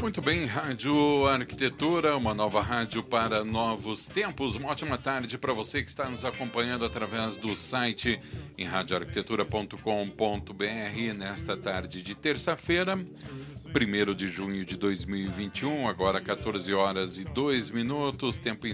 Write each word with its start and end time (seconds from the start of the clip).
Muito 0.00 0.20
bem, 0.20 0.44
Rádio 0.44 1.26
Arquitetura, 1.26 2.16
uma 2.16 2.34
nova 2.34 2.60
rádio 2.60 3.02
para 3.02 3.44
novos 3.44 4.06
tempos. 4.06 4.54
Uma 4.54 4.70
ótima 4.70 4.98
tarde 4.98 5.38
para 5.38 5.52
você 5.52 5.82
que 5.82 5.88
está 5.88 6.08
nos 6.08 6.24
acompanhando 6.24 6.84
através 6.84 7.38
do 7.38 7.56
site 7.56 8.20
em 8.56 8.64
radioarquitetura.com.br 8.64 11.14
nesta 11.16 11.56
tarde 11.56 12.02
de 12.02 12.14
terça-feira. 12.14 13.04
1 13.66 14.14
de 14.14 14.26
junho 14.26 14.64
de 14.64 14.76
2021, 14.76 15.88
agora 15.88 16.20
14 16.20 16.72
horas 16.72 17.18
e 17.18 17.24
2 17.24 17.70
minutos, 17.70 18.38
tempo 18.38 18.66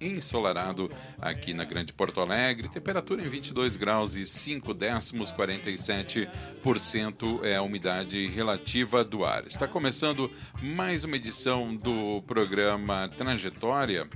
ensolarado 0.00 0.90
aqui 1.20 1.52
na 1.52 1.64
Grande 1.64 1.92
Porto 1.92 2.20
Alegre, 2.20 2.68
temperatura 2.68 3.22
em 3.22 3.28
22 3.28 3.76
graus 3.76 4.16
e 4.16 4.26
5 4.26 4.72
décimos, 4.74 5.32
47% 5.32 7.44
é 7.44 7.56
a 7.56 7.62
umidade 7.62 8.26
relativa 8.28 9.04
do 9.04 9.24
ar. 9.24 9.46
Está 9.46 9.68
começando 9.68 10.30
mais 10.62 11.04
uma 11.04 11.16
edição 11.16 11.76
do 11.76 12.22
programa 12.22 13.08
Trajetória 13.08 14.08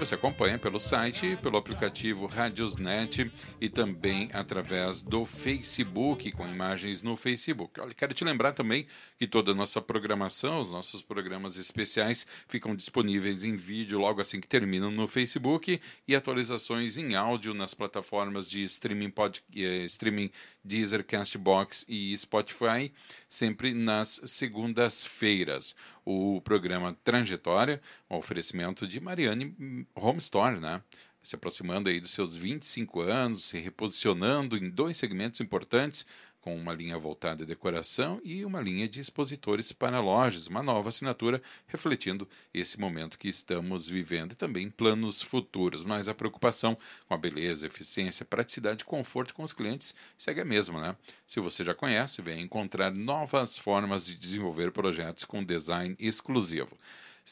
você 0.00 0.14
acompanha 0.14 0.58
pelo 0.58 0.80
site, 0.80 1.36
pelo 1.42 1.58
aplicativo 1.58 2.24
Radiosnet 2.24 3.30
e 3.60 3.68
também 3.68 4.30
através 4.32 5.02
do 5.02 5.26
Facebook, 5.26 6.32
com 6.32 6.48
imagens 6.48 7.02
no 7.02 7.18
Facebook. 7.18 7.78
Olha, 7.78 7.92
quero 7.92 8.14
te 8.14 8.24
lembrar 8.24 8.52
também 8.52 8.86
que 9.18 9.26
toda 9.26 9.52
a 9.52 9.54
nossa 9.54 9.78
programação, 9.82 10.58
os 10.58 10.72
nossos 10.72 11.02
programas 11.02 11.58
especiais, 11.58 12.26
ficam 12.48 12.74
disponíveis 12.74 13.44
em 13.44 13.56
vídeo 13.56 13.98
logo 13.98 14.22
assim 14.22 14.40
que 14.40 14.48
terminam 14.48 14.90
no 14.90 15.06
Facebook 15.06 15.78
e 16.08 16.16
atualizações 16.16 16.96
em 16.96 17.14
áudio 17.14 17.52
nas 17.52 17.74
plataformas 17.74 18.48
de 18.48 18.62
streaming, 18.62 19.10
pod, 19.10 19.42
eh, 19.54 19.84
streaming 19.84 20.30
Deezer, 20.62 21.04
Castbox 21.04 21.84
e 21.88 22.16
Spotify, 22.16 22.92
sempre 23.28 23.72
nas 23.72 24.20
segundas-feiras 24.24 25.74
o 26.04 26.40
programa 26.42 26.96
Trajetória, 27.04 27.80
um 28.10 28.16
oferecimento 28.16 28.86
de 28.86 29.00
Mariane 29.00 29.86
Home 29.94 30.18
Store, 30.18 30.58
né? 30.58 30.82
Se 31.22 31.36
aproximando 31.36 31.88
aí 31.88 32.00
dos 32.00 32.12
seus 32.12 32.34
25 32.34 33.00
anos, 33.00 33.44
se 33.44 33.58
reposicionando 33.58 34.56
em 34.56 34.70
dois 34.70 34.96
segmentos 34.96 35.40
importantes, 35.40 36.06
com 36.40 36.56
uma 36.56 36.72
linha 36.72 36.98
voltada 36.98 37.44
à 37.44 37.46
decoração 37.46 38.20
e 38.24 38.44
uma 38.44 38.60
linha 38.60 38.88
de 38.88 39.00
expositores 39.00 39.72
para 39.72 40.00
lojas, 40.00 40.46
uma 40.46 40.62
nova 40.62 40.88
assinatura 40.88 41.42
refletindo 41.66 42.28
esse 42.52 42.78
momento 42.80 43.18
que 43.18 43.28
estamos 43.28 43.88
vivendo 43.88 44.32
e 44.32 44.36
também 44.36 44.70
planos 44.70 45.20
futuros. 45.20 45.84
Mas 45.84 46.08
a 46.08 46.14
preocupação 46.14 46.76
com 47.06 47.14
a 47.14 47.18
beleza, 47.18 47.66
eficiência, 47.66 48.24
praticidade 48.24 48.82
e 48.82 48.86
conforto 48.86 49.34
com 49.34 49.42
os 49.42 49.52
clientes 49.52 49.94
segue 50.16 50.40
a 50.40 50.44
mesma, 50.44 50.80
né? 50.80 50.96
Se 51.26 51.40
você 51.40 51.62
já 51.62 51.74
conhece, 51.74 52.22
vem 52.22 52.42
encontrar 52.42 52.90
novas 52.90 53.58
formas 53.58 54.06
de 54.06 54.16
desenvolver 54.16 54.72
projetos 54.72 55.24
com 55.24 55.44
design 55.44 55.94
exclusivo. 55.98 56.76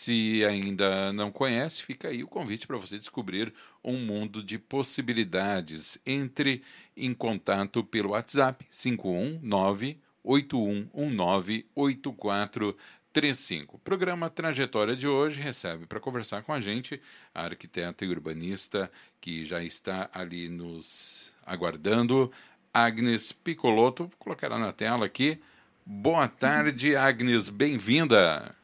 Se 0.00 0.44
ainda 0.44 1.12
não 1.12 1.32
conhece, 1.32 1.82
fica 1.82 2.06
aí 2.06 2.22
o 2.22 2.28
convite 2.28 2.68
para 2.68 2.76
você 2.76 3.00
descobrir 3.00 3.52
um 3.82 3.98
mundo 3.98 4.44
de 4.44 4.56
possibilidades. 4.56 6.00
Entre 6.06 6.62
em 6.96 7.12
contato 7.12 7.82
pelo 7.82 8.10
WhatsApp 8.10 8.64
519 8.70 9.98
8119 10.22 11.66
8435. 11.74 13.74
O 13.74 13.78
programa 13.80 14.30
Trajetória 14.30 14.94
de 14.94 15.08
hoje 15.08 15.40
recebe 15.40 15.84
para 15.84 15.98
conversar 15.98 16.44
com 16.44 16.52
a 16.52 16.60
gente 16.60 17.02
a 17.34 17.46
arquiteta 17.46 18.04
e 18.04 18.08
urbanista 18.08 18.88
que 19.20 19.44
já 19.44 19.64
está 19.64 20.08
ali 20.14 20.48
nos 20.48 21.34
aguardando, 21.44 22.30
Agnes 22.72 23.32
Picolotto. 23.32 24.04
Vou 24.04 24.16
colocar 24.16 24.46
ela 24.46 24.60
na 24.60 24.72
tela 24.72 25.06
aqui. 25.06 25.40
Boa 25.84 26.28
tarde, 26.28 26.94
Agnes, 26.94 27.48
bem-vinda. 27.48 28.54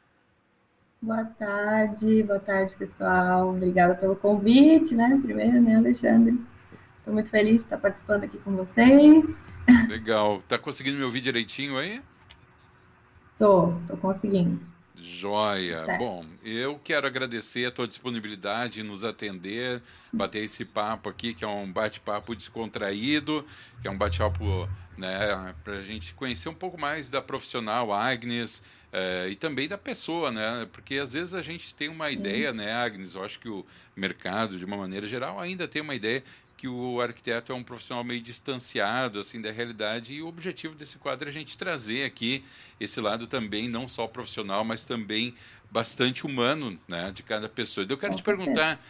Boa 1.04 1.26
tarde, 1.38 2.22
boa 2.22 2.41
tarde, 2.41 2.75
pessoal. 2.76 3.50
Obrigada 3.50 3.94
pelo 3.94 4.16
convite, 4.16 4.94
né? 4.94 5.20
Primeiro, 5.22 5.60
né, 5.60 5.76
Alexandre? 5.76 6.41
Estou 6.98 7.12
muito 7.12 7.28
feliz 7.28 7.56
de 7.56 7.60
estar 7.60 7.76
participando 7.76 8.25
aqui 8.25 8.38
com 8.38 8.56
vocês. 8.56 9.22
Legal. 9.87 10.42
Tá 10.48 10.56
conseguindo 10.56 10.97
me 10.97 11.04
ouvir 11.04 11.20
direitinho 11.20 11.76
aí? 11.76 12.00
Tô, 13.38 13.75
tô 13.87 13.98
conseguindo. 13.98 14.59
Joia. 14.97 15.84
Certo. 15.84 15.98
Bom, 15.98 16.25
eu 16.42 16.81
quero 16.82 17.06
agradecer 17.06 17.66
a 17.66 17.71
tua 17.71 17.86
disponibilidade 17.86 18.81
em 18.81 18.84
nos 18.84 19.04
atender, 19.04 19.82
bater 20.10 20.42
esse 20.42 20.65
papo 20.65 21.10
aqui, 21.10 21.34
que 21.34 21.44
é 21.44 21.48
um 21.48 21.71
bate-papo 21.71 22.34
descontraído, 22.34 23.44
que 23.82 23.88
é 23.88 23.91
um 23.91 23.98
bate-papo 23.98 24.66
né, 24.97 25.54
para 25.62 25.75
a 25.75 25.82
gente 25.82 26.15
conhecer 26.15 26.48
um 26.48 26.54
pouco 26.54 26.81
mais 26.81 27.10
da 27.10 27.21
profissional 27.21 27.92
Agnes 27.92 28.62
é, 28.97 29.28
e 29.28 29.34
também 29.34 29.66
da 29.66 29.77
pessoa, 29.77 30.31
né? 30.31 30.69
Porque 30.72 30.94
às 30.99 31.15
vezes 31.15 31.34
a 31.34 31.43
gente 31.43 31.75
tem 31.75 31.88
uma 31.88 32.12
ideia, 32.12 32.53
né, 32.53 32.72
Agnes? 32.72 33.16
Eu 33.16 33.25
acho 33.25 33.41
que 33.41 33.49
o 33.49 33.66
mercado, 33.97 34.56
de 34.56 34.65
uma 34.65 34.77
maneira 34.77 35.05
geral, 35.05 35.41
ainda 35.41 35.66
tem 35.66 35.82
uma 35.82 35.97
ideia 35.97 36.22
que 36.56 36.69
o 36.69 37.00
arquiteto 37.00 37.50
é 37.50 37.54
um 37.56 37.65
profissional 37.65 38.04
meio 38.04 38.22
distanciado 38.22 39.19
assim 39.19 39.41
da 39.41 39.50
realidade 39.50 40.15
e 40.15 40.22
o 40.22 40.28
objetivo 40.28 40.77
desse 40.77 40.97
quadro 40.97 41.28
é 41.28 41.31
a 41.31 41.33
gente 41.33 41.59
trazer 41.59 42.04
aqui 42.04 42.44
esse 42.78 43.00
lado 43.00 43.27
também 43.27 43.69
não 43.69 43.88
só 43.88 44.06
profissional 44.06 44.65
mas 44.65 44.84
também 44.84 45.34
bastante 45.72 46.25
humano 46.25 46.78
né 46.87 47.10
de 47.10 47.25
cada 47.25 47.49
pessoa. 47.49 47.84
Então, 47.84 47.97
eu 47.97 48.00
quero 48.00 48.15
te 48.15 48.22
perguntar 48.22 48.81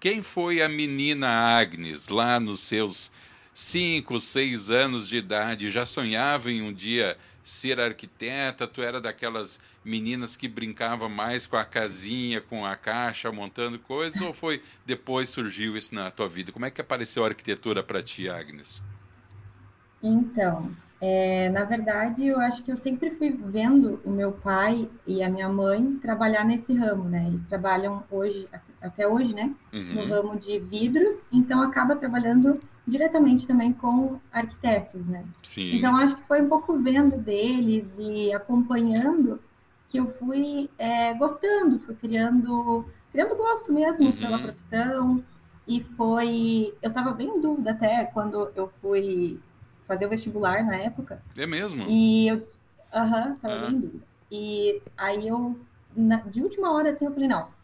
quem 0.00 0.22
foi 0.22 0.62
a 0.62 0.68
menina 0.68 1.28
Agnes 1.28 2.08
lá 2.08 2.40
nos 2.40 2.60
seus 2.60 3.12
cinco, 3.54 4.18
seis 4.18 4.70
anos 4.70 5.06
de 5.06 5.18
idade? 5.18 5.70
Já 5.70 5.84
sonhava 5.84 6.50
em 6.50 6.62
um 6.62 6.72
dia 6.72 7.18
ser 7.42 7.80
arquiteta? 7.80 8.66
Tu 8.66 8.82
era 8.82 9.00
daquelas 9.00 9.60
meninas 9.84 10.36
que 10.36 10.48
brincava 10.48 11.08
mais 11.08 11.46
com 11.46 11.56
a 11.56 11.64
casinha, 11.64 12.40
com 12.40 12.64
a 12.64 12.76
caixa, 12.76 13.30
montando 13.32 13.78
coisas? 13.78 14.20
ou 14.20 14.32
foi 14.32 14.62
depois 14.86 15.28
surgiu 15.28 15.76
isso 15.76 15.94
na 15.94 16.10
tua 16.10 16.28
vida? 16.28 16.52
Como 16.52 16.64
é 16.64 16.70
que 16.70 16.80
apareceu 16.80 17.24
a 17.24 17.28
arquitetura 17.28 17.82
para 17.82 18.02
ti, 18.02 18.28
Agnes? 18.28 18.82
Então, 20.02 20.70
é, 21.00 21.48
na 21.48 21.64
verdade, 21.64 22.26
eu 22.26 22.38
acho 22.38 22.62
que 22.62 22.70
eu 22.70 22.76
sempre 22.76 23.10
fui 23.10 23.30
vendo 23.30 24.00
o 24.04 24.10
meu 24.10 24.30
pai 24.30 24.88
e 25.04 25.20
a 25.20 25.28
minha 25.28 25.48
mãe 25.48 25.98
trabalhar 26.00 26.44
nesse 26.44 26.72
ramo, 26.72 27.08
né? 27.08 27.24
Eles 27.26 27.42
trabalham 27.48 28.04
hoje, 28.08 28.48
até 28.80 29.06
hoje, 29.06 29.34
né? 29.34 29.52
Uhum. 29.72 29.94
No 29.94 30.06
ramo 30.06 30.38
de 30.38 30.60
vidros, 30.60 31.20
então 31.32 31.60
acaba 31.60 31.96
trabalhando 31.96 32.60
diretamente 32.86 33.46
também 33.46 33.72
com 33.72 34.18
arquitetos, 34.32 35.06
né? 35.06 35.24
Sim. 35.42 35.76
Então 35.76 35.96
acho 35.96 36.16
que 36.16 36.22
foi 36.24 36.42
um 36.42 36.48
pouco 36.48 36.76
vendo 36.78 37.18
deles 37.18 37.86
e 37.98 38.32
acompanhando 38.32 39.40
que 39.88 39.98
eu 39.98 40.12
fui 40.18 40.68
é, 40.78 41.14
gostando, 41.14 41.78
fui 41.80 41.94
criando, 41.94 42.84
criando 43.12 43.36
gosto 43.36 43.72
mesmo 43.72 44.06
uhum. 44.06 44.16
pela 44.16 44.38
profissão 44.38 45.24
e 45.68 45.80
foi, 45.96 46.74
eu 46.82 46.88
estava 46.88 47.12
bem 47.12 47.28
em 47.28 47.40
dúvida 47.40 47.70
até 47.70 48.04
quando 48.06 48.50
eu 48.56 48.72
fui 48.80 49.38
fazer 49.86 50.06
o 50.06 50.08
vestibular 50.08 50.64
na 50.64 50.76
época. 50.76 51.22
É 51.36 51.46
mesmo? 51.46 51.84
E 51.86 52.28
eu, 52.28 52.40
aham, 52.92 53.28
uhum, 53.28 53.36
tava 53.36 53.54
ah. 53.54 53.66
bem 53.66 53.70
em 53.70 53.80
dúvida. 53.80 54.04
E 54.30 54.82
aí 54.96 55.28
eu, 55.28 55.60
na, 55.94 56.16
de 56.16 56.42
última 56.42 56.72
hora 56.72 56.90
assim, 56.90 57.04
eu 57.04 57.12
falei 57.12 57.28
não 57.28 57.61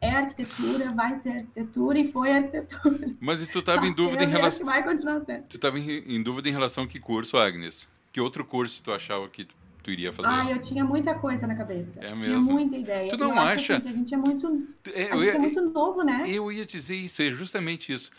é 0.00 0.10
arquitetura, 0.10 0.92
vai 0.92 1.18
ser 1.18 1.30
arquitetura 1.30 1.98
e 1.98 2.12
foi 2.12 2.30
arquitetura. 2.30 3.10
Mas 3.20 3.42
e 3.42 3.46
tu 3.46 3.58
estava 3.58 3.86
em 3.86 3.92
dúvida 3.92 4.24
em 4.24 4.28
relação. 4.28 4.64
Vai 4.64 4.82
continuar 4.82 5.20
sendo. 5.22 5.44
Tu 5.44 5.56
estava 5.56 5.78
em, 5.78 5.88
em, 6.06 6.22
dúvida 6.22 6.48
em 6.48 6.52
relação 6.52 6.84
a 6.84 6.86
que 6.86 7.00
curso, 7.00 7.36
Agnes? 7.36 7.88
Que 8.12 8.20
outro 8.20 8.44
curso 8.44 8.82
tu 8.82 8.92
achava 8.92 9.28
que 9.28 9.46
tu 9.82 9.90
iria 9.90 10.12
fazer? 10.12 10.28
Ah, 10.28 10.50
eu 10.50 10.60
tinha 10.60 10.84
muita 10.84 11.14
coisa 11.14 11.46
na 11.46 11.56
cabeça. 11.56 11.98
É 11.98 12.14
mesmo? 12.14 12.40
Tinha 12.40 12.54
muita 12.54 12.76
ideia. 12.76 13.08
Tu 13.08 13.16
não 13.16 13.34
eu 13.34 13.38
acha? 13.40 13.76
Assim, 13.78 13.88
a 13.88 13.92
gente 13.92 14.14
é 14.14 14.16
muito, 14.16 14.68
é, 14.94 15.10
a 15.10 15.16
gente 15.16 15.28
é 15.28 15.38
muito 15.38 15.60
novo, 15.62 16.02
né? 16.02 16.24
Eu 16.26 16.52
ia 16.52 16.64
dizer 16.64 16.96
isso, 16.96 17.20
é 17.22 17.32
justamente 17.32 17.92
isso. 17.92 18.10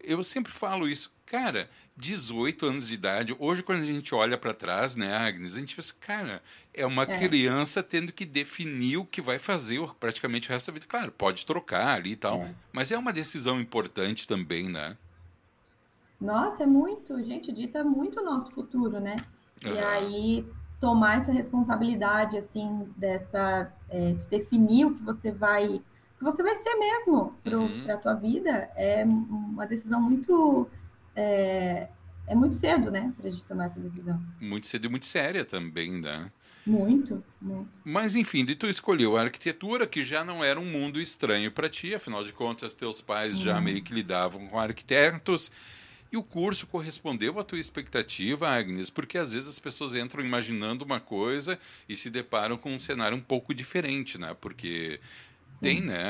Eu 0.00 0.22
sempre 0.22 0.52
falo 0.52 0.88
isso. 0.88 1.12
Cara, 1.26 1.68
18 1.96 2.66
anos 2.66 2.88
de 2.88 2.94
idade. 2.94 3.36
Hoje, 3.38 3.62
quando 3.62 3.82
a 3.82 3.86
gente 3.86 4.14
olha 4.14 4.36
para 4.36 4.52
trás, 4.52 4.96
né, 4.96 5.16
Agnes, 5.16 5.56
a 5.56 5.60
gente 5.60 5.76
pensa, 5.76 5.94
cara, 6.00 6.42
é 6.72 6.84
uma 6.84 7.04
é. 7.04 7.18
criança 7.18 7.82
tendo 7.82 8.12
que 8.12 8.24
definir 8.24 8.96
o 8.96 9.04
que 9.04 9.22
vai 9.22 9.38
fazer 9.38 9.80
praticamente 10.00 10.48
o 10.48 10.52
resto 10.52 10.68
da 10.68 10.74
vida. 10.74 10.86
Claro, 10.86 11.12
pode 11.12 11.46
trocar 11.46 11.94
ali 11.96 12.12
e 12.12 12.16
tal, 12.16 12.42
é. 12.42 12.54
mas 12.72 12.90
é 12.90 12.98
uma 12.98 13.12
decisão 13.12 13.60
importante 13.60 14.26
também, 14.26 14.68
né? 14.68 14.96
Nossa, 16.20 16.62
é 16.62 16.66
muito. 16.66 17.22
Gente, 17.22 17.52
dita 17.52 17.84
muito 17.84 18.20
o 18.20 18.24
nosso 18.24 18.50
futuro, 18.50 18.98
né? 18.98 19.16
Uhum. 19.64 19.74
E 19.74 19.78
aí, 19.78 20.46
tomar 20.80 21.18
essa 21.18 21.32
responsabilidade, 21.32 22.36
assim, 22.36 22.88
dessa, 22.96 23.72
é, 23.88 24.12
de 24.12 24.26
definir 24.26 24.86
o 24.86 24.94
que 24.94 25.02
você 25.02 25.30
vai, 25.30 25.66
o 25.66 26.18
que 26.18 26.24
você 26.24 26.42
vai 26.42 26.56
ser 26.56 26.74
mesmo 26.76 27.34
para 27.42 27.58
uhum. 27.58 27.86
a 27.90 27.96
tua 27.96 28.14
vida, 28.14 28.70
é 28.76 29.04
uma 29.04 29.66
decisão 29.66 30.00
muito, 30.00 30.68
é, 31.14 31.88
é 32.26 32.34
muito 32.34 32.54
cedo, 32.54 32.90
né, 32.90 33.12
para 33.18 33.28
a 33.28 33.32
gente 33.32 33.44
tomar 33.44 33.66
essa 33.66 33.80
decisão. 33.80 34.22
Muito 34.40 34.66
cedo 34.66 34.86
e 34.86 34.88
muito 34.88 35.06
séria 35.06 35.44
também, 35.44 36.00
né? 36.00 36.30
Muito, 36.66 37.22
muito. 37.40 37.68
Mas 37.84 38.16
enfim, 38.16 38.46
tu 38.46 38.66
escolheu 38.66 39.16
a 39.16 39.22
arquitetura, 39.22 39.86
que 39.86 40.02
já 40.02 40.24
não 40.24 40.42
era 40.42 40.58
um 40.58 40.64
mundo 40.64 40.98
estranho 41.00 41.52
para 41.52 41.68
ti, 41.68 41.94
afinal 41.94 42.24
de 42.24 42.32
contas, 42.32 42.72
teus 42.72 43.02
pais 43.02 43.38
já 43.38 43.60
meio 43.60 43.82
que 43.82 43.92
lidavam 43.92 44.46
com 44.46 44.58
arquitetos. 44.58 45.52
E 46.10 46.16
o 46.16 46.22
curso 46.22 46.68
correspondeu 46.68 47.38
à 47.40 47.44
tua 47.44 47.58
expectativa, 47.58 48.48
Agnes? 48.48 48.88
Porque 48.88 49.18
às 49.18 49.32
vezes 49.32 49.48
as 49.48 49.58
pessoas 49.58 49.94
entram 49.94 50.24
imaginando 50.24 50.84
uma 50.84 51.00
coisa 51.00 51.58
e 51.88 51.96
se 51.96 52.08
deparam 52.08 52.56
com 52.56 52.72
um 52.72 52.78
cenário 52.78 53.16
um 53.16 53.20
pouco 53.20 53.52
diferente, 53.52 54.16
né? 54.16 54.34
Porque. 54.40 55.00
Tem, 55.60 55.80
né, 55.82 56.02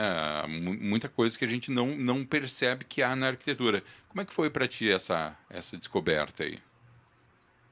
muita 0.81 1.09
coisa 1.09 1.39
que 1.39 1.45
a 1.45 1.49
gente 1.49 1.71
não, 1.71 1.97
não 1.97 2.25
percebe 2.25 2.85
que 2.85 3.03
há 3.03 3.15
na 3.15 3.29
arquitetura. 3.29 3.83
Como 4.09 4.21
é 4.21 4.25
que 4.25 4.35
foi 4.35 4.51
para 4.51 4.67
ti 4.67 4.91
essa, 4.91 5.37
essa 5.51 5.77
descoberta 5.77 6.45
aí? 6.45 6.59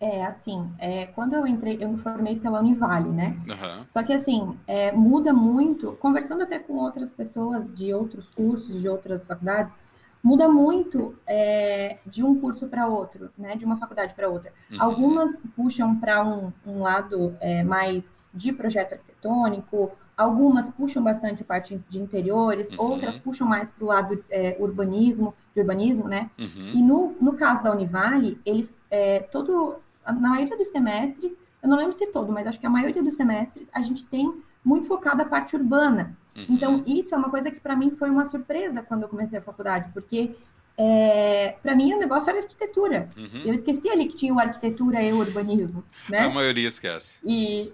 É, 0.02 0.24
assim, 0.24 0.68
é, 0.80 1.06
quando 1.06 1.34
eu 1.34 1.46
entrei, 1.46 1.78
eu 1.80 1.88
me 1.88 1.96
formei 1.96 2.36
pela 2.36 2.58
Univale, 2.58 3.08
né? 3.08 3.36
Uhum. 3.46 3.84
Só 3.88 4.02
que, 4.02 4.12
assim, 4.12 4.58
é, 4.66 4.90
muda 4.90 5.32
muito, 5.32 5.92
conversando 6.00 6.42
até 6.42 6.58
com 6.58 6.72
outras 6.74 7.12
pessoas 7.12 7.72
de 7.72 7.94
outros 7.94 8.28
cursos, 8.30 8.80
de 8.80 8.88
outras 8.88 9.24
faculdades, 9.24 9.76
muda 10.20 10.48
muito 10.48 11.14
é, 11.24 11.98
de 12.04 12.24
um 12.24 12.40
curso 12.40 12.66
para 12.66 12.88
outro, 12.88 13.30
né? 13.38 13.54
De 13.54 13.64
uma 13.64 13.76
faculdade 13.76 14.12
para 14.12 14.28
outra. 14.28 14.52
Uhum. 14.72 14.82
Algumas 14.82 15.40
puxam 15.54 15.94
para 15.94 16.24
um, 16.24 16.52
um, 16.66 16.82
lado 16.82 17.36
é, 17.40 17.62
mais 17.62 18.04
de 18.34 18.52
projeto 18.52 18.94
arquitetônico, 18.94 19.92
algumas 20.22 20.68
puxam 20.70 21.02
bastante 21.02 21.42
a 21.42 21.44
parte 21.44 21.80
de 21.88 21.98
interiores, 21.98 22.70
uhum. 22.70 22.80
outras 22.80 23.18
puxam 23.18 23.46
mais 23.46 23.70
para 23.70 23.84
o 23.84 23.86
lado 23.86 24.24
é, 24.30 24.56
urbanismo, 24.58 25.34
de 25.54 25.60
urbanismo, 25.60 26.08
né? 26.08 26.30
Uhum. 26.38 26.70
E 26.74 26.82
no, 26.82 27.16
no 27.20 27.34
caso 27.34 27.62
da 27.62 27.72
Univale, 27.72 28.40
eles 28.44 28.72
é, 28.90 29.20
todo 29.20 29.76
na 30.06 30.30
maioria 30.30 30.56
dos 30.56 30.68
semestres, 30.68 31.40
eu 31.62 31.68
não 31.68 31.76
lembro 31.76 31.92
se 31.92 32.06
todo, 32.06 32.32
mas 32.32 32.46
acho 32.46 32.58
que 32.58 32.66
a 32.66 32.70
maioria 32.70 33.02
dos 33.02 33.14
semestres 33.14 33.68
a 33.72 33.80
gente 33.82 34.04
tem 34.04 34.42
muito 34.64 34.86
focado 34.86 35.22
a 35.22 35.24
parte 35.24 35.54
urbana. 35.54 36.16
Uhum. 36.36 36.46
Então, 36.48 36.82
isso 36.86 37.14
é 37.14 37.18
uma 37.18 37.30
coisa 37.30 37.50
que 37.50 37.60
para 37.60 37.76
mim 37.76 37.90
foi 37.90 38.10
uma 38.10 38.24
surpresa 38.26 38.82
quando 38.82 39.02
eu 39.02 39.08
comecei 39.08 39.38
a 39.38 39.42
faculdade, 39.42 39.90
porque 39.92 40.34
é, 40.76 41.56
para 41.62 41.74
mim 41.74 41.92
o 41.94 41.98
negócio 41.98 42.30
era 42.30 42.40
arquitetura. 42.40 43.08
Uhum. 43.16 43.42
Eu 43.44 43.54
esqueci 43.54 43.88
ali 43.88 44.06
que 44.06 44.16
tinha 44.16 44.34
o 44.34 44.38
arquitetura 44.38 45.02
e 45.02 45.12
o 45.12 45.18
urbanismo. 45.18 45.84
Né? 46.08 46.20
A 46.20 46.30
maioria 46.30 46.68
esquece. 46.68 47.16
E 47.24 47.72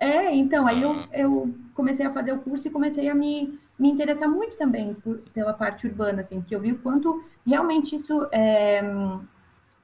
é, 0.00 0.34
então, 0.34 0.66
aí 0.66 0.80
eu, 0.80 1.04
eu 1.12 1.54
comecei 1.74 2.06
a 2.06 2.12
fazer 2.12 2.32
o 2.32 2.38
curso 2.38 2.66
e 2.66 2.70
comecei 2.70 3.10
a 3.10 3.14
me, 3.14 3.60
me 3.78 3.90
interessar 3.90 4.26
muito 4.26 4.56
também 4.56 4.94
por, 4.94 5.18
pela 5.34 5.52
parte 5.52 5.86
urbana, 5.86 6.22
assim, 6.22 6.40
que 6.40 6.54
eu 6.54 6.60
vi 6.60 6.72
o 6.72 6.78
quanto 6.78 7.22
realmente 7.46 7.94
isso 7.96 8.26
é, 8.32 8.82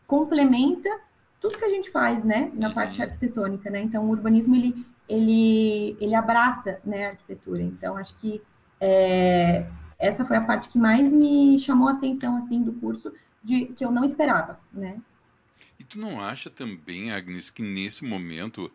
complementa 0.06 0.88
tudo 1.38 1.58
que 1.58 1.64
a 1.64 1.68
gente 1.68 1.90
faz, 1.90 2.24
né, 2.24 2.50
na 2.54 2.72
parte 2.72 2.98
uhum. 2.98 3.06
arquitetônica, 3.06 3.68
né? 3.68 3.82
Então, 3.82 4.06
o 4.06 4.08
urbanismo 4.08 4.56
ele 4.56 4.86
ele 5.08 5.96
ele 6.00 6.14
abraça, 6.14 6.80
né, 6.84 7.06
a 7.06 7.10
arquitetura. 7.10 7.62
Então, 7.62 7.96
acho 7.96 8.16
que 8.16 8.40
é, 8.80 9.66
essa 9.98 10.24
foi 10.24 10.38
a 10.38 10.40
parte 10.40 10.70
que 10.70 10.78
mais 10.78 11.12
me 11.12 11.58
chamou 11.58 11.88
a 11.88 11.92
atenção 11.92 12.38
assim 12.38 12.62
do 12.62 12.72
curso, 12.72 13.12
de 13.44 13.66
que 13.66 13.84
eu 13.84 13.90
não 13.90 14.04
esperava, 14.04 14.58
né? 14.72 14.98
E 15.78 15.84
tu 15.84 15.98
não 15.98 16.20
acha 16.20 16.48
também, 16.48 17.12
Agnes, 17.12 17.50
que 17.50 17.62
nesse 17.62 18.04
momento 18.04 18.72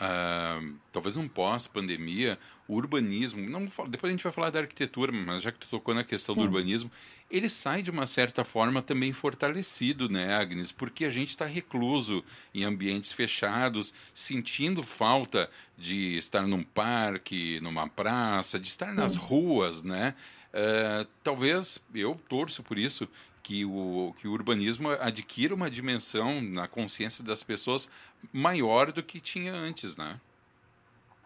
Uh, 0.00 0.74
talvez 0.90 1.18
um 1.18 1.28
pós-pandemia, 1.28 2.38
o 2.66 2.74
urbanismo, 2.74 3.46
não, 3.50 3.66
depois 3.88 4.04
a 4.04 4.10
gente 4.10 4.22
vai 4.22 4.32
falar 4.32 4.48
da 4.48 4.60
arquitetura, 4.60 5.12
mas 5.12 5.42
já 5.42 5.52
que 5.52 5.58
tu 5.58 5.68
tocou 5.68 5.92
na 5.94 6.02
questão 6.02 6.34
Sim. 6.34 6.40
do 6.40 6.44
urbanismo, 6.46 6.90
ele 7.30 7.50
sai 7.50 7.82
de 7.82 7.90
uma 7.90 8.06
certa 8.06 8.42
forma 8.42 8.80
também 8.80 9.12
fortalecido, 9.12 10.08
né, 10.08 10.34
Agnes? 10.34 10.72
Porque 10.72 11.04
a 11.04 11.10
gente 11.10 11.28
está 11.28 11.44
recluso 11.44 12.24
em 12.54 12.64
ambientes 12.64 13.12
fechados, 13.12 13.92
sentindo 14.14 14.82
falta 14.82 15.50
de 15.76 16.16
estar 16.16 16.46
num 16.46 16.62
parque, 16.62 17.60
numa 17.60 17.86
praça, 17.86 18.58
de 18.58 18.68
estar 18.68 18.90
Sim. 18.90 18.96
nas 18.96 19.16
ruas, 19.16 19.82
né? 19.82 20.14
Uh, 20.50 21.06
talvez 21.22 21.84
eu 21.94 22.18
torço 22.28 22.62
por 22.62 22.78
isso 22.78 23.06
que 23.42 23.64
o, 23.64 24.14
que 24.16 24.28
o 24.28 24.32
urbanismo 24.32 24.90
adquira 24.90 25.54
uma 25.54 25.70
dimensão 25.70 26.40
na 26.40 26.68
consciência 26.68 27.24
das 27.24 27.42
pessoas 27.42 27.90
maior 28.32 28.92
do 28.92 29.02
que 29.02 29.20
tinha 29.20 29.52
antes, 29.52 29.96
né? 29.96 30.20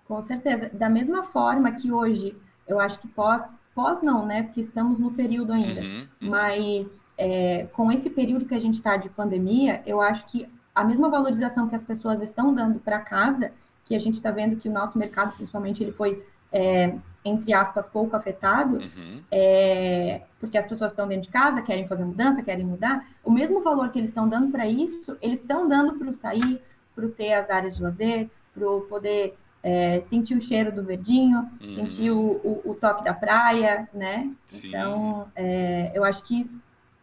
Com 0.07 0.21
certeza. 0.23 0.71
Da 0.73 0.89
mesma 0.89 1.25
forma 1.25 1.73
que 1.73 1.91
hoje, 1.91 2.37
eu 2.67 2.79
acho 2.79 2.99
que 2.99 3.09
pós, 3.09 3.45
pós 3.75 4.03
não, 4.03 4.27
né? 4.27 4.43
Porque 4.43 4.61
estamos 4.61 4.99
no 4.99 5.13
período 5.13 5.53
ainda. 5.53 5.81
Uhum, 5.81 6.09
uhum. 6.23 6.31
Mas 6.31 6.89
é, 7.17 7.67
com 7.73 7.91
esse 7.91 8.11
período 8.11 8.47
que 8.47 8.55
a 8.55 8.61
gente 8.61 8.75
está 8.75 8.97
de 8.97 9.09
pandemia, 9.09 9.83
eu 9.87 10.01
acho 10.01 10.27
que 10.27 10.49
a 10.75 10.85
mesma 10.85 11.09
valorização 11.09 11.69
que 11.69 11.77
as 11.77 11.85
pessoas 11.85 12.21
estão 12.21 12.55
dando 12.55 12.81
para 12.81 13.01
casa, 13.01 13.53
que 13.85 13.95
a 13.95 13.99
gente 13.99 14.15
está 14.15 14.31
vendo 14.31 14.57
que 14.57 14.69
o 14.69 14.73
nosso 14.73 14.99
mercado, 14.99 15.35
principalmente, 15.37 15.83
ele 15.83 15.93
foi 15.93 16.25
é, 16.55 16.95
entre 17.25 17.53
aspas, 17.53 17.89
pouco 17.89 18.15
afetado, 18.15 18.77
uhum. 18.77 19.23
é, 19.31 20.23
porque 20.39 20.57
as 20.57 20.67
pessoas 20.67 20.93
estão 20.93 21.09
dentro 21.09 21.25
de 21.25 21.31
casa, 21.31 21.61
querem 21.63 21.89
fazer 21.89 22.05
mudança, 22.05 22.43
querem 22.43 22.65
mudar, 22.65 23.09
o 23.25 23.31
mesmo 23.31 23.61
valor 23.61 23.91
que 23.91 23.99
eles 23.99 24.11
estão 24.11 24.29
dando 24.29 24.53
para 24.53 24.67
isso, 24.69 25.17
eles 25.21 25.41
estão 25.41 25.69
dando 25.69 25.95
para 25.95 26.09
o 26.09 26.13
sair, 26.13 26.63
para 26.95 27.09
ter 27.09 27.33
as 27.33 27.51
áreas 27.51 27.77
de 27.77 27.83
lazer, 27.83 28.31
para 28.55 28.67
poder 28.89 29.37
é, 29.65 30.01
sentir 30.03 30.37
o 30.37 30.43
cheiro 30.43 30.71
do 30.71 30.85
verdinho, 30.85 31.51
uhum. 31.61 31.75
sentir 31.75 32.11
o, 32.13 32.21
o, 32.45 32.63
o, 32.67 32.75
toque 32.75 33.03
da 33.03 33.13
praia, 33.13 33.89
né? 33.93 34.31
Sim. 34.45 34.69
Então, 34.69 35.27
é, 35.35 35.91
eu 35.93 36.05
acho 36.05 36.23
que 36.23 36.49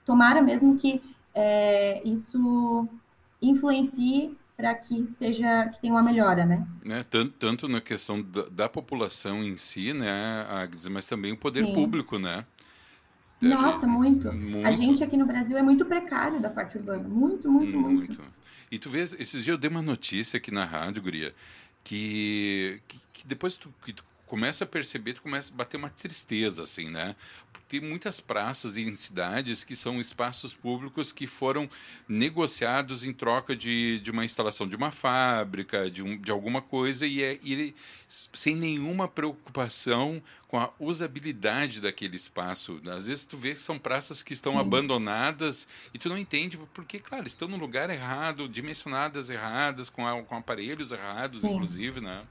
tomara 0.06 0.42
mesmo 0.42 0.78
que 0.78 1.02
é, 1.34 2.02
isso 2.08 2.88
influencie 3.42 4.38
para 4.62 4.76
que 4.76 5.08
seja 5.08 5.70
que 5.70 5.82
tenha 5.82 5.92
uma 5.92 6.04
melhora, 6.04 6.46
né? 6.46 6.68
né? 6.86 7.04
Tanto, 7.10 7.34
tanto 7.40 7.68
na 7.68 7.82
questão 7.82 8.22
da, 8.22 8.44
da, 8.44 8.70
população 8.70 9.44
em 9.44 9.58
si, 9.58 9.92
né, 9.92 10.46
Agnes, 10.48 10.88
mas 10.88 11.08
também 11.08 11.32
o 11.34 11.38
poder 11.38 11.66
Sim. 11.66 11.74
público, 11.74 12.20
né? 12.20 12.46
Nossa, 13.42 13.80
gente, 13.80 13.86
muito. 13.88 14.32
muito. 14.32 14.68
A 14.68 14.72
gente 14.74 15.04
aqui 15.04 15.18
no 15.18 15.26
Brasil 15.26 15.58
é 15.58 15.64
muito 15.64 15.84
precário 15.84 16.40
da 16.40 16.48
parte 16.48 16.78
urbana, 16.78 17.08
muito, 17.08 17.50
muito, 17.50 17.80
muito. 17.80 18.08
muito. 18.08 18.22
E 18.72 18.78
tu 18.78 18.88
vês, 18.88 19.14
esses 19.14 19.44
dias 19.44 19.48
eu 19.48 19.58
dei 19.58 19.70
uma 19.70 19.82
notícia 19.82 20.38
aqui 20.38 20.52
na 20.52 20.64
rádio, 20.64 21.02
Guria, 21.02 21.34
que, 21.84 22.80
que, 22.88 23.00
que 23.12 23.28
depois 23.28 23.58
tu, 23.58 23.74
que 23.84 23.92
tu 23.92 24.04
começa 24.32 24.64
a 24.64 24.68
perceber, 24.68 25.16
tu 25.16 25.22
começa 25.22 25.54
a 25.54 25.58
bater 25.58 25.76
uma 25.76 25.90
tristeza, 25.90 26.64
assim, 26.64 26.90
né? 26.90 27.18
tem 27.68 27.82
muitas 27.82 28.22
praças 28.22 28.78
em 28.78 28.94
cidades 28.96 29.64
que 29.64 29.78
são 29.78 30.00
espaços 30.00 30.54
públicos 30.54 31.12
que 31.12 31.26
foram 31.26 31.70
negociados 32.08 33.06
em 33.06 33.12
troca 33.12 33.56
de, 33.56 34.00
de 34.00 34.12
uma 34.12 34.24
instalação 34.24 34.68
de 34.68 34.76
uma 34.76 34.92
fábrica, 34.92 35.92
de, 35.92 36.04
um, 36.04 36.18
de 36.18 36.32
alguma 36.32 36.62
coisa, 36.62 37.06
e, 37.08 37.24
é, 37.24 37.40
e 37.42 37.74
sem 38.08 38.56
nenhuma 38.56 39.08
preocupação 39.08 40.22
com 40.48 40.60
a 40.60 40.70
usabilidade 40.80 41.80
daquele 41.80 42.16
espaço. 42.16 42.82
Às 42.86 43.08
vezes 43.08 43.26
tu 43.26 43.38
vê 43.38 43.52
que 43.52 43.60
são 43.60 43.80
praças 43.80 44.22
que 44.22 44.34
estão 44.34 44.54
Sim. 44.54 44.60
abandonadas 44.60 45.68
e 45.94 45.98
tu 45.98 46.08
não 46.08 46.18
entende 46.18 46.58
porque, 46.74 47.00
claro, 47.00 47.26
estão 47.26 47.48
no 47.48 47.58
lugar 47.58 47.90
errado, 47.90 48.48
dimensionadas 48.48 49.30
erradas, 49.30 49.90
com, 49.90 50.06
a, 50.06 50.22
com 50.24 50.36
aparelhos 50.36 50.92
errados, 50.92 51.42
sim. 51.42 51.50
inclusive, 51.50 52.00
né? 52.00 52.26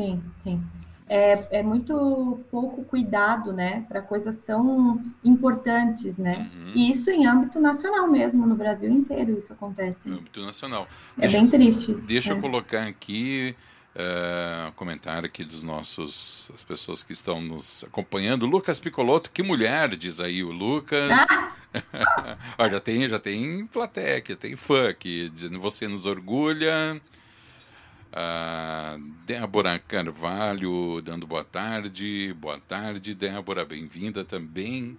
Sim, 0.00 0.22
sim 0.32 0.62
é, 1.10 1.58
é 1.58 1.62
muito 1.62 2.38
pouco 2.52 2.84
cuidado, 2.84 3.52
né, 3.52 3.84
para 3.88 4.00
coisas 4.00 4.38
tão 4.38 5.02
importantes, 5.24 6.16
né? 6.16 6.48
Uhum. 6.54 6.72
E 6.72 6.88
isso 6.88 7.10
em 7.10 7.26
âmbito 7.26 7.58
nacional 7.58 8.06
mesmo, 8.06 8.46
no 8.46 8.54
Brasil 8.54 8.88
inteiro 8.88 9.36
isso 9.36 9.52
acontece. 9.52 10.08
No 10.08 10.18
âmbito 10.18 10.40
nacional. 10.40 10.86
É 11.18 11.22
deixa, 11.22 11.38
bem 11.38 11.50
triste. 11.50 11.94
Deixa 11.94 12.32
é. 12.32 12.36
eu 12.36 12.40
colocar 12.40 12.86
aqui 12.86 13.56
uh, 13.96 14.70
comentário 14.76 15.26
aqui 15.26 15.44
dos 15.44 15.64
nossos 15.64 16.48
as 16.54 16.62
pessoas 16.62 17.02
que 17.02 17.12
estão 17.12 17.42
nos 17.42 17.82
acompanhando. 17.82 18.46
Lucas 18.46 18.78
Picoloto, 18.78 19.32
que 19.32 19.42
mulher, 19.42 19.96
diz 19.96 20.20
aí 20.20 20.44
o 20.44 20.52
Lucas. 20.52 21.10
Ah! 21.10 22.38
já 22.70 22.78
tem 22.78 23.08
já 23.08 23.18
tem 23.18 23.66
plateia, 23.66 24.18
aqui, 24.18 24.36
tem 24.36 24.54
fã 24.54 24.88
aqui 24.88 25.28
dizendo 25.28 25.58
você 25.58 25.88
nos 25.88 26.06
orgulha. 26.06 27.00
A 28.12 28.98
Débora 29.24 29.78
Carvalho 29.78 31.00
dando 31.00 31.26
boa 31.26 31.44
tarde. 31.44 32.34
Boa 32.34 32.58
tarde, 32.58 33.14
Débora, 33.14 33.64
bem-vinda 33.64 34.24
também. 34.24 34.98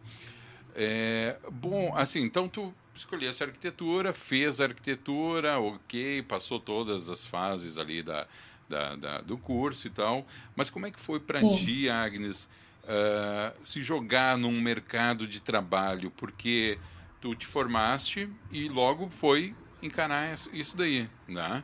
É, 0.74 1.38
bom, 1.52 1.94
assim, 1.96 2.22
então 2.22 2.48
tu 2.48 2.74
escolhesse 2.96 3.44
a 3.44 3.48
arquitetura, 3.48 4.14
fez 4.14 4.62
a 4.62 4.66
arquitetura, 4.66 5.60
ok, 5.60 6.22
passou 6.24 6.58
todas 6.58 7.10
as 7.10 7.26
fases 7.26 7.78
ali 7.78 8.02
da, 8.02 8.26
da, 8.70 8.96
da 8.96 9.22
do 9.22 9.38
curso 9.38 9.88
e 9.88 9.90
tal, 9.90 10.26
mas 10.56 10.70
como 10.70 10.86
é 10.86 10.92
que 10.92 11.00
foi 11.00 11.20
para 11.20 11.42
ti, 11.52 11.90
Agnes, 11.90 12.48
uh, 12.84 13.54
se 13.68 13.84
jogar 13.84 14.38
num 14.38 14.62
mercado 14.62 15.28
de 15.28 15.42
trabalho? 15.42 16.10
Porque 16.12 16.80
tu 17.20 17.36
te 17.36 17.46
formaste 17.46 18.30
e 18.50 18.70
logo 18.70 19.10
foi 19.10 19.54
encarar 19.82 20.34
isso 20.54 20.78
daí, 20.78 21.10
né? 21.28 21.62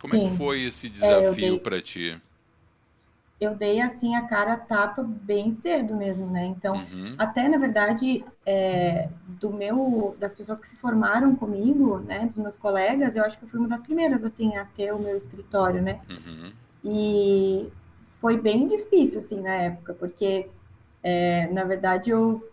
Como 0.00 0.14
Sim. 0.14 0.26
é 0.26 0.30
que 0.30 0.36
foi 0.36 0.62
esse 0.62 0.86
é, 0.86 0.90
desafio 0.90 1.56
é, 1.56 1.58
para 1.58 1.80
ti? 1.80 2.20
eu 3.40 3.54
dei 3.54 3.80
assim 3.80 4.16
a 4.16 4.26
cara 4.26 4.54
a 4.54 4.56
tapa 4.56 5.02
bem 5.02 5.52
cedo 5.52 5.94
mesmo, 5.94 6.26
né? 6.28 6.46
Então, 6.46 6.74
uhum. 6.76 7.14
até 7.16 7.48
na 7.48 7.56
verdade, 7.56 8.24
é, 8.44 9.08
do 9.28 9.50
meu, 9.50 10.16
das 10.18 10.34
pessoas 10.34 10.58
que 10.58 10.66
se 10.66 10.76
formaram 10.76 11.36
comigo, 11.36 11.98
né, 12.00 12.26
dos 12.26 12.36
meus 12.36 12.56
colegas, 12.56 13.14
eu 13.14 13.24
acho 13.24 13.38
que 13.38 13.44
eu 13.44 13.48
fui 13.48 13.60
uma 13.60 13.68
das 13.68 13.82
primeiras 13.82 14.24
assim 14.24 14.56
a 14.56 14.64
ter 14.64 14.92
o 14.92 14.98
meu 14.98 15.16
escritório, 15.16 15.80
né? 15.80 16.00
Uhum. 16.10 16.52
E 16.84 17.68
foi 18.20 18.36
bem 18.40 18.66
difícil 18.66 19.20
assim 19.20 19.40
na 19.40 19.54
época, 19.54 19.94
porque 19.94 20.48
é, 21.02 21.46
na 21.52 21.62
verdade 21.62 22.10
eu 22.10 22.44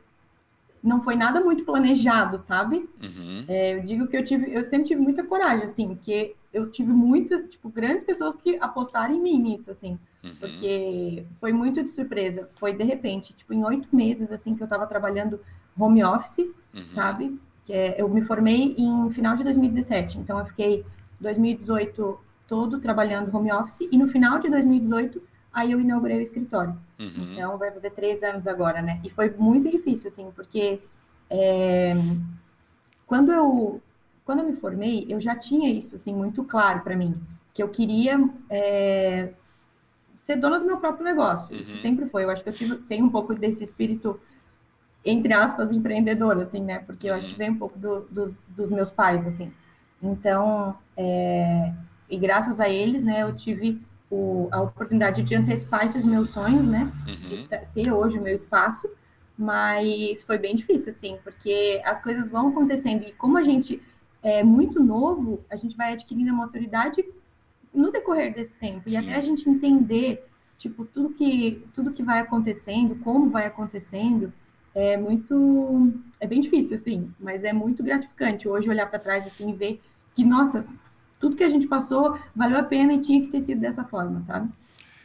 não 0.85 1.01
foi 1.01 1.15
nada 1.15 1.41
muito 1.41 1.65
planejado, 1.65 2.37
sabe? 2.37 2.87
Uhum. 3.01 3.43
É, 3.47 3.77
eu 3.77 3.83
digo 3.83 4.07
que 4.07 4.15
eu 4.15 4.23
tive, 4.23 4.53
eu 4.53 4.63
sempre 4.65 4.87
tive 4.87 5.01
muita 5.01 5.23
coragem, 5.23 5.65
assim, 5.65 5.95
porque 5.95 6.35
eu 6.53 6.71
tive 6.71 6.91
muitas, 6.91 7.49
tipo, 7.49 7.69
grandes 7.69 8.03
pessoas 8.03 8.35
que 8.35 8.57
apostaram 8.61 9.13
em 9.13 9.19
mim 9.19 9.39
nisso, 9.39 9.71
assim. 9.71 9.97
Uhum. 10.23 10.35
Porque 10.39 11.25
foi 11.39 11.51
muito 11.51 11.83
de 11.83 11.89
surpresa. 11.89 12.47
Foi 12.55 12.73
de 12.73 12.83
repente, 12.83 13.33
tipo, 13.33 13.53
em 13.53 13.63
oito 13.65 13.93
meses, 13.93 14.31
assim, 14.31 14.55
que 14.55 14.61
eu 14.61 14.65
estava 14.65 14.85
trabalhando 14.85 15.39
home 15.77 16.03
office, 16.03 16.47
uhum. 16.73 16.87
sabe? 16.89 17.37
Que 17.65 17.73
é, 17.73 18.01
eu 18.01 18.07
me 18.07 18.21
formei 18.21 18.75
em 18.77 19.09
final 19.09 19.35
de 19.35 19.43
2017. 19.43 20.19
Então, 20.19 20.39
eu 20.39 20.45
fiquei 20.45 20.85
2018 21.19 22.19
todo 22.47 22.79
trabalhando 22.79 23.35
home 23.35 23.51
office. 23.51 23.87
E 23.91 23.97
no 23.97 24.07
final 24.07 24.39
de 24.39 24.49
2018, 24.49 25.21
aí 25.55 25.71
eu 25.71 25.79
inaugurei 25.79 26.19
o 26.19 26.21
escritório. 26.21 26.77
Uhum. 26.99 27.33
Então, 27.33 27.57
vai 27.57 27.71
fazer 27.71 27.89
três 27.91 28.21
anos 28.21 28.45
agora, 28.45 28.81
né? 28.81 28.99
E 29.03 29.09
foi 29.09 29.29
muito 29.31 29.69
difícil, 29.69 30.09
assim, 30.09 30.31
porque... 30.35 30.79
É, 31.27 31.95
quando 33.07 33.31
eu 33.31 33.81
quando 34.25 34.39
eu 34.39 34.45
me 34.47 34.53
formei, 34.53 35.05
eu 35.07 35.21
já 35.21 35.35
tinha 35.35 35.69
isso 35.69 35.95
assim 35.95 36.13
muito 36.13 36.43
claro 36.43 36.81
para 36.81 36.95
mim, 36.95 37.15
que 37.53 37.61
eu 37.61 37.69
queria 37.69 38.17
é, 38.49 39.29
ser 40.15 40.35
dona 40.35 40.59
do 40.59 40.65
meu 40.65 40.77
próprio 40.77 41.05
negócio. 41.05 41.53
Uhum. 41.53 41.61
Isso 41.61 41.77
sempre 41.77 42.09
foi. 42.09 42.23
Eu 42.23 42.31
acho 42.31 42.41
que 42.43 42.49
eu 42.49 42.53
tive, 42.53 42.75
tenho 42.77 43.05
um 43.05 43.09
pouco 43.09 43.35
desse 43.35 43.63
espírito, 43.63 44.19
entre 45.05 45.31
aspas, 45.31 45.71
empreendedor, 45.71 46.39
assim, 46.39 46.59
né? 46.59 46.79
Porque 46.79 47.07
eu 47.07 47.13
acho 47.13 47.27
que 47.27 47.33
uhum. 47.33 47.37
vem 47.37 47.49
um 47.51 47.59
pouco 47.59 47.77
do, 47.77 48.01
dos, 48.09 48.43
dos 48.49 48.71
meus 48.71 48.89
pais, 48.89 49.27
assim. 49.27 49.53
Então, 50.01 50.75
é, 50.97 51.71
e 52.09 52.17
graças 52.17 52.59
a 52.59 52.67
eles, 52.67 53.03
né, 53.03 53.21
eu 53.21 53.35
tive 53.35 53.79
o, 54.09 54.47
a 54.51 54.61
oportunidade 54.61 55.23
de 55.23 55.35
antecipar 55.35 55.85
esses 55.85 56.05
meus 56.05 56.29
sonhos, 56.29 56.67
né? 56.67 56.91
Uhum. 57.07 57.15
De 57.15 57.47
ter 57.73 57.91
hoje 57.91 58.17
o 58.17 58.21
meu 58.21 58.35
espaço. 58.35 58.89
Mas 59.37 60.23
foi 60.23 60.37
bem 60.37 60.55
difícil, 60.55 60.91
assim, 60.91 61.17
porque 61.23 61.81
as 61.83 62.01
coisas 62.01 62.29
vão 62.29 62.49
acontecendo. 62.49 63.03
E 63.03 63.11
como 63.13 63.37
a 63.37 63.43
gente 63.43 63.81
é 64.23 64.43
muito 64.43 64.81
novo, 64.81 65.43
a 65.49 65.55
gente 65.55 65.75
vai 65.75 65.93
adquirindo 65.93 66.31
a 66.31 66.33
maturidade 66.33 67.03
no 67.73 67.91
decorrer 67.91 68.33
desse 68.33 68.53
tempo. 68.55 68.89
Sim. 68.89 68.95
E 68.95 68.97
até 68.97 69.15
a 69.15 69.21
gente 69.21 69.49
entender, 69.49 70.25
tipo, 70.57 70.85
tudo 70.85 71.09
que, 71.09 71.63
tudo 71.73 71.91
que 71.91 72.01
vai 72.01 72.19
acontecendo, 72.19 72.95
como 73.03 73.29
vai 73.29 73.45
acontecendo, 73.45 74.31
é 74.73 74.97
muito. 74.97 75.93
É 76.19 76.27
bem 76.27 76.41
difícil, 76.41 76.77
assim, 76.77 77.11
mas 77.19 77.43
é 77.43 77.53
muito 77.53 77.83
gratificante 77.83 78.47
hoje 78.47 78.69
olhar 78.69 78.89
para 78.89 78.99
trás 78.99 79.25
assim 79.25 79.49
e 79.49 79.53
ver 79.53 79.81
que, 80.13 80.23
nossa, 80.23 80.65
tudo 81.19 81.35
que 81.35 81.43
a 81.43 81.49
gente 81.49 81.67
passou 81.67 82.17
valeu 82.35 82.57
a 82.57 82.63
pena 82.63 82.93
e 82.93 83.01
tinha 83.01 83.21
que 83.21 83.27
ter 83.27 83.41
sido 83.41 83.61
dessa 83.61 83.83
forma, 83.83 84.21
sabe? 84.21 84.51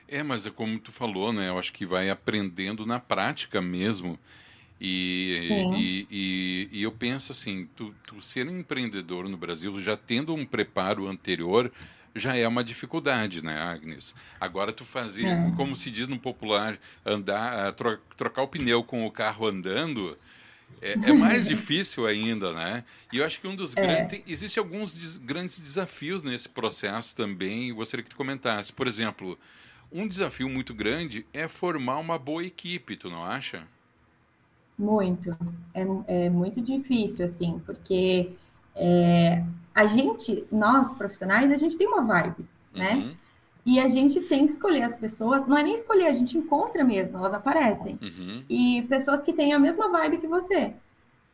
É, 0.08 0.22
mas 0.22 0.46
é 0.46 0.50
como 0.50 0.78
tu 0.78 0.90
falou, 0.90 1.32
né? 1.32 1.48
Eu 1.48 1.58
acho 1.58 1.72
que 1.72 1.86
vai 1.86 2.10
aprendendo 2.10 2.84
na 2.84 2.98
prática 2.98 3.62
mesmo. 3.62 4.18
E, 4.80 5.66
e, 5.76 6.06
e, 6.10 6.68
e, 6.72 6.82
eu 6.82 6.90
penso 6.90 7.32
assim, 7.32 7.68
tu, 7.76 7.94
tu 8.06 8.20
ser 8.20 8.48
um 8.48 8.58
empreendedor 8.58 9.28
no 9.28 9.36
Brasil, 9.36 9.78
já 9.78 9.94
tendo 9.94 10.34
um 10.34 10.46
preparo 10.46 11.06
anterior, 11.06 11.70
já 12.14 12.34
é 12.34 12.48
uma 12.48 12.64
dificuldade, 12.64 13.44
né, 13.44 13.56
Agnes? 13.60 14.14
Agora 14.40 14.72
tu 14.72 14.84
fazer, 14.84 15.26
é. 15.26 15.52
como 15.54 15.76
se 15.76 15.90
diz 15.90 16.08
no 16.08 16.18
popular, 16.18 16.78
andar, 17.04 17.68
eh, 17.68 17.72
tro 17.72 17.98
trocar 18.16 18.42
o 18.42 18.48
pneu 18.48 18.82
com 18.82 19.06
o 19.06 19.10
carro 19.10 19.46
andando, 19.46 20.16
é, 20.80 20.92
é, 20.92 21.12
mais 21.12 21.46
difícil 21.46 22.06
ainda, 22.06 22.52
né? 22.52 22.84
E 23.12 23.18
eu 23.18 23.26
acho 23.26 23.40
que 23.40 23.46
um 23.46 23.54
dos 23.54 23.76
é. 23.76 23.80
grandes. 23.80 24.22
Existem 24.26 24.62
alguns 24.62 24.94
des 24.94 25.16
grandes 25.16 25.60
desafios 25.60 26.22
nesse 26.22 26.48
processo 26.48 27.14
também, 27.14 27.68
eu 27.68 27.76
gostaria 27.76 28.02
que 28.02 28.10
tu 28.10 28.16
comentasse. 28.16 28.72
Por 28.72 28.86
exemplo, 28.86 29.38
um 29.92 30.08
desafio 30.08 30.48
muito 30.48 30.72
grande 30.72 31.26
é 31.32 31.46
formar 31.48 31.98
uma 31.98 32.18
boa 32.18 32.44
equipe, 32.44 32.96
tu 32.96 33.10
não 33.10 33.24
acha? 33.24 33.66
Muito. 34.78 35.36
É, 35.74 36.26
é 36.26 36.30
muito 36.30 36.60
difícil, 36.62 37.24
assim, 37.26 37.60
porque 37.66 38.30
é, 38.74 39.44
a 39.74 39.86
gente, 39.86 40.44
nós 40.50 40.90
profissionais, 40.92 41.50
a 41.50 41.56
gente 41.56 41.76
tem 41.76 41.86
uma 41.86 42.02
vibe, 42.02 42.46
né? 42.74 43.14
E 43.64 43.78
a 43.78 43.88
gente 43.88 44.20
tem 44.20 44.46
que 44.46 44.52
escolher 44.52 44.82
as 44.82 44.96
pessoas, 44.96 45.46
não 45.46 45.56
é 45.56 45.62
nem 45.62 45.74
escolher, 45.74 46.06
a 46.06 46.12
gente 46.12 46.36
encontra 46.36 46.82
mesmo, 46.82 47.18
elas 47.18 47.34
aparecem. 47.34 47.98
Uhum. 48.00 48.42
E 48.48 48.82
pessoas 48.88 49.22
que 49.22 49.32
têm 49.32 49.52
a 49.52 49.58
mesma 49.58 49.90
vibe 49.90 50.18
que 50.18 50.26
você. 50.26 50.72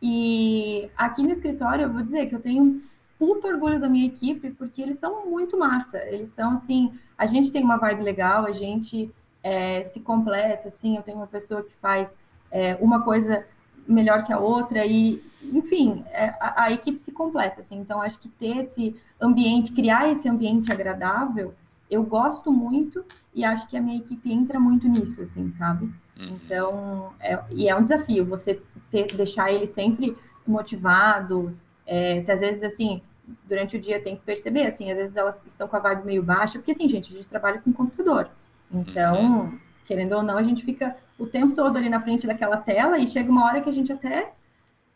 E 0.03 0.91
aqui 0.97 1.23
no 1.23 1.31
escritório, 1.31 1.85
eu 1.85 1.93
vou 1.93 2.03
dizer 2.03 2.27
que 2.27 2.35
eu 2.35 2.41
tenho 2.41 2.63
um 2.63 2.83
puto 3.19 3.47
orgulho 3.47 3.81
da 3.81 3.89
minha 3.89 4.07
equipe, 4.07 4.51
porque 4.51 4.83
eles 4.83 4.99
são 4.99 5.27
muito 5.27 5.57
massa. 5.59 5.99
Eles 5.99 6.31
são 6.31 6.53
assim, 6.53 6.93
a 7.17 7.27
gente 7.27 7.51
tem 7.51 7.63
uma 7.63 7.77
vibe 7.77 8.03
legal, 8.03 8.45
a 8.45 8.53
gente 8.53 9.11
é, 9.43 9.85
se 9.85 10.01
completa, 10.01 10.69
assim, 10.69 10.97
eu 10.97 11.03
tenho 11.03 11.19
uma 11.19 11.27
pessoa 11.27 11.63
que 11.63 11.73
faz 11.81 12.13
é, 12.51 12.77
uma 12.81 13.03
coisa 13.03 13.47
melhor 13.87 14.25
que 14.25 14.33
a 14.33 14.39
outra 14.39 14.85
e 14.85 15.23
enfim, 15.41 16.05
é, 16.09 16.35
a, 16.41 16.65
a, 16.65 16.73
equipe 16.73 16.99
se 16.99 17.13
completa, 17.13 17.61
assim, 17.61 17.79
então 17.79 18.03
acho 18.03 18.19
que 18.19 18.29
ter 18.29 18.57
esse 18.59 18.97
ambiente, 19.21 19.73
criar 19.73 20.11
esse 20.11 20.29
ambiente 20.29 20.73
agradável, 20.73 21.55
eu 21.91 22.03
gosto 22.03 22.53
muito 22.53 23.05
e 23.35 23.45
acho 23.45 23.69
que 23.69 23.77
a 23.77 23.81
minha 23.81 23.99
equipe 23.99 24.33
entra 24.33 24.59
muito 24.59 24.89
nisso, 24.89 25.23
assim, 25.23 25.53
sabe? 25.53 25.85
Uhum. 26.19 26.39
Então, 26.45 27.13
é, 27.21 27.39
e 27.51 27.69
é 27.69 27.77
um 27.77 27.83
desafio 27.83 28.25
você 28.25 28.61
ter, 28.91 29.07
deixar 29.15 29.53
eles 29.53 29.71
sempre 29.71 30.17
motivados, 30.47 31.63
é, 31.87 32.21
se 32.23 32.31
às 32.31 32.41
vezes, 32.41 32.63
assim, 32.63 33.03
durante 33.49 33.77
o 33.77 33.81
dia 33.81 34.01
tem 34.01 34.17
que 34.17 34.23
perceber, 34.23 34.67
assim, 34.67 34.91
às 34.91 34.97
vezes 34.97 35.17
elas 35.17 35.43
estão 35.47 35.69
com 35.69 35.77
a 35.77 35.81
vibe 35.81 36.07
meio 36.07 36.23
baixa, 36.23 36.59
porque, 36.59 36.73
assim, 36.73 36.89
gente, 36.89 37.13
a 37.13 37.17
gente 37.17 37.29
trabalha 37.29 37.61
com 37.61 37.73
computador, 37.73 38.29
então, 38.73 39.41
uhum. 39.41 39.59
querendo 39.85 40.15
ou 40.15 40.23
não, 40.23 40.39
a 40.39 40.43
gente 40.43 40.65
fica 40.65 40.97
o 41.19 41.27
tempo 41.27 41.55
todo 41.55 41.77
ali 41.77 41.89
na 41.89 42.01
frente 42.01 42.27
daquela 42.27 42.57
tela 42.57 42.99
e 42.99 43.07
chega 43.07 43.31
uma 43.31 43.45
hora 43.45 43.61
que 43.61 43.71
a 43.71 43.73
gente 43.73 43.93
até 43.93 44.33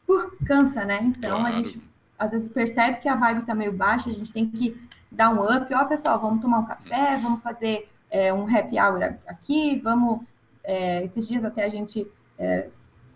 uh, 0.09 0.45
cansa, 0.45 0.85
né? 0.85 1.01
Então 1.03 1.41
claro. 1.41 1.47
a 1.47 1.51
gente 1.53 1.81
às 2.19 2.33
vezes 2.33 2.49
percebe 2.49 3.01
que 3.01 3.09
a 3.09 3.15
vibe 3.15 3.47
tá 3.47 3.55
meio 3.55 3.73
baixa, 3.73 4.11
a 4.11 4.13
gente 4.13 4.33
tem 4.33 4.47
que 4.49 4.77
dar 5.11 5.31
um 5.31 5.43
up, 5.43 5.73
ó, 5.75 5.85
pessoal, 5.85 6.21
vamos 6.21 6.41
tomar 6.41 6.59
um 6.61 6.65
café, 6.65 7.17
vamos 7.17 7.43
fazer 7.43 7.89
é, 8.11 8.33
um 8.33 8.45
happy 8.45 8.79
hour 8.79 9.17
aqui, 9.27 9.79
vamos. 9.79 10.21
É, 10.63 11.03
esses 11.05 11.27
dias 11.27 11.45
até 11.45 11.65
a 11.65 11.69
gente 11.69 12.07
é, 12.39 12.69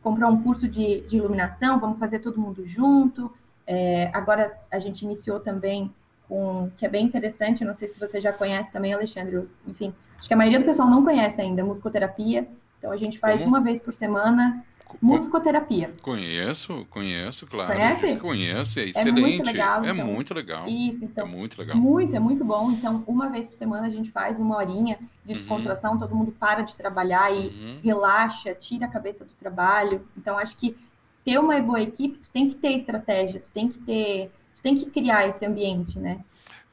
comprou 0.02 0.30
um 0.30 0.42
curso 0.42 0.66
de, 0.68 1.02
de, 1.02 1.16
iluminação, 1.16 1.78
vamos 1.78 1.98
fazer 1.98 2.20
todo 2.20 2.40
mundo 2.40 2.66
junto. 2.66 3.32
É, 3.66 4.10
agora 4.12 4.58
a 4.70 4.78
gente 4.78 5.02
iniciou 5.02 5.40
também 5.40 5.92
com, 6.28 6.70
que 6.76 6.84
é 6.84 6.88
bem 6.88 7.04
interessante, 7.04 7.64
não 7.64 7.74
sei 7.74 7.88
se 7.88 7.98
você 7.98 8.20
já 8.20 8.32
conhece 8.32 8.72
também, 8.72 8.92
Alexandre, 8.92 9.48
enfim, 9.66 9.94
acho 10.18 10.26
que 10.26 10.34
a 10.34 10.36
maioria 10.36 10.58
do 10.58 10.64
pessoal 10.64 10.88
não 10.88 11.04
conhece 11.04 11.40
ainda, 11.40 11.64
musicoterapia. 11.64 12.48
Então 12.78 12.92
a 12.92 12.96
gente 12.96 13.18
faz 13.18 13.42
uma 13.42 13.60
vez 13.60 13.80
por 13.80 13.94
semana 13.94 14.62
musicoterapia. 15.00 15.94
Conheço, 16.02 16.86
conheço, 16.90 17.46
claro. 17.46 17.72
Conhece? 17.72 18.16
Conheço, 18.16 18.80
é 18.80 18.84
excelente. 18.84 19.18
É 19.18 19.22
muito 19.22 19.46
legal. 19.46 19.84
É 19.84 19.90
então, 19.90 20.06
muito 20.06 20.34
legal. 20.34 20.68
Isso, 20.68 21.04
então. 21.04 21.26
É 21.26 21.30
muito 21.30 21.58
legal. 21.58 21.76
Muito, 21.76 22.16
é 22.16 22.18
muito 22.18 22.44
bom. 22.44 22.72
Então, 22.72 23.02
uma 23.06 23.28
vez 23.28 23.48
por 23.48 23.56
semana 23.56 23.86
a 23.86 23.90
gente 23.90 24.10
faz 24.10 24.38
uma 24.38 24.56
horinha 24.56 24.98
de 25.24 25.32
uhum. 25.32 25.38
descontração, 25.38 25.92
uhum. 25.92 25.98
todo 25.98 26.14
mundo 26.14 26.32
para 26.32 26.62
de 26.62 26.74
trabalhar 26.76 27.32
e 27.32 27.48
uhum. 27.48 27.78
relaxa, 27.82 28.54
tira 28.54 28.86
a 28.86 28.88
cabeça 28.88 29.24
do 29.24 29.32
trabalho. 29.40 30.06
Então, 30.16 30.38
acho 30.38 30.56
que 30.56 30.76
ter 31.24 31.38
uma 31.38 31.60
boa 31.60 31.80
equipe, 31.80 32.18
tu 32.18 32.28
tem 32.30 32.50
que 32.50 32.56
ter 32.56 32.72
estratégia, 32.72 33.40
tu 33.40 33.50
tem 33.50 33.68
que 33.68 33.78
ter, 33.78 34.30
tu 34.54 34.62
tem 34.62 34.76
que 34.76 34.86
criar 34.86 35.26
esse 35.28 35.44
ambiente, 35.44 35.98
né? 35.98 36.20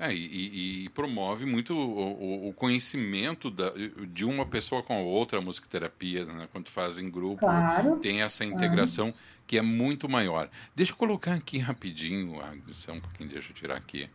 É, 0.03 0.12
e, 0.12 0.86
e, 0.86 0.89
promove 0.89 1.46
muito 1.46 1.75
o, 1.75 2.50
o, 2.50 2.53
conhecimento 2.53 3.51
da, 3.51 3.72
de 4.08 4.25
uma 4.25 4.48
pessoa 4.48 4.81
com 4.81 4.96
a 4.96 5.00
outra, 5.00 5.38
a 5.38 5.41
musicoterapia, 5.43 6.25
né? 6.25 6.48
quando 6.51 6.70
faz 6.70 6.98
em 6.98 7.08
grupo, 7.08 7.41
claro, 7.41 7.98
tem 7.98 8.24
essa 8.24 8.43
integração 8.43 9.13
que 9.46 9.60
é 9.60 9.62
muito 9.62 10.10
maior. 10.10 10.50
Deixa 10.75 10.91
eu 10.91 10.96
colocar 10.96 11.36
aqui 11.36 11.60
rapidinho, 11.60 12.41
Agnes, 12.41 12.84
um 12.89 13.00
pouquinho, 13.00 13.29
deixa 13.29 13.51
eu 13.51 13.53
tirar 13.53 13.77
aqui. 13.77 14.10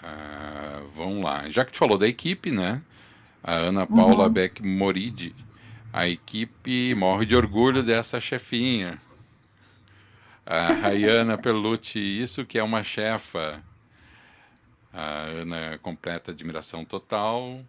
Ah, 0.00 0.84
vamos 0.94 1.24
lá. 1.24 1.48
Já 1.48 1.64
que 1.64 1.72
tu 1.72 1.78
falou 1.78 1.98
da 1.98 2.06
equipe, 2.06 2.52
né? 2.52 2.80
A 3.42 3.54
Ana 3.54 3.88
Paula 3.88 4.26
uhum. 4.26 4.32
Beck 4.32 4.62
Moridi, 4.62 5.34
a 5.92 6.06
equipe 6.06 6.94
morre 6.94 7.26
de 7.26 7.34
orgulho 7.34 7.82
dessa 7.82 8.20
chefinha. 8.20 9.02
A 10.46 10.74
Rayana 10.74 11.36
Pelucci, 11.36 11.98
isso 11.98 12.46
que 12.46 12.56
é 12.56 12.62
uma 12.62 12.84
chefa. 12.84 13.60
A 14.92 15.22
Ana 15.24 15.78
completa 15.78 16.30
admiração 16.30 16.84
total. 16.84 17.60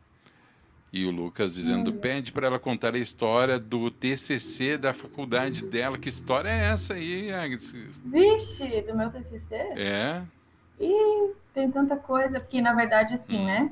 E 0.94 1.06
o 1.06 1.12
Lucas 1.12 1.54
dizendo: 1.54 1.94
pede 1.94 2.32
para 2.32 2.48
ela 2.48 2.60
contar 2.60 2.96
a 2.96 3.00
história 3.00 3.58
do 3.58 3.90
TCC 3.90 4.78
da 4.78 4.92
faculdade 4.92 5.64
dela. 5.66 5.98
Que 5.98 6.10
história 6.10 6.50
é 6.50 6.72
essa 6.72 6.96
aí, 6.96 7.32
Agnes? 7.32 7.72
Vixe, 8.04 8.82
do 8.82 8.96
meu 8.96 9.10
TCC? 9.10 9.56
É. 9.56 10.22
E 10.80 11.34
tem 11.54 11.72
tanta 11.72 11.96
coisa, 11.96 12.40
porque 12.40 12.62
na 12.62 12.74
verdade, 12.74 13.14
assim, 13.14 13.38
hum. 13.38 13.46
né? 13.46 13.72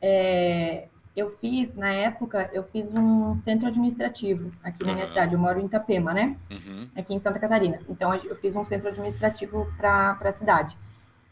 É, 0.00 0.88
eu 1.16 1.36
fiz, 1.40 1.76
na 1.76 1.92
época, 1.92 2.50
eu 2.52 2.64
fiz 2.64 2.90
um 2.90 3.34
centro 3.36 3.68
administrativo 3.68 4.50
aqui 4.62 4.82
na 4.82 4.88
uhum. 4.88 4.94
minha 4.94 5.06
cidade. 5.06 5.32
Eu 5.32 5.38
moro 5.38 5.60
em 5.60 5.66
Itapema, 5.66 6.12
né? 6.12 6.36
Uhum. 6.50 6.88
Aqui 6.96 7.14
em 7.14 7.20
Santa 7.20 7.38
Catarina. 7.38 7.80
Então, 7.88 8.12
eu 8.14 8.34
fiz 8.36 8.56
um 8.56 8.64
centro 8.64 8.88
administrativo 8.88 9.72
para 9.76 10.18
a 10.20 10.32
cidade. 10.32 10.76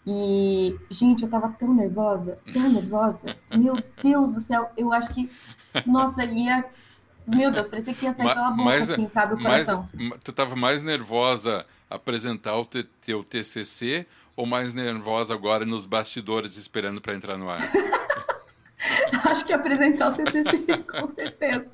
E, 0.06 0.76
gente, 0.90 1.23
eu 1.23 1.30
tava 1.30 1.54
tão 1.59 1.73
nervosa, 1.73 2.38
tão 2.52 2.68
nervosa. 2.68 3.37
Meu 3.54 3.76
Deus 4.02 4.35
do 4.35 4.40
céu, 4.40 4.71
eu 4.76 4.92
acho 4.92 5.12
que, 5.14 5.30
nossa, 5.87 6.25
ia. 6.25 6.64
Meu 7.26 7.52
Deus, 7.52 7.68
parecia 7.68 7.94
que 7.94 8.04
ia 8.04 8.12
sair 8.12 8.35
pela 8.35 8.50
boca, 8.50 8.64
mas, 8.64 8.90
assim, 8.90 9.09
sabe, 9.09 9.35
o 9.35 9.38
coração. 9.38 9.88
Mas, 9.94 10.18
tu 10.25 10.32
tava 10.32 10.56
mais 10.56 10.82
nervosa 10.82 11.64
apresentar 11.88 12.56
o 12.56 12.66
teu 13.00 13.23
TCC 13.23 14.06
ou 14.35 14.44
mais 14.44 14.75
nervosa 14.75 15.32
agora 15.32 15.64
nos 15.64 15.87
bastidores 15.87 16.56
esperando 16.56 17.00
para 17.00 17.14
entrar 17.14 17.37
no 17.37 17.49
ar? 17.49 17.71
Acho 19.25 19.44
que 19.47 19.52
apresentar 19.52 20.11
o 20.11 20.14
TCC, 20.16 20.78
com 20.78 21.06
certeza. 21.14 21.71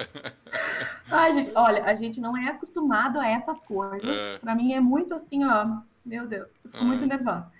Ai, 1.10 1.34
gente, 1.34 1.52
olha, 1.54 1.84
a 1.84 1.94
gente 1.94 2.20
não 2.20 2.34
é 2.34 2.48
acostumado 2.48 3.20
a 3.20 3.28
essas 3.28 3.60
coisas. 3.60 4.08
É. 4.08 4.38
Para 4.38 4.54
mim 4.54 4.72
é 4.72 4.80
muito 4.80 5.12
assim, 5.14 5.44
ó, 5.44 5.66
meu 6.04 6.26
Deus, 6.26 6.48
eu 6.64 6.70
fico 6.70 6.84
muito 6.84 7.06
nervosa. 7.06 7.50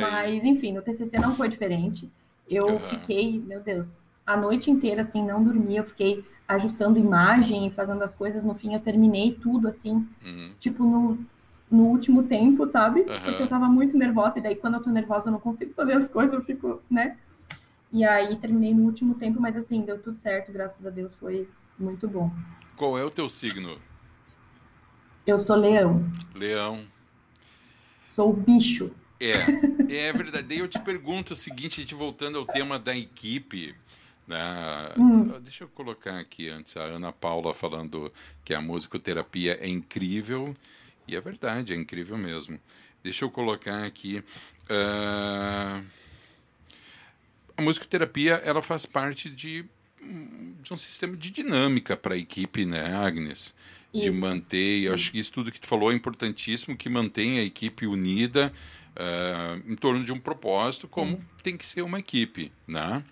Mas, 0.00 0.44
enfim, 0.44 0.72
no 0.72 0.82
TCC 0.82 1.18
não 1.18 1.34
foi 1.34 1.48
diferente. 1.48 2.10
Eu 2.48 2.66
uhum. 2.66 2.78
fiquei, 2.78 3.40
meu 3.40 3.60
Deus, 3.60 3.88
a 4.26 4.36
noite 4.36 4.70
inteira, 4.70 5.02
assim, 5.02 5.24
não 5.24 5.42
dormi. 5.42 5.76
Eu 5.76 5.84
fiquei 5.84 6.24
ajustando 6.46 6.98
imagem 6.98 7.66
e 7.66 7.70
fazendo 7.70 8.02
as 8.02 8.14
coisas. 8.14 8.44
No 8.44 8.54
fim, 8.54 8.74
eu 8.74 8.80
terminei 8.80 9.32
tudo, 9.32 9.68
assim, 9.68 10.06
uhum. 10.24 10.52
tipo, 10.58 10.82
no, 10.84 11.18
no 11.70 11.84
último 11.84 12.22
tempo, 12.24 12.66
sabe? 12.66 13.02
Porque 13.02 13.42
eu 13.42 13.48
tava 13.48 13.66
muito 13.68 13.96
nervosa. 13.96 14.38
E 14.38 14.42
daí, 14.42 14.56
quando 14.56 14.74
eu 14.74 14.82
tô 14.82 14.90
nervosa, 14.90 15.28
eu 15.28 15.32
não 15.32 15.40
consigo 15.40 15.72
fazer 15.74 15.94
as 15.94 16.08
coisas, 16.08 16.34
eu 16.34 16.42
fico, 16.42 16.82
né? 16.90 17.16
E 17.90 18.04
aí, 18.04 18.36
terminei 18.36 18.74
no 18.74 18.84
último 18.84 19.14
tempo, 19.14 19.40
mas, 19.40 19.56
assim, 19.56 19.80
deu 19.80 19.98
tudo 19.98 20.18
certo, 20.18 20.52
graças 20.52 20.84
a 20.84 20.90
Deus, 20.90 21.14
foi 21.14 21.48
muito 21.78 22.06
bom. 22.06 22.30
Qual 22.76 22.98
é 22.98 23.04
o 23.04 23.10
teu 23.10 23.28
signo? 23.28 23.78
Eu 25.26 25.38
sou 25.38 25.56
leão. 25.56 26.04
Leão. 26.34 26.84
Sou 28.18 28.32
bicho. 28.32 28.90
É, 29.20 29.44
é 30.08 30.12
verdade. 30.12 30.48
Daí 30.48 30.58
eu 30.58 30.66
te 30.66 30.80
pergunto 30.80 31.34
o 31.34 31.36
seguinte, 31.36 31.78
a 31.78 31.82
gente 31.82 31.94
voltando 31.94 32.36
ao 32.36 32.44
tema 32.44 32.76
da 32.76 32.92
equipe. 32.96 33.76
Né? 34.26 34.92
Hum. 34.98 35.38
Deixa 35.38 35.62
eu 35.62 35.68
colocar 35.68 36.18
aqui 36.18 36.48
antes 36.48 36.76
a 36.76 36.82
Ana 36.82 37.12
Paula 37.12 37.54
falando 37.54 38.12
que 38.44 38.52
a 38.52 38.60
musicoterapia 38.60 39.56
é 39.60 39.68
incrível. 39.68 40.52
E 41.06 41.14
é 41.14 41.20
verdade, 41.20 41.72
é 41.72 41.76
incrível 41.76 42.18
mesmo. 42.18 42.58
Deixa 43.04 43.24
eu 43.24 43.30
colocar 43.30 43.84
aqui. 43.84 44.24
Uh... 44.68 45.84
A 47.56 47.62
musicoterapia 47.62 48.34
ela 48.44 48.60
faz 48.60 48.84
parte 48.84 49.30
de, 49.30 49.64
de 50.60 50.74
um 50.74 50.76
sistema 50.76 51.16
de 51.16 51.30
dinâmica 51.30 51.96
para 51.96 52.16
a 52.16 52.18
equipe, 52.18 52.66
né, 52.66 52.96
Agnes? 52.96 53.54
De 53.92 54.10
manter. 54.10 54.82
Eu 54.82 54.94
acho 54.94 55.10
que 55.10 55.18
isso 55.18 55.32
tudo 55.32 55.50
que 55.50 55.60
tu 55.60 55.66
falou 55.66 55.90
é 55.90 55.94
importantíssimo, 55.94 56.76
que 56.76 56.88
mantém 56.88 57.38
a 57.38 57.42
equipe 57.42 57.86
unida 57.86 58.52
uh, 58.96 59.70
em 59.70 59.76
torno 59.76 60.04
de 60.04 60.12
um 60.12 60.18
propósito, 60.18 60.88
como 60.88 61.16
Sim. 61.16 61.24
tem 61.42 61.56
que 61.56 61.66
ser 61.66 61.82
uma 61.82 61.98
equipe, 61.98 62.52
né? 62.66 63.02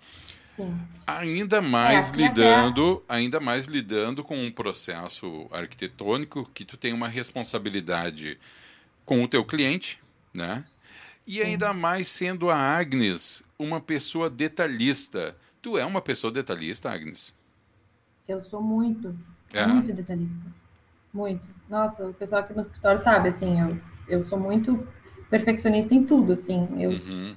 Sim. 0.55 0.75
Ainda 1.05 1.61
mais 1.61 2.11
é, 2.11 2.15
lidando, 2.15 3.03
é... 3.07 3.15
ainda 3.15 3.39
mais 3.39 3.65
lidando 3.65 4.23
com 4.23 4.37
um 4.37 4.51
processo 4.51 5.47
arquitetônico 5.51 6.49
que 6.53 6.65
tu 6.65 6.75
tem 6.75 6.93
uma 6.93 7.07
responsabilidade 7.07 8.39
com 9.05 9.23
o 9.23 9.27
teu 9.27 9.45
cliente, 9.45 9.99
né? 10.33 10.65
E 11.25 11.41
ainda 11.41 11.73
mais 11.73 12.07
sendo 12.07 12.49
a 12.49 12.57
Agnes 12.57 13.43
uma 13.59 13.79
pessoa 13.81 14.29
detalhista. 14.29 15.35
Tu 15.61 15.77
é 15.77 15.85
uma 15.85 16.01
pessoa 16.01 16.31
detalhista, 16.31 16.89
Agnes? 16.89 17.35
Eu 18.27 18.41
sou 18.41 18.61
muito, 18.61 19.15
é. 19.53 19.65
muito 19.65 19.93
detalhista. 19.93 20.35
Muito. 21.13 21.47
Nossa, 21.69 22.05
o 22.05 22.13
pessoal 22.13 22.41
aqui 22.41 22.53
no 22.53 22.61
escritório 22.61 22.99
sabe, 22.99 23.29
assim, 23.29 23.59
eu, 23.59 23.77
eu 24.07 24.23
sou 24.23 24.39
muito 24.39 24.87
perfeccionista 25.29 25.93
em 25.93 26.03
tudo, 26.03 26.31
assim. 26.33 26.67
Eu, 26.77 26.91
uhum. 26.91 27.35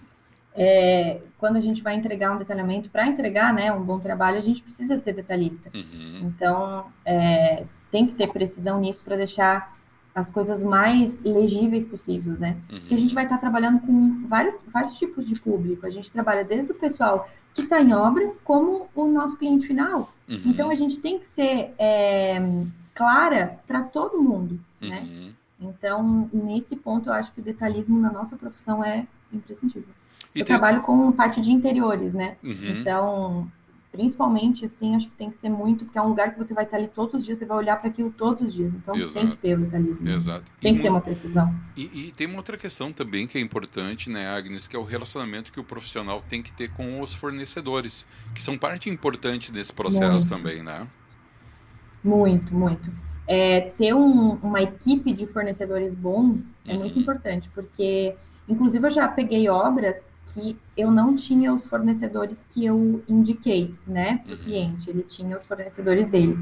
é, 0.55 1.21
quando 1.39 1.57
a 1.57 1.61
gente 1.61 1.83
vai 1.83 1.95
entregar 1.95 2.33
um 2.33 2.39
detalhamento, 2.39 2.91
para 2.91 3.07
entregar 3.07 3.53
né, 3.53 3.73
um 3.73 3.83
bom 3.83 3.99
trabalho, 3.99 4.39
a 4.39 4.43
gente 4.43 4.63
precisa 4.63 4.99
ser 4.99 5.15
detalhista. 5.15 5.71
Uhum. 5.75 6.21
Então, 6.25 6.87
é, 7.05 7.65
tem 7.91 8.07
que 8.07 8.15
ter 8.15 8.29
precisão 8.33 8.81
nisso 8.81 9.03
para 9.05 9.17
deixar 9.17 9.79
as 10.15 10.31
coisas 10.31 10.63
mais 10.63 11.19
legíveis 11.23 11.87
possíveis, 11.87 12.39
né? 12.39 12.57
Uhum. 12.71 12.81
E 12.91 12.95
a 12.95 12.99
gente 12.99 13.15
vai 13.15 13.25
estar 13.25 13.39
trabalhando 13.39 13.81
com 13.81 14.27
vários, 14.27 14.55
vários 14.67 14.99
tipos 14.99 15.25
de 15.27 15.41
público. 15.41 15.87
A 15.87 15.91
gente 15.91 16.11
trabalha 16.11 16.45
desde 16.45 16.73
o 16.73 16.75
pessoal 16.75 17.29
que 17.55 17.63
está 17.63 17.81
em 17.81 17.93
obra, 17.93 18.33
como 18.45 18.89
o 18.95 19.07
nosso 19.07 19.37
cliente 19.37 19.67
final. 19.67 20.13
Uhum. 20.29 20.43
Então, 20.47 20.71
a 20.71 20.75
gente 20.75 20.99
tem 20.99 21.19
que 21.19 21.27
ser 21.27 21.75
é, 21.79 22.41
clara 23.01 23.59
para 23.67 23.83
todo 23.83 24.21
mundo, 24.21 24.61
né? 24.79 25.01
uhum. 25.01 25.27
né? 25.27 25.33
Então, 25.59 26.31
nesse 26.33 26.77
ponto, 26.77 27.09
eu 27.09 27.15
acho 27.15 27.33
que 27.33 27.41
o 27.41 27.43
detalhismo 27.43 27.99
na 27.99 28.13
nossa 28.13 28.37
profissão 28.37 28.85
é 28.85 29.07
imprescindível. 29.33 29.89
E 30.35 30.41
eu 30.41 30.45
tem... 30.45 30.57
trabalho 30.57 30.83
com 30.83 31.11
parte 31.13 31.41
de 31.41 31.51
interiores, 31.51 32.13
né? 32.13 32.37
Uhum. 32.43 32.81
Então, 32.81 33.53
principalmente, 33.91 34.67
assim, 34.67 34.95
acho 34.95 35.09
que 35.09 35.17
tem 35.17 35.31
que 35.31 35.39
ser 35.39 35.49
muito, 35.49 35.85
porque 35.85 35.99
é 35.99 36.03
um 36.03 36.09
lugar 36.09 36.33
que 36.33 36.39
você 36.39 36.53
vai 36.53 36.65
estar 36.65 36.77
ali 36.77 36.89
todos 36.89 37.15
os 37.15 37.25
dias, 37.25 37.39
você 37.39 37.47
vai 37.47 37.57
olhar 37.57 37.77
para 37.77 37.89
aquilo 37.89 38.11
todos 38.11 38.49
os 38.49 38.55
dias. 38.55 38.75
Então, 38.75 38.95
Exato. 38.95 39.27
tem 39.27 39.37
que 39.37 39.43
ter 39.43 39.59
o 39.59 39.61
detalhismo. 39.63 40.09
Exato. 40.09 40.53
Tem 40.61 40.75
e 40.75 40.77
que 40.77 40.83
ter 40.83 40.91
uma 40.91 41.01
precisão. 41.01 41.55
E, 41.77 42.09
e, 42.09 42.13
tem 42.13 42.27
uma 42.27 42.37
outra 42.37 42.59
questão 42.59 42.93
também 42.93 43.27
que 43.27 43.39
é 43.39 43.41
importante, 43.41 44.11
né, 44.11 44.29
Agnes, 44.29 44.69
que 44.69 44.77
é 44.77 44.79
o 44.79 44.85
relacionamento 44.85 45.51
que 45.51 45.61
o 45.61 45.65
profissional 45.65 46.23
tem 46.23 46.43
que 46.43 46.53
ter 46.53 46.71
com 46.73 47.01
os 47.01 47.15
fornecedores, 47.15 48.07
que 48.35 48.43
são 48.43 48.59
parte 48.59 48.91
importante 48.91 49.51
desse 49.51 49.73
processo 49.73 50.29
também, 50.29 50.63
né? 50.63 50.87
Muito, 52.03 52.55
muito. 52.55 52.91
É, 53.27 53.73
ter 53.79 53.95
um, 53.95 54.35
uma 54.43 54.61
equipe 54.61 55.13
de 55.13 55.27
fornecedores 55.27 55.95
bons 55.95 56.57
é 56.67 56.77
muito 56.77 56.97
uhum. 56.97 57.03
importante, 57.03 57.49
porque, 57.55 58.17
inclusive, 58.49 58.87
eu 58.87 58.91
já 58.91 59.07
peguei 59.07 59.49
obras 59.49 60.07
que 60.27 60.57
eu 60.77 60.91
não 60.91 61.15
tinha 61.15 61.53
os 61.53 61.65
fornecedores 61.65 62.45
que 62.51 62.65
eu 62.65 63.03
indiquei, 63.09 63.75
né, 63.87 64.19
para 64.25 64.35
o 64.35 64.37
uhum. 64.37 64.45
cliente, 64.45 64.91
ele 64.91 65.03
tinha 65.03 65.37
os 65.37 65.45
fornecedores 65.45 66.11
dele. 66.11 66.39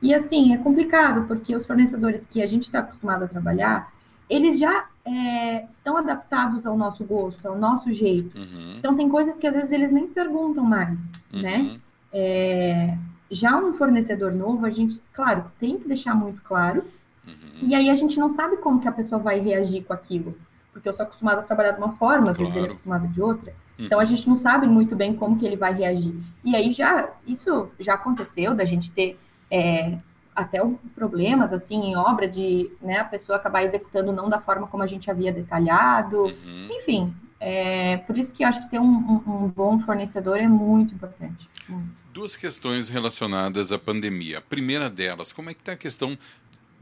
E, 0.00 0.14
assim, 0.14 0.54
é 0.54 0.58
complicado, 0.58 1.26
porque 1.26 1.54
os 1.54 1.64
fornecedores 1.66 2.26
que 2.26 2.42
a 2.42 2.46
gente 2.46 2.64
está 2.64 2.80
acostumado 2.80 3.24
a 3.24 3.28
trabalhar, 3.28 3.92
eles 4.28 4.58
já 4.58 4.86
é, 5.04 5.64
estão 5.66 5.96
adaptados 5.96 6.66
ao 6.66 6.76
nosso 6.76 7.04
gosto, 7.04 7.46
ao 7.46 7.58
nosso 7.58 7.92
jeito. 7.92 8.36
Uhum. 8.36 8.76
Então, 8.78 8.94
tem 8.94 9.08
coisas 9.08 9.38
que, 9.38 9.46
às 9.46 9.54
vezes, 9.54 9.72
eles 9.72 9.92
nem 9.92 10.06
perguntam 10.06 10.64
mais, 10.64 11.10
né? 11.32 11.58
uhum. 11.58 11.64
né? 11.64 11.80
É, 12.12 12.98
já 13.34 13.56
um 13.56 13.74
fornecedor 13.74 14.32
novo, 14.32 14.64
a 14.64 14.70
gente, 14.70 15.02
claro, 15.12 15.44
tem 15.58 15.78
que 15.78 15.88
deixar 15.88 16.14
muito 16.14 16.40
claro. 16.42 16.84
Uhum. 17.26 17.34
E 17.62 17.74
aí 17.74 17.90
a 17.90 17.96
gente 17.96 18.18
não 18.18 18.30
sabe 18.30 18.56
como 18.58 18.80
que 18.80 18.88
a 18.88 18.92
pessoa 18.92 19.20
vai 19.20 19.40
reagir 19.40 19.84
com 19.84 19.92
aquilo. 19.92 20.36
Porque 20.72 20.88
eu 20.88 20.94
sou 20.94 21.04
acostumada 21.04 21.40
a 21.40 21.44
trabalhar 21.44 21.72
de 21.72 21.78
uma 21.78 21.92
forma, 21.94 22.30
às 22.30 22.36
claro. 22.36 22.44
vezes 22.44 22.56
ele 22.56 22.66
é 22.66 22.68
acostumado 22.70 23.08
de 23.08 23.20
outra. 23.20 23.52
Uhum. 23.78 23.86
Então 23.86 24.00
a 24.00 24.04
gente 24.04 24.28
não 24.28 24.36
sabe 24.36 24.66
muito 24.66 24.94
bem 24.94 25.14
como 25.14 25.38
que 25.38 25.46
ele 25.46 25.56
vai 25.56 25.74
reagir. 25.74 26.14
E 26.44 26.54
aí 26.54 26.72
já, 26.72 27.10
isso 27.26 27.68
já 27.78 27.94
aconteceu 27.94 28.54
da 28.54 28.64
gente 28.64 28.90
ter 28.90 29.18
é, 29.50 29.98
até 30.34 30.60
problemas 30.94 31.52
assim 31.52 31.76
em 31.76 31.96
obra 31.96 32.28
de 32.28 32.70
né, 32.82 32.98
a 32.98 33.04
pessoa 33.04 33.36
acabar 33.36 33.62
executando 33.62 34.12
não 34.12 34.28
da 34.28 34.40
forma 34.40 34.66
como 34.66 34.82
a 34.82 34.86
gente 34.86 35.10
havia 35.10 35.32
detalhado. 35.32 36.24
Uhum. 36.24 36.68
Enfim, 36.70 37.14
é, 37.46 37.98
por 37.98 38.16
isso 38.16 38.32
que 38.32 38.42
eu 38.42 38.48
acho 38.48 38.62
que 38.62 38.70
ter 38.70 38.80
um, 38.80 38.84
um, 38.86 39.44
um 39.44 39.48
bom 39.48 39.78
fornecedor 39.78 40.38
é 40.38 40.48
muito 40.48 40.94
importante. 40.94 41.46
Muito. 41.68 41.90
Duas 42.10 42.34
questões 42.34 42.88
relacionadas 42.88 43.70
à 43.70 43.78
pandemia. 43.78 44.38
A 44.38 44.40
primeira 44.40 44.88
delas, 44.88 45.30
como 45.30 45.50
é 45.50 45.54
que 45.54 45.60
está 45.60 45.72
a 45.72 45.76
questão, 45.76 46.16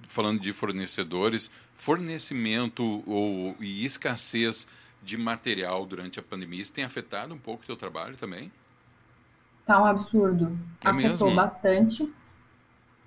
falando 0.06 0.38
de 0.38 0.52
fornecedores, 0.52 1.50
fornecimento 1.74 3.02
ou, 3.08 3.56
e 3.58 3.84
escassez 3.84 4.68
de 5.02 5.18
material 5.18 5.84
durante 5.84 6.20
a 6.20 6.22
pandemia? 6.22 6.62
Isso 6.62 6.72
tem 6.72 6.84
afetado 6.84 7.34
um 7.34 7.38
pouco 7.38 7.64
o 7.64 7.66
teu 7.66 7.76
trabalho 7.76 8.16
também? 8.16 8.52
Tá 9.66 9.82
um 9.82 9.84
absurdo. 9.84 10.56
É 10.84 10.90
Afetou 10.90 11.26
mesmo? 11.26 11.34
bastante. 11.34 12.12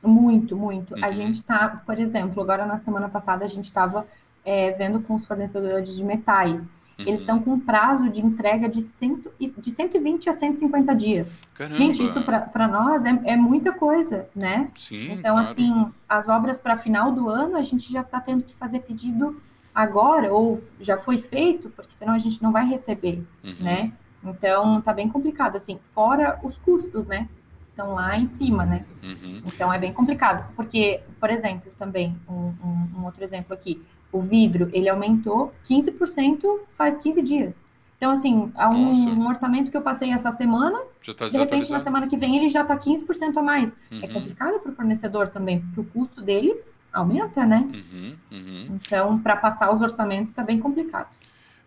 Muito, 0.03 0.57
muito. 0.57 0.93
Uhum. 0.93 1.05
A 1.05 1.13
gente 1.13 1.41
tá, 1.41 1.81
por 1.85 1.97
exemplo, 1.97 2.43
agora 2.43 2.65
na 2.65 2.79
semana 2.79 3.07
passada 3.07 3.45
a 3.45 3.47
gente 3.47 3.65
estava 3.65 4.05
é, 4.43 4.71
vendo 4.71 4.99
com 4.99 5.15
os 5.15 5.25
fornecedores 5.25 5.95
de 5.95 6.03
metais 6.03 6.74
Uhum. 6.97 7.07
Eles 7.07 7.19
estão 7.19 7.41
com 7.41 7.59
prazo 7.59 8.09
de 8.09 8.25
entrega 8.25 8.69
de, 8.69 8.81
cento, 8.81 9.31
de 9.39 9.71
120 9.71 10.29
a 10.29 10.33
150 10.33 10.95
dias. 10.95 11.37
Caramba. 11.53 11.75
Gente, 11.75 12.03
isso 12.05 12.21
para 12.21 12.67
nós 12.67 13.03
é, 13.03 13.19
é, 13.25 13.35
muita 13.35 13.73
coisa, 13.73 14.29
né? 14.33 14.69
Sim, 14.75 15.11
então, 15.11 15.35
claro. 15.35 15.49
assim, 15.49 15.91
as 16.07 16.29
obras 16.29 16.59
para 16.59 16.77
final 16.77 17.11
do 17.11 17.27
ano, 17.27 17.57
a 17.57 17.63
gente 17.63 17.91
já 17.91 18.01
está 18.01 18.19
tendo 18.21 18.43
que 18.43 18.55
fazer 18.55 18.79
pedido 18.79 19.41
agora, 19.73 20.33
ou 20.33 20.63
já 20.79 20.97
foi 20.97 21.17
feito, 21.17 21.69
porque 21.69 21.93
senão 21.93 22.13
a 22.13 22.19
gente 22.19 22.41
não 22.41 22.51
vai 22.51 22.65
receber, 22.65 23.21
uhum. 23.43 23.55
né? 23.59 23.91
Então, 24.23 24.81
tá 24.81 24.93
bem 24.93 25.09
complicado, 25.09 25.57
assim, 25.57 25.79
fora 25.93 26.39
os 26.41 26.57
custos, 26.57 27.05
né? 27.05 27.27
Estão 27.69 27.93
lá 27.93 28.17
em 28.17 28.25
cima, 28.25 28.65
né? 28.65 28.85
Uhum. 29.03 29.41
Então, 29.45 29.71
é 29.71 29.77
bem 29.77 29.91
complicado, 29.91 30.49
porque, 30.55 31.01
por 31.19 31.29
exemplo, 31.29 31.69
também, 31.77 32.15
um, 32.27 32.53
um, 32.63 32.89
um 32.99 33.05
outro 33.05 33.21
exemplo 33.21 33.53
aqui, 33.53 33.83
o 34.17 34.21
vidro, 34.21 34.69
ele 34.73 34.87
aumentou 34.89 35.53
15% 35.69 36.59
faz 36.77 36.97
15 36.97 37.21
dias. 37.21 37.65
Então, 37.97 38.11
assim, 38.11 38.51
há 38.55 38.69
um, 38.69 38.91
um, 38.91 39.27
orçamento 39.27 39.71
que 39.71 39.77
eu 39.77 39.81
passei 39.81 40.11
essa 40.11 40.31
semana, 40.31 40.79
tá 41.17 41.29
de 41.29 41.37
repente, 41.37 41.71
na 41.71 41.79
semana 41.79 42.07
que 42.07 42.17
vem, 42.17 42.37
ele 42.37 42.49
já 42.49 42.61
está 42.61 42.77
15% 42.77 43.37
a 43.37 43.41
mais. 43.41 43.71
É 43.89 43.95
uhum. 43.95 44.01
É 44.03 44.07
complicado 44.07 44.59
para 44.59 44.71
o 44.71 44.75
fornecedor 44.75 45.29
também, 45.29 45.61
porque 45.61 45.79
o 45.79 45.83
custo 45.85 46.21
dele 46.21 46.55
aumenta, 46.91 47.45
né? 47.45 47.67
Uhum, 47.73 48.15
uhum. 48.31 48.67
Então, 48.75 49.19
para 49.19 49.35
passar 49.35 49.71
os 49.71 49.81
orçamentos 49.81 50.29
está 50.29 50.43
bem 50.43 50.59
complicado. 50.59 51.09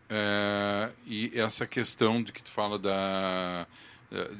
É, 0.08 0.90
e 1.06 1.32
essa 1.34 1.66
questão 1.66 2.22
de 2.22 2.32
que 2.32 2.42
tu 2.42 2.50
fala 2.50 2.78
da 2.78 3.66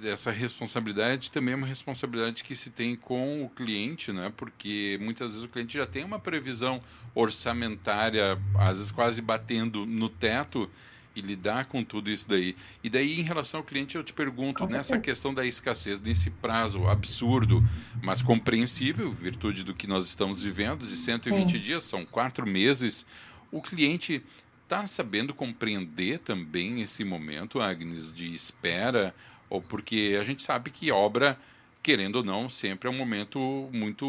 essa 0.03 0.31
responsabilidade 0.31 1.31
também 1.31 1.53
é 1.53 1.57
uma 1.57 1.67
responsabilidade 1.67 2.43
que 2.43 2.57
se 2.57 2.71
tem 2.71 2.97
com 2.97 3.45
o 3.45 3.51
cliente, 3.51 4.13
né? 4.13 4.33
Porque 4.35 4.99
muitas 5.01 5.33
vezes 5.33 5.45
o 5.45 5.49
cliente 5.49 5.77
já 5.77 5.87
tem 5.87 6.05
uma 6.05 6.19
previsão 6.19 6.83
orçamentária, 7.15 8.39
às 8.59 8.79
vezes 8.79 8.91
quase 8.91 9.21
batendo 9.21 9.85
no 9.85 10.09
teto 10.09 10.71
e 11.15 11.21
lidar 11.21 11.67
com 11.67 11.85
tudo 11.85 12.11
isso 12.11 12.29
daí. 12.29 12.57
E 12.83 12.89
daí, 12.89 13.21
em 13.21 13.23
relação 13.23 13.61
ao 13.61 13.65
cliente, 13.65 13.97
eu 13.97 14.05
te 14.05 14.13
pergunto, 14.13 14.65
nessa 14.67 14.99
questão 14.99 15.35
da 15.35 15.45
escassez, 15.45 16.01
nesse 16.01 16.31
prazo 16.31 16.87
absurdo, 16.87 17.63
mas 18.03 18.23
compreensível, 18.23 19.11
virtude 19.11 19.65
do 19.65 19.75
que 19.75 19.87
nós 19.87 20.05
estamos 20.05 20.43
vivendo, 20.43 20.87
de 20.87 20.97
120 20.97 21.51
Sim. 21.51 21.59
dias, 21.59 21.83
são 21.83 22.07
quatro 22.07 22.47
meses, 22.47 23.05
o 23.51 23.61
cliente 23.61 24.23
está 24.63 24.87
sabendo 24.87 25.35
compreender 25.35 26.21
também 26.21 26.83
esse 26.83 27.03
momento, 27.03 27.61
Agnes, 27.61 28.13
de 28.13 28.33
espera, 28.33 29.15
ou 29.49 29.61
porque 29.61 30.17
a 30.21 30.25
gente 30.25 30.43
sabe 30.43 30.71
que 30.71 30.91
obra 30.91 31.37
querendo 31.83 32.17
ou 32.17 32.25
não, 32.25 32.51
sempre 32.51 32.89
é 32.89 32.91
um 32.93 32.97
momento 32.97 33.39
muito 33.73 34.07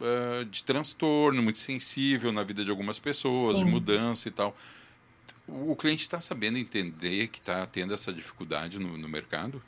uh, 0.00 0.44
de 0.46 0.62
transtorno, 0.62 1.42
muito 1.42 1.58
sensível 1.58 2.32
na 2.32 2.42
vida 2.42 2.64
de 2.64 2.70
algumas 2.70 2.98
pessoas, 2.98 3.58
Sim. 3.58 3.64
de 3.64 3.70
mudança 3.70 4.28
e 4.28 4.30
tal 4.30 4.56
o 5.50 5.74
cliente 5.74 6.02
está 6.02 6.20
sabendo 6.20 6.58
entender 6.58 7.28
que 7.28 7.38
está 7.38 7.66
tendo 7.66 7.92
essa 7.92 8.12
dificuldade 8.12 8.78
no, 8.78 8.96
no, 8.96 9.08
mercado? 9.08 9.60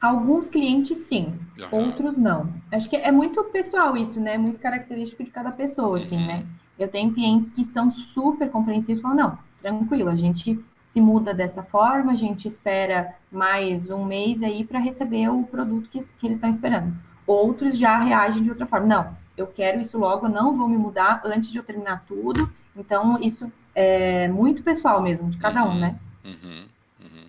Alguns 0.00 0.48
clientes 0.48 0.96
sim, 0.98 1.38
uhum. 1.58 1.86
outros 1.86 2.16
não. 2.16 2.52
Acho 2.72 2.88
que 2.88 2.96
é 2.96 3.12
muito 3.12 3.42
pessoal 3.44 3.96
isso, 3.96 4.20
né? 4.20 4.38
Muito 4.38 4.58
característico 4.58 5.22
de 5.24 5.30
cada 5.30 5.50
pessoa, 5.50 5.98
assim, 5.98 6.16
uhum. 6.16 6.26
né? 6.26 6.46
Eu 6.78 6.88
tenho 6.88 7.12
clientes 7.12 7.50
que 7.50 7.64
são 7.64 7.90
super 7.90 8.50
compreensivos 8.50 9.00
e 9.00 9.02
falam, 9.02 9.16
não, 9.16 9.38
tranquilo, 9.60 10.08
a 10.08 10.14
gente 10.14 10.58
se 10.90 11.00
muda 11.00 11.32
dessa 11.32 11.62
forma, 11.62 12.12
a 12.12 12.16
gente 12.16 12.46
espera 12.48 13.14
mais 13.30 13.88
um 13.88 14.04
mês 14.04 14.42
aí 14.42 14.64
para 14.64 14.78
receber 14.80 15.28
o 15.28 15.44
produto 15.44 15.88
que, 15.88 16.00
que 16.00 16.26
eles 16.26 16.36
estão 16.36 16.50
esperando. 16.50 16.92
Outros 17.24 17.78
já 17.78 17.96
reagem 17.96 18.42
de 18.42 18.50
outra 18.50 18.66
forma. 18.66 18.86
Não, 18.86 19.16
eu 19.36 19.46
quero 19.46 19.80
isso 19.80 19.96
logo, 19.96 20.28
não 20.28 20.56
vou 20.56 20.68
me 20.68 20.76
mudar 20.76 21.22
antes 21.24 21.50
de 21.50 21.58
eu 21.58 21.62
terminar 21.62 22.04
tudo. 22.08 22.52
Então, 22.76 23.22
isso 23.22 23.50
é 23.72 24.26
muito 24.28 24.64
pessoal 24.64 25.00
mesmo, 25.00 25.30
de 25.30 25.38
cada 25.38 25.64
uhum, 25.64 25.70
um, 25.70 25.78
né? 25.78 25.98
Uhum, 26.24 26.66
uhum. 27.00 27.24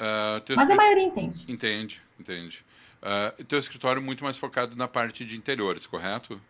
Uh, 0.00 0.56
Mas 0.56 0.70
a 0.70 0.74
maioria 0.74 1.04
entende. 1.04 1.44
Entende, 1.52 2.02
entende. 2.18 2.64
Uh, 3.02 3.44
teu 3.44 3.58
escritório 3.58 4.00
é 4.00 4.02
muito 4.02 4.24
mais 4.24 4.38
focado 4.38 4.74
na 4.74 4.88
parte 4.88 5.22
de 5.26 5.36
interiores, 5.36 5.86
correto? 5.86 6.40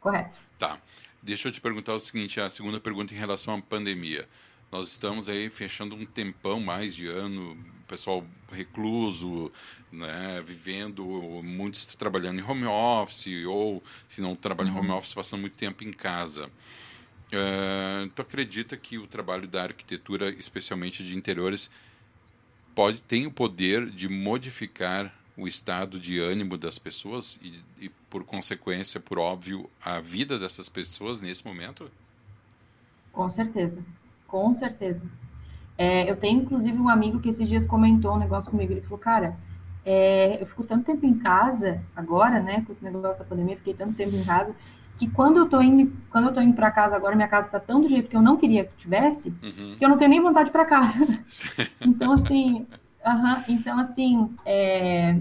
Correto. 0.00 0.38
Tá. 0.58 0.76
Deixa 1.22 1.48
eu 1.48 1.52
te 1.52 1.62
perguntar 1.62 1.94
o 1.94 1.98
seguinte, 1.98 2.38
a 2.38 2.50
segunda 2.50 2.78
pergunta 2.78 3.14
em 3.14 3.16
relação 3.16 3.54
à 3.54 3.62
pandemia. 3.62 4.28
Nós 4.74 4.88
estamos 4.88 5.28
aí 5.28 5.48
fechando 5.48 5.94
um 5.94 6.04
tempão 6.04 6.58
mais 6.58 6.96
de 6.96 7.06
ano, 7.06 7.56
pessoal 7.86 8.26
recluso, 8.50 9.52
né, 9.92 10.42
vivendo, 10.44 11.04
muitos 11.44 11.86
trabalhando 11.86 12.40
em 12.40 12.42
home 12.42 12.64
office, 12.64 13.46
ou 13.46 13.80
se 14.08 14.20
não 14.20 14.34
trabalham 14.34 14.74
em 14.74 14.76
home 14.76 14.88
uhum. 14.88 14.96
office, 14.96 15.14
passando 15.14 15.42
muito 15.42 15.54
tempo 15.54 15.84
em 15.84 15.92
casa. 15.92 16.46
Uh, 17.26 18.08
tu 18.16 18.22
acredita 18.22 18.76
que 18.76 18.98
o 18.98 19.06
trabalho 19.06 19.46
da 19.46 19.62
arquitetura, 19.62 20.30
especialmente 20.30 21.04
de 21.04 21.16
interiores, 21.16 21.70
pode 22.74 23.00
tem 23.00 23.28
o 23.28 23.30
poder 23.30 23.88
de 23.88 24.08
modificar 24.08 25.16
o 25.36 25.46
estado 25.46 26.00
de 26.00 26.18
ânimo 26.18 26.58
das 26.58 26.80
pessoas 26.80 27.38
e, 27.40 27.84
e, 27.84 27.88
por 28.10 28.24
consequência, 28.24 28.98
por 28.98 29.20
óbvio, 29.20 29.70
a 29.80 30.00
vida 30.00 30.36
dessas 30.36 30.68
pessoas 30.68 31.20
nesse 31.20 31.46
momento? 31.46 31.88
Com 33.12 33.30
certeza, 33.30 33.80
com 34.34 34.52
certeza. 34.52 35.04
É, 35.78 36.10
eu 36.10 36.16
tenho, 36.16 36.42
inclusive, 36.42 36.76
um 36.76 36.88
amigo 36.88 37.20
que 37.20 37.28
esses 37.28 37.48
dias 37.48 37.64
comentou 37.64 38.14
um 38.14 38.18
negócio 38.18 38.50
comigo. 38.50 38.72
Ele 38.72 38.80
falou, 38.80 38.98
cara, 38.98 39.36
é, 39.86 40.42
eu 40.42 40.46
fico 40.46 40.64
tanto 40.64 40.86
tempo 40.86 41.06
em 41.06 41.14
casa 41.16 41.80
agora, 41.94 42.40
né, 42.40 42.64
com 42.66 42.72
esse 42.72 42.82
negócio 42.82 43.22
da 43.22 43.28
pandemia, 43.28 43.56
fiquei 43.56 43.74
tanto 43.74 43.94
tempo 43.94 44.16
em 44.16 44.24
casa, 44.24 44.52
que 44.96 45.08
quando 45.08 45.36
eu 45.36 45.48
tô 45.48 45.62
indo, 45.62 45.92
quando 46.10 46.26
eu 46.26 46.34
tô 46.34 46.40
indo 46.40 46.52
para 46.52 46.68
casa 46.72 46.96
agora, 46.96 47.14
minha 47.14 47.28
casa 47.28 47.46
está 47.46 47.60
tão 47.60 47.80
do 47.80 47.86
jeito 47.86 48.08
que 48.08 48.16
eu 48.16 48.22
não 48.22 48.36
queria 48.36 48.64
que 48.64 48.76
tivesse, 48.76 49.28
uhum. 49.40 49.76
que 49.78 49.84
eu 49.84 49.88
não 49.88 49.96
tenho 49.96 50.10
nem 50.10 50.20
vontade 50.20 50.50
para 50.50 50.64
casa. 50.64 51.06
então 51.80 52.10
assim, 52.10 52.66
então 53.48 53.78
assim, 53.78 54.34
é, 54.44 55.16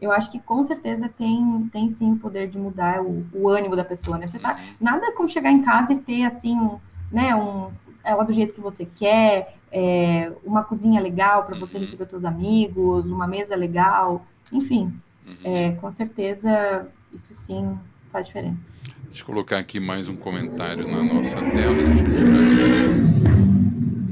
eu 0.00 0.12
acho 0.12 0.30
que 0.30 0.38
com 0.38 0.62
certeza 0.62 1.08
tem, 1.08 1.68
tem 1.72 1.90
sim 1.90 2.12
o 2.12 2.16
poder 2.16 2.48
de 2.48 2.58
mudar 2.58 3.02
o, 3.02 3.26
o 3.32 3.48
ânimo 3.48 3.74
da 3.74 3.84
pessoa, 3.84 4.16
né? 4.16 4.28
Você 4.28 4.38
tá, 4.38 4.54
uhum. 4.54 4.74
nada 4.80 5.12
como 5.14 5.28
chegar 5.28 5.50
em 5.50 5.62
casa 5.62 5.92
e 5.92 5.98
ter 5.98 6.24
assim, 6.24 6.56
um, 6.56 6.78
né, 7.10 7.34
um, 7.34 7.70
ela 8.06 8.24
do 8.24 8.32
jeito 8.32 8.54
que 8.54 8.60
você 8.60 8.86
quer, 8.86 9.56
é, 9.72 10.32
uma 10.44 10.62
cozinha 10.62 11.00
legal 11.00 11.44
para 11.44 11.58
você 11.58 11.76
uhum. 11.76 11.84
receber 11.84 12.08
seus 12.08 12.24
amigos, 12.24 13.10
uma 13.10 13.26
mesa 13.26 13.56
legal, 13.56 14.24
enfim, 14.52 14.94
uhum. 15.26 15.36
é, 15.44 15.72
com 15.72 15.90
certeza 15.90 16.88
isso 17.12 17.34
sim 17.34 17.76
faz 18.12 18.26
diferença. 18.26 18.70
Deixa 19.06 19.22
eu 19.22 19.26
colocar 19.26 19.58
aqui 19.58 19.80
mais 19.80 20.08
um 20.08 20.16
comentário 20.16 20.86
na 20.86 21.02
nossa 21.02 21.36
tela. 21.36 21.74
Deixa 21.74 22.04
eu 22.04 22.16
tirar 22.16 22.46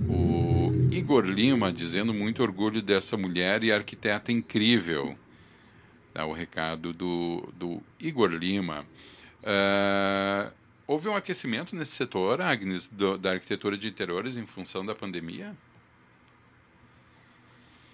O 0.08 0.92
Igor 0.92 1.24
Lima 1.24 1.72
dizendo 1.72 2.12
muito 2.12 2.42
orgulho 2.42 2.82
dessa 2.82 3.16
mulher 3.16 3.62
e 3.62 3.72
arquiteta 3.72 4.32
incrível. 4.32 5.14
Dá 6.12 6.26
o 6.26 6.32
recado 6.32 6.92
do, 6.92 7.48
do 7.56 7.80
Igor 8.00 8.30
Lima. 8.30 8.84
Uh, 9.42 10.50
houve 10.86 11.08
um 11.08 11.16
aquecimento 11.16 11.74
nesse 11.74 11.92
setor, 11.92 12.40
Agnes, 12.40 12.88
do, 12.88 13.18
da 13.18 13.32
arquitetura 13.32 13.76
de 13.76 13.88
interiores 13.88 14.36
em 14.36 14.46
função 14.46 14.84
da 14.84 14.94
pandemia? 14.94 15.54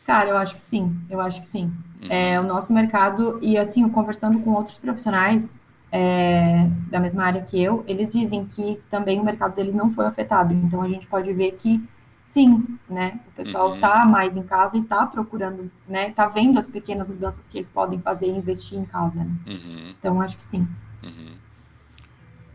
Cara, 0.04 0.30
eu 0.30 0.36
acho 0.36 0.54
que 0.54 0.60
sim, 0.60 0.98
eu 1.08 1.20
acho 1.20 1.40
que 1.40 1.46
sim. 1.46 1.72
Uhum. 2.02 2.08
É, 2.10 2.40
o 2.40 2.42
nosso 2.42 2.72
mercado, 2.72 3.38
e 3.42 3.56
assim, 3.56 3.88
conversando 3.88 4.40
com 4.40 4.50
outros 4.50 4.76
profissionais, 4.78 5.48
é, 5.92 6.68
da 6.88 7.00
mesma 7.00 7.24
área 7.24 7.42
que 7.42 7.60
eu, 7.60 7.84
eles 7.86 8.12
dizem 8.12 8.44
que 8.46 8.80
também 8.90 9.20
o 9.20 9.24
mercado 9.24 9.54
deles 9.54 9.74
não 9.74 9.92
foi 9.92 10.06
afetado. 10.06 10.54
Então 10.54 10.82
a 10.82 10.88
gente 10.88 11.06
pode 11.06 11.32
ver 11.32 11.52
que 11.52 11.82
sim, 12.24 12.78
né? 12.88 13.20
O 13.28 13.30
pessoal 13.32 13.74
está 13.74 14.04
uhum. 14.04 14.10
mais 14.10 14.36
em 14.36 14.42
casa 14.42 14.76
e 14.76 14.80
está 14.80 15.04
procurando, 15.06 15.70
né? 15.88 16.08
Está 16.08 16.26
vendo 16.26 16.58
as 16.58 16.66
pequenas 16.66 17.08
mudanças 17.08 17.44
que 17.46 17.58
eles 17.58 17.70
podem 17.70 18.00
fazer 18.00 18.26
e 18.26 18.30
investir 18.30 18.78
em 18.78 18.84
casa. 18.84 19.18
Né? 19.18 19.34
Uhum. 19.46 19.94
Então 19.98 20.20
acho 20.20 20.36
que 20.36 20.44
sim. 20.44 20.66
Uhum. 21.02 21.34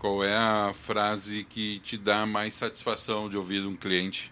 Qual 0.05 0.23
é 0.23 0.37
a 0.37 0.71
frase 0.71 1.43
que 1.45 1.79
te 1.79 1.97
dá 1.97 2.27
mais 2.27 2.53
satisfação 2.53 3.27
de 3.27 3.35
ouvir 3.35 3.65
um 3.65 3.75
cliente? 3.75 4.31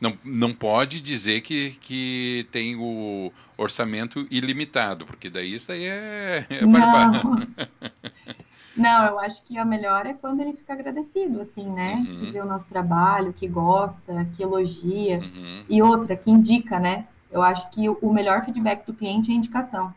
Não, 0.00 0.16
não 0.24 0.54
pode 0.54 1.00
dizer 1.00 1.40
que, 1.40 1.72
que 1.80 2.46
tem 2.52 2.76
o 2.76 3.32
orçamento 3.58 4.24
ilimitado, 4.30 5.04
porque 5.04 5.28
daí 5.28 5.52
isso 5.52 5.72
aí 5.72 5.84
é, 5.84 6.46
é 6.48 6.64
não. 6.64 7.44
não, 8.76 9.06
eu 9.06 9.18
acho 9.18 9.42
que 9.42 9.58
a 9.58 9.64
melhor 9.64 10.06
é 10.06 10.12
quando 10.14 10.42
ele 10.42 10.52
fica 10.52 10.74
agradecido, 10.74 11.40
assim, 11.40 11.68
né? 11.68 11.94
Uhum. 11.94 12.20
Que 12.20 12.30
vê 12.30 12.40
o 12.40 12.46
nosso 12.46 12.68
trabalho, 12.68 13.32
que 13.32 13.48
gosta, 13.48 14.24
que 14.36 14.44
elogia. 14.44 15.18
Uhum. 15.18 15.64
E 15.68 15.82
outra, 15.82 16.14
que 16.14 16.30
indica, 16.30 16.78
né? 16.78 17.08
Eu 17.32 17.42
acho 17.42 17.68
que 17.70 17.88
o 17.88 18.12
melhor 18.12 18.44
feedback 18.44 18.86
do 18.86 18.94
cliente 18.94 19.28
é 19.32 19.34
a 19.34 19.36
indicação. 19.36 19.92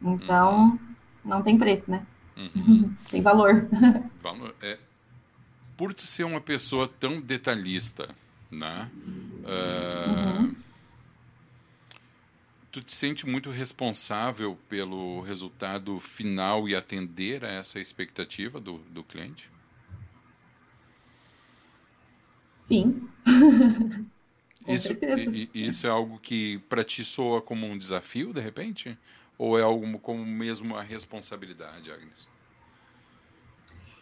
Então, 0.00 0.70
uhum. 0.70 0.78
não 1.22 1.42
tem 1.42 1.58
preço, 1.58 1.90
né? 1.90 2.06
Uhum. 2.36 2.94
tem 3.10 3.22
valor. 3.22 3.68
Valor. 4.20 4.54
É, 4.60 4.78
por 5.76 5.92
ser 5.98 6.24
uma 6.24 6.40
pessoa 6.40 6.88
tão 6.88 7.20
detalhista, 7.20 8.08
né? 8.50 8.90
Uh, 9.44 10.40
uhum. 10.40 10.54
Tu 12.72 12.80
te 12.80 12.92
sente 12.92 13.26
muito 13.26 13.50
responsável 13.50 14.58
pelo 14.68 15.20
resultado 15.20 16.00
final 16.00 16.68
e 16.68 16.74
atender 16.74 17.44
a 17.44 17.48
essa 17.48 17.78
expectativa 17.78 18.58
do, 18.58 18.78
do 18.90 19.04
cliente? 19.04 19.48
Sim. 22.54 23.08
isso, 24.66 24.92
isso 25.54 25.86
é 25.86 25.90
algo 25.90 26.18
que 26.18 26.58
para 26.68 26.82
ti 26.82 27.04
soa 27.04 27.40
como 27.40 27.66
um 27.66 27.78
desafio, 27.78 28.32
de 28.32 28.40
repente? 28.40 28.98
Ou 29.36 29.58
é 29.58 29.62
algo 29.62 29.98
como 29.98 30.24
mesmo 30.24 30.76
a 30.76 30.82
responsabilidade, 30.82 31.90
Agnes? 31.90 32.28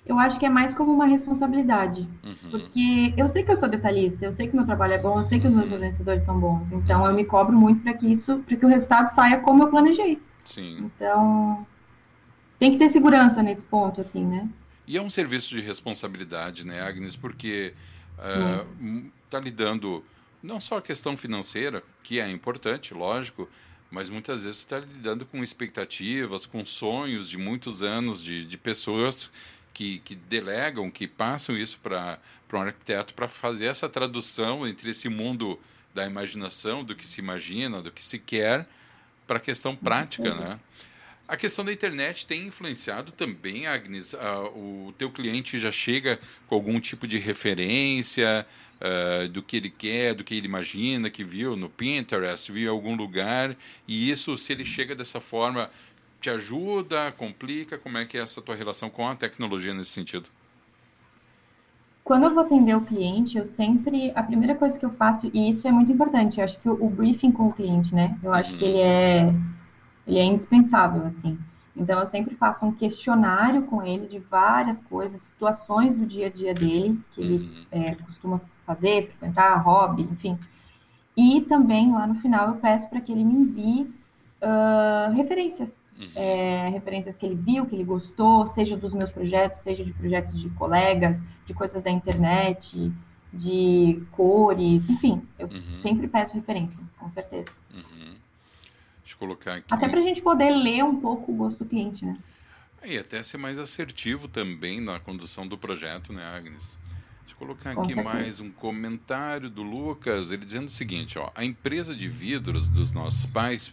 eu 0.05 0.18
acho 0.18 0.38
que 0.38 0.45
é 0.45 0.49
mais 0.49 0.75
como 0.75 0.92
uma 0.92 1.07
responsabilidade. 1.07 2.09
Uhum. 2.25 2.51
Porque 2.51 3.14
eu 3.16 3.29
sei 3.29 3.45
que 3.45 3.53
eu 3.53 3.57
sou 3.57 3.68
detalhista, 3.68 4.25
eu 4.25 4.33
sei 4.33 4.49
que 4.49 4.57
meu 4.57 4.64
trabalho 4.64 4.95
é 4.95 4.99
bom, 4.99 5.18
eu 5.18 5.25
sei 5.25 5.38
que 5.38 5.47
os 5.47 5.55
meus 5.55 5.68
fornecedores 5.68 6.23
são 6.23 6.38
bons. 6.38 6.73
Então 6.73 7.07
eu 7.07 7.14
me 7.14 7.25
cobro 7.25 7.57
muito 7.57 7.83
para 7.83 7.95
que 7.95 8.11
isso, 8.11 8.38
para 8.38 8.57
que 8.57 8.66
o 8.66 8.68
resultado 8.68 9.09
saia 9.09 9.38
como 9.38 9.62
eu 9.62 9.68
planejei. 9.68 10.21
Sim. 10.45 10.79
Então 10.79 11.64
tem 12.59 12.73
que 12.73 12.79
ter 12.79 12.88
segurança 12.88 13.42
nesse 13.42 13.64
ponto, 13.64 14.01
assim, 14.01 14.25
né? 14.25 14.49
E 14.87 14.97
é 14.97 15.03
um 15.03 15.11
serviço 15.11 15.55
de 15.55 15.61
responsabilidade, 15.61 16.66
né, 16.66 16.81
Agnes? 16.81 17.14
Porque 17.14 17.73
está 19.25 19.38
uh, 19.38 19.42
lidando 19.42 20.05
não 20.42 20.61
só 20.61 20.79
a 20.79 20.83
questão 20.83 21.16
financeira, 21.16 21.85
que 22.03 22.18
é 22.18 22.29
importante, 22.29 22.92
lógico, 22.92 23.49
mas 23.92 24.09
muitas 24.09 24.44
vezes 24.44 24.61
tu 24.61 24.74
está 24.74 24.78
lidando 24.81 25.26
com 25.26 25.44
expectativas, 25.44 26.46
com 26.46 26.64
sonhos 26.64 27.28
de 27.28 27.37
muitos 27.37 27.83
anos 27.83 28.24
de, 28.24 28.46
de 28.46 28.57
pessoas 28.57 29.31
que, 29.74 29.98
que 29.98 30.14
delegam, 30.14 30.90
que 30.90 31.07
passam 31.07 31.57
isso 31.57 31.78
para 31.78 32.18
um 32.55 32.57
arquiteto 32.57 33.12
para 33.12 33.28
fazer 33.28 33.66
essa 33.66 33.90
tradução 33.90 34.66
entre 34.66 34.90
esse 34.90 35.11
mundo 35.11 35.61
da 35.94 36.07
imaginação, 36.07 36.83
do 36.83 36.96
que 36.96 37.07
se 37.07 37.20
imagina, 37.20 37.83
do 37.83 37.92
que 37.92 38.05
se 38.05 38.18
quer, 38.18 38.66
para 39.26 39.37
a 39.37 39.40
questão 39.40 39.76
prática, 39.76 40.35
né? 40.35 40.59
A 41.33 41.37
questão 41.38 41.64
da 41.64 41.73
internet 41.73 42.27
tem 42.27 42.49
influenciado 42.49 43.11
também, 43.11 43.66
Agnes? 43.66 44.14
O 44.55 44.92
teu 44.99 45.11
cliente 45.11 45.59
já 45.59 45.73
chega 45.73 46.21
com 46.47 46.55
algum 46.55 46.79
tipo 46.79 47.07
de 47.07 47.16
referência 47.16 48.47
uh, 48.79 49.27
do 49.31 49.42
que 49.42 49.57
ele 49.57 49.71
quer, 49.71 50.12
do 50.12 50.25
que 50.25 50.35
ele 50.35 50.47
imagina, 50.47 51.09
que 51.09 51.25
viu 51.25 51.57
no 51.57 51.71
Pinterest, 51.71 52.53
viu 52.53 52.71
em 52.71 52.71
algum 52.71 52.95
lugar, 52.95 53.57
e 53.88 54.11
isso, 54.11 54.37
se 54.37 54.53
ele 54.53 54.62
chega 54.62 54.95
dessa 54.95 55.21
forma, 55.21 55.71
te 56.21 56.29
ajuda, 56.29 57.11
complica? 57.12 57.79
Como 57.79 57.97
é 57.97 58.05
que 58.05 58.18
é 58.18 58.21
essa 58.21 58.42
tua 58.42 58.55
relação 58.55 58.90
com 58.90 59.09
a 59.09 59.16
tecnologia 59.16 59.73
nesse 59.73 59.92
sentido? 59.92 60.29
Quando 62.05 62.25
eu 62.25 62.35
vou 62.35 62.45
atender 62.45 62.77
o 62.77 62.83
cliente, 62.83 63.38
eu 63.38 63.47
sempre. 63.47 64.12
A 64.14 64.23
primeira 64.23 64.55
coisa 64.55 64.79
que 64.79 64.85
eu 64.85 64.90
faço, 64.90 65.31
e 65.33 65.49
isso 65.49 65.66
é 65.66 65.73
muito 65.73 65.90
importante, 65.90 66.40
eu 66.40 66.45
acho 66.45 66.61
que 66.61 66.68
o, 66.68 66.75
o 66.75 66.90
briefing 66.90 67.33
com 67.33 67.47
o 67.47 67.53
cliente, 67.55 67.95
né? 67.95 68.18
Eu 68.23 68.35
acho 68.35 68.53
uhum. 68.53 68.59
que 68.59 68.64
ele 68.66 68.81
é 68.81 69.35
ele 70.07 70.19
é 70.19 70.25
indispensável, 70.25 71.05
assim. 71.07 71.38
Então, 71.75 71.99
eu 72.01 72.07
sempre 72.07 72.35
faço 72.35 72.67
um 72.67 72.73
questionário 72.73 73.62
com 73.62 73.83
ele 73.83 74.07
de 74.07 74.19
várias 74.19 74.79
coisas, 74.79 75.21
situações 75.23 75.97
do 75.97 76.05
dia 76.05 76.27
a 76.27 76.31
dia 76.31 76.53
dele, 76.53 77.01
que 77.12 77.21
ele 77.21 77.37
uhum. 77.45 77.67
é, 77.71 77.95
costuma 77.95 78.41
fazer, 78.67 79.09
frequentar, 79.09 79.57
hobby, 79.57 80.03
enfim. 80.03 80.38
E 81.17 81.43
também, 81.43 81.93
lá 81.93 82.07
no 82.07 82.15
final, 82.17 82.49
eu 82.49 82.55
peço 82.57 82.88
para 82.88 83.01
que 83.01 83.11
ele 83.11 83.25
me 83.25 83.35
envie 83.35 83.83
uh, 84.43 85.12
referências. 85.12 85.81
Uhum. 85.99 86.09
É, 86.15 86.69
referências 86.71 87.17
que 87.17 87.25
ele 87.25 87.35
viu, 87.35 87.67
que 87.67 87.75
ele 87.75 87.85
gostou, 87.85 88.47
seja 88.47 88.77
dos 88.77 88.93
meus 88.93 89.11
projetos, 89.11 89.61
seja 89.61 89.85
de 89.85 89.93
projetos 89.93 90.41
de 90.41 90.49
colegas, 90.51 91.23
de 91.47 91.55
coisas 91.55 91.83
da 91.83 91.91
internet, 91.91 92.93
de 93.33 94.03
cores, 94.11 94.91
enfim. 94.91 95.23
Eu 95.38 95.49
uhum. 95.49 95.81
sempre 95.81 96.09
peço 96.09 96.35
referência, 96.35 96.83
com 96.99 97.09
certeza. 97.09 97.51
Uhum. 97.73 98.15
Deixa 99.03 99.15
eu 99.15 99.19
colocar 99.19 99.55
aqui. 99.55 99.67
Até 99.71 99.88
para 99.88 99.99
a 99.99 100.03
gente 100.03 100.23
poder 100.23 100.51
ler 100.51 100.85
um 100.85 101.01
pouco 101.01 101.33
o 101.33 101.35
gosto 101.35 101.59
do 101.59 101.65
cliente, 101.65 102.05
né? 102.05 102.17
E 102.85 102.99
até 102.99 103.23
ser 103.23 103.38
mais 103.38 103.59
assertivo 103.59 104.27
também 104.27 104.81
na 104.81 104.99
condução 104.99 105.47
do 105.47 105.57
projeto, 105.57 106.12
né, 106.12 106.25
Agnes? 106.25 106.79
Deixa 107.21 107.35
eu 107.35 107.37
colocar 107.37 107.71
aqui 107.71 107.95
mais 107.95 108.41
um 108.41 108.51
comentário 108.51 109.49
do 109.49 109.62
Lucas, 109.62 110.33
ele 110.33 110.45
dizendo 110.45 110.67
o 110.67 110.71
seguinte, 110.71 111.19
ó, 111.19 111.31
a 111.35 111.45
empresa 111.45 111.95
de 111.95 112.09
vidros 112.09 112.69
dos 112.69 112.93
nossos 112.93 113.25
pais, 113.27 113.73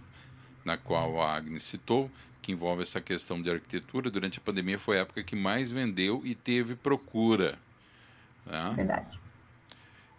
na 0.63 0.77
qual 0.77 1.19
a 1.21 1.35
Agnes 1.35 1.63
citou, 1.63 2.09
que 2.41 2.51
envolve 2.51 2.83
essa 2.83 3.01
questão 3.01 3.41
de 3.41 3.49
arquitetura, 3.49 4.11
durante 4.11 4.37
a 4.37 4.41
pandemia 4.41 4.77
foi 4.77 4.97
a 4.97 5.01
época 5.01 5.23
que 5.23 5.35
mais 5.35 5.71
vendeu 5.71 6.21
e 6.23 6.35
teve 6.35 6.75
procura. 6.75 7.57
Né? 8.45 8.73
Verdade. 8.75 9.19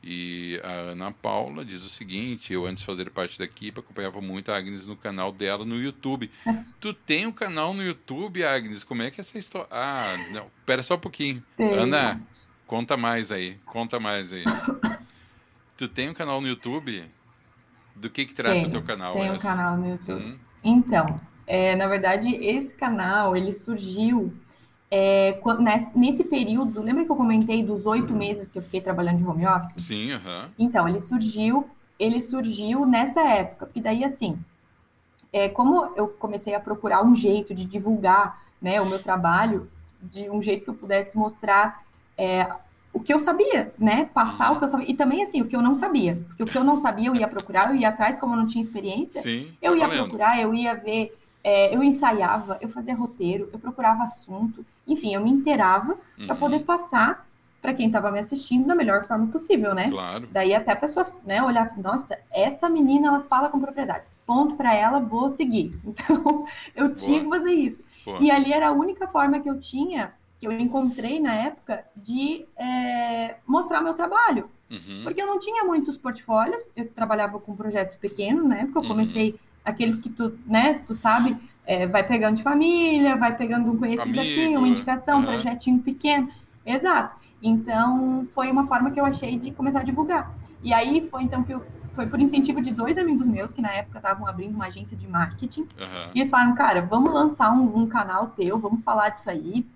E 0.03 0.59
a 0.65 0.93
Ana 0.93 1.13
Paula 1.13 1.65
diz 1.65 1.85
o 1.85 1.89
seguinte: 1.89 2.53
eu 2.53 2.65
antes 2.65 2.81
de 2.81 2.87
fazer 2.87 3.11
parte 3.11 3.39
da 3.39 3.45
equipe 3.45 3.81
acompanhava 3.81 4.21
muito 4.21 4.51
a 4.51 4.57
Agnes 4.57 4.87
no 4.87 4.97
canal 4.97 5.31
dela 5.31 5.65
no 5.65 5.77
YouTube. 5.77 6.31
tu 6.81 6.95
tem 6.95 7.27
um 7.27 7.33
canal 7.33 7.75
no 7.75 7.83
YouTube, 7.83 8.43
Agnes? 8.43 8.83
Como 8.83 9.03
é 9.03 9.11
que 9.11 9.21
é 9.21 9.23
essa 9.23 9.39
história? 9.39 9.69
Ah, 9.71 10.17
não, 10.33 10.47
pera 10.65 10.83
só 10.83 10.95
um 10.95 10.99
pouquinho. 10.99 11.43
Tem. 11.57 11.75
Ana, 11.75 12.21
conta 12.67 12.97
mais 12.97 13.31
aí, 13.31 13.59
conta 13.67 14.01
mais 14.01 14.33
aí. 14.33 14.45
tu 15.77 15.87
tem 15.87 16.09
um 16.09 16.15
canal 16.15 16.41
no 16.41 16.49
YouTube? 16.49 17.05
Do 17.95 18.09
que 18.09 18.25
que 18.25 18.35
trata 18.35 18.67
o 18.67 18.71
teu 18.71 18.83
canal? 18.83 19.13
Tem 19.15 19.31
um 19.31 19.39
canal 19.39 19.77
no 19.77 19.91
YouTube. 19.91 20.25
Hum. 20.25 20.39
Então, 20.65 21.21
é, 21.47 21.77
na 21.77 21.87
verdade, 21.87 22.35
esse 22.37 22.73
canal 22.73 23.37
ele 23.37 23.53
surgiu 23.53 24.33
é, 24.91 25.41
nesse 25.95 26.25
período, 26.25 26.83
lembra 26.83 27.05
que 27.05 27.11
eu 27.11 27.17
comentei 27.17 27.63
dos 27.63 27.87
oito 27.87 28.13
meses 28.13 28.49
que 28.49 28.59
eu 28.59 28.63
fiquei 28.63 28.81
trabalhando 28.81 29.19
de 29.19 29.25
home 29.25 29.47
office? 29.47 29.85
Sim, 29.85 30.13
aham. 30.13 30.49
Então, 30.59 30.89
ele 30.89 31.01
surgiu, 31.01 31.69
ele 31.99 32.21
surgiu 32.21 32.85
nessa 32.85 33.21
época, 33.21 33.71
e 33.75 33.81
daí 33.81 34.03
assim, 34.03 34.39
é, 35.33 35.49
como 35.49 35.93
eu 35.97 36.09
comecei 36.09 36.55
a 36.55 36.61
procurar 36.61 37.05
um 37.05 37.15
jeito 37.15 37.55
de 37.55 37.65
divulgar 37.65 38.43
né, 38.61 38.81
o 38.81 38.87
meu 38.87 39.01
trabalho, 39.01 39.71
de 40.03 40.29
um 40.29 40.43
jeito 40.43 40.65
que 40.65 40.71
eu 40.71 40.75
pudesse 40.75 41.17
mostrar 41.17 41.85
é, 42.17 42.51
o 42.93 42.99
que 42.99 43.13
eu 43.13 43.21
sabia, 43.21 43.73
né? 43.79 44.11
Passar 44.13 44.51
uhum. 44.51 44.57
o 44.57 44.59
que 44.59 44.65
eu 44.65 44.69
sabia. 44.69 44.91
E 44.91 44.95
também, 44.95 45.23
assim, 45.23 45.41
o 45.41 45.47
que 45.47 45.55
eu 45.55 45.63
não 45.63 45.75
sabia. 45.75 46.21
Porque 46.29 46.43
o 46.43 46.47
que 46.47 46.59
eu 46.59 46.65
não 46.65 46.77
sabia, 46.77 47.09
eu 47.09 47.15
ia 47.15 47.29
procurar, 47.29 47.71
eu 47.71 47.77
ia 47.77 47.89
atrás, 47.89 48.17
como 48.17 48.35
eu 48.35 48.39
não 48.39 48.47
tinha 48.47 48.63
experiência. 48.63 49.21
Sim, 49.21 49.53
eu 49.63 49.77
ia 49.77 49.87
valendo. 49.87 50.03
procurar, 50.03 50.41
eu 50.41 50.53
ia 50.53 50.75
ver, 50.75 51.17
é, 51.43 51.75
eu 51.75 51.83
ensaiava, 51.83 52.59
eu 52.61 52.69
fazia 52.69 52.95
roteiro, 52.95 53.49
eu 53.53 53.59
procurava 53.59 54.03
assunto. 54.03 54.65
Enfim, 54.87 55.15
eu 55.15 55.21
me 55.21 55.31
inteirava 55.31 55.97
uhum. 56.19 56.27
para 56.27 56.35
poder 56.35 56.61
passar 56.61 57.27
para 57.61 57.75
quem 57.75 57.87
estava 57.87 58.11
me 58.11 58.19
assistindo 58.19 58.67
da 58.67 58.75
melhor 58.75 59.05
forma 59.05 59.27
possível, 59.27 59.75
né? 59.75 59.89
Claro. 59.89 60.27
Daí 60.31 60.55
até 60.55 60.73
a 60.73 60.77
pessoa, 60.77 61.07
né, 61.25 61.43
olhar, 61.43 61.77
nossa, 61.79 62.19
essa 62.31 62.69
menina 62.69 63.09
ela 63.09 63.21
fala 63.21 63.49
com 63.49 63.61
propriedade. 63.61 64.05
Ponto 64.27 64.55
para 64.55 64.75
ela, 64.75 65.01
vou 65.01 65.29
seguir. 65.29 65.73
Então, 65.85 66.47
eu 66.75 66.87
Boa. 66.87 66.95
tinha 66.95 67.21
que 67.21 67.29
fazer 67.29 67.53
isso. 67.53 67.83
Boa. 68.05 68.19
E 68.21 68.31
ali 68.31 68.53
era 68.53 68.69
a 68.69 68.73
única 68.73 69.07
forma 69.09 69.41
que 69.41 69.51
eu 69.51 69.59
tinha, 69.59 70.13
que 70.39 70.47
eu 70.47 70.53
encontrei 70.53 71.21
na 71.21 71.35
época, 71.35 71.85
de 71.95 72.47
é, 72.57 73.37
mostrar 73.47 73.83
meu 73.83 73.95
trabalho. 73.95 74.49
Uhum. 74.71 75.03
Porque 75.03 75.21
eu 75.21 75.27
não 75.27 75.39
tinha 75.39 75.65
muitos 75.65 75.99
portfólios, 75.99 76.71
eu 76.77 76.89
trabalhava 76.89 77.39
com 77.41 77.57
projetos 77.57 77.97
pequenos, 77.97 78.45
né? 78.45 78.65
Porque 78.65 78.79
eu 78.79 78.83
uhum. 78.83 78.89
Aqueles 79.65 79.99
que 79.99 80.09
tu, 80.09 80.39
né, 80.47 80.81
tu 80.87 80.95
sabe, 80.95 81.37
é, 81.67 81.87
vai 81.87 82.03
pegando 82.03 82.37
de 82.37 82.43
família, 82.43 83.17
vai 83.17 83.37
pegando 83.37 83.71
um 83.71 83.77
conhecido 83.77 84.19
Amigo, 84.19 84.21
aqui, 84.21 84.57
uma 84.57 84.69
indicação, 84.69 85.21
um 85.21 85.25
projetinho 85.25 85.79
pequeno. 85.79 86.29
Exato. 86.65 87.15
Então, 87.43 88.27
foi 88.35 88.51
uma 88.51 88.67
forma 88.67 88.91
que 88.91 89.01
eu 89.01 89.05
achei 89.05 89.39
de 89.39 89.51
começar 89.51 89.81
a 89.81 89.85
divulgar. 89.85 90.35
E 90.63 90.73
aí 90.73 91.09
foi 91.09 91.23
então 91.23 91.43
que 91.43 91.53
eu, 91.53 91.65
foi 91.95 92.07
por 92.07 92.21
incentivo 92.21 92.61
de 92.61 92.71
dois 92.71 92.99
amigos 92.99 93.27
meus 93.27 93.53
que 93.53 93.63
na 93.63 93.73
época 93.73 93.99
estavam 93.99 94.27
abrindo 94.27 94.55
uma 94.55 94.67
agência 94.67 94.97
de 94.97 95.09
marketing. 95.09 95.63
Uhum. 95.63 96.11
E 96.15 96.21
eles 96.21 96.31
falaram, 96.31 96.55
cara, 96.55 96.83
vamos 96.83 97.13
lançar 97.13 97.51
um, 97.53 97.79
um, 97.79 97.87
canal 97.87 98.29
teu, 98.37 98.59
vamos 98.59 98.83
falar 98.85 99.11
disso 99.11 99.31
aí, 99.31 99.67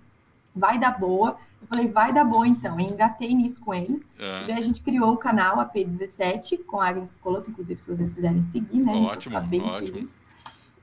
vai 0.55 0.77
dar 0.77 0.99
boa. 0.99 1.37
Eu 1.65 1.67
falei, 1.67 1.87
vai 1.87 2.13
dar 2.13 2.23
boa 2.23 2.47
então. 2.47 2.79
E 2.79 2.83
engatei 2.83 3.33
nisso 3.33 3.59
com 3.59 3.73
eles. 3.73 4.03
Uhum. 4.19 4.43
E 4.43 4.47
daí 4.47 4.53
a 4.53 4.61
gente 4.61 4.81
criou 4.81 5.13
o 5.13 5.17
canal 5.17 5.57
AP17 5.57 6.63
com 6.63 6.79
a 6.79 6.89
Agnes 6.89 7.09
Picoloto, 7.09 7.49
inclusive, 7.49 7.81
se 7.81 7.87
vocês 7.87 8.11
quiserem 8.11 8.43
seguir, 8.43 8.77
né? 8.77 8.93
Ótimo, 8.93 9.35
ótimo. 9.37 9.97
Feliz. 9.97 10.15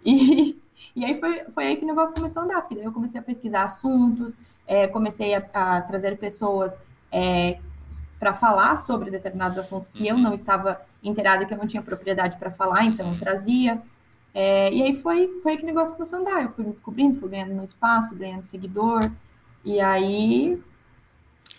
E, 0.05 0.61
e 0.97 1.05
aí 1.05 1.21
foi, 1.21 1.45
foi 1.55 1.67
aí 1.67 1.77
que 1.77 1.85
o 1.85 1.87
negócio 1.87 2.15
começou 2.15 2.43
a 2.43 2.45
andar, 2.45 2.63
porque 2.63 2.75
daí 2.75 2.85
eu 2.85 2.93
comecei 2.93 3.21
a 3.21 3.23
pesquisar 3.23 3.63
assuntos, 3.63 4.37
é, 4.67 4.89
comecei 4.89 5.35
a, 5.35 5.47
a, 5.55 5.83
trazer 5.83 6.19
pessoas 6.19 6.77
é, 7.13 7.61
para 8.19 8.35
falar 8.35 8.77
sobre 8.79 9.09
determinados 9.09 9.59
assuntos 9.59 9.89
que 9.89 10.09
eu 10.09 10.17
uhum. 10.17 10.23
não 10.23 10.35
estava 10.35 10.81
inteirada, 11.01 11.45
que 11.45 11.55
eu 11.55 11.59
não 11.59 11.67
tinha 11.67 11.83
propriedade 11.83 12.37
para 12.39 12.51
falar, 12.51 12.85
então 12.85 13.09
eu 13.09 13.19
trazia. 13.21 13.81
É, 14.35 14.73
e 14.73 14.83
aí 14.83 14.97
foi, 14.97 15.29
foi 15.45 15.53
aí 15.53 15.59
que 15.59 15.63
o 15.63 15.67
negócio 15.67 15.95
começou 15.95 16.19
a 16.19 16.23
andar. 16.23 16.43
Eu 16.43 16.51
fui 16.51 16.65
me 16.65 16.73
descobrindo, 16.73 17.21
fui 17.21 17.29
ganhando 17.29 17.55
meu 17.55 17.65
espaço, 17.65 18.17
ganhando 18.17 18.43
seguidor. 18.43 19.09
E 19.65 19.81
aí 19.81 20.61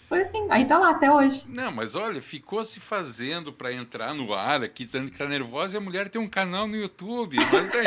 foi 0.08 0.22
assim, 0.22 0.46
aí 0.50 0.66
tá 0.66 0.78
lá 0.78 0.92
até 0.92 1.12
hoje. 1.12 1.44
Não, 1.48 1.72
mas 1.72 1.96
olha, 1.96 2.22
ficou 2.22 2.64
se 2.64 2.80
fazendo 2.80 3.52
para 3.52 3.74
entrar 3.74 4.14
no 4.14 4.34
ar 4.34 4.62
aqui, 4.62 4.84
dizendo 4.86 5.10
que 5.10 5.18
tá 5.18 5.26
nervosa 5.26 5.76
e 5.76 5.78
a 5.78 5.82
mulher 5.82 6.10
tem 6.10 6.22
um 6.22 6.28
canal 6.28 6.68
no 6.68 6.76
YouTube. 6.76 7.38
Mas 7.52 7.70
daí... 7.70 7.86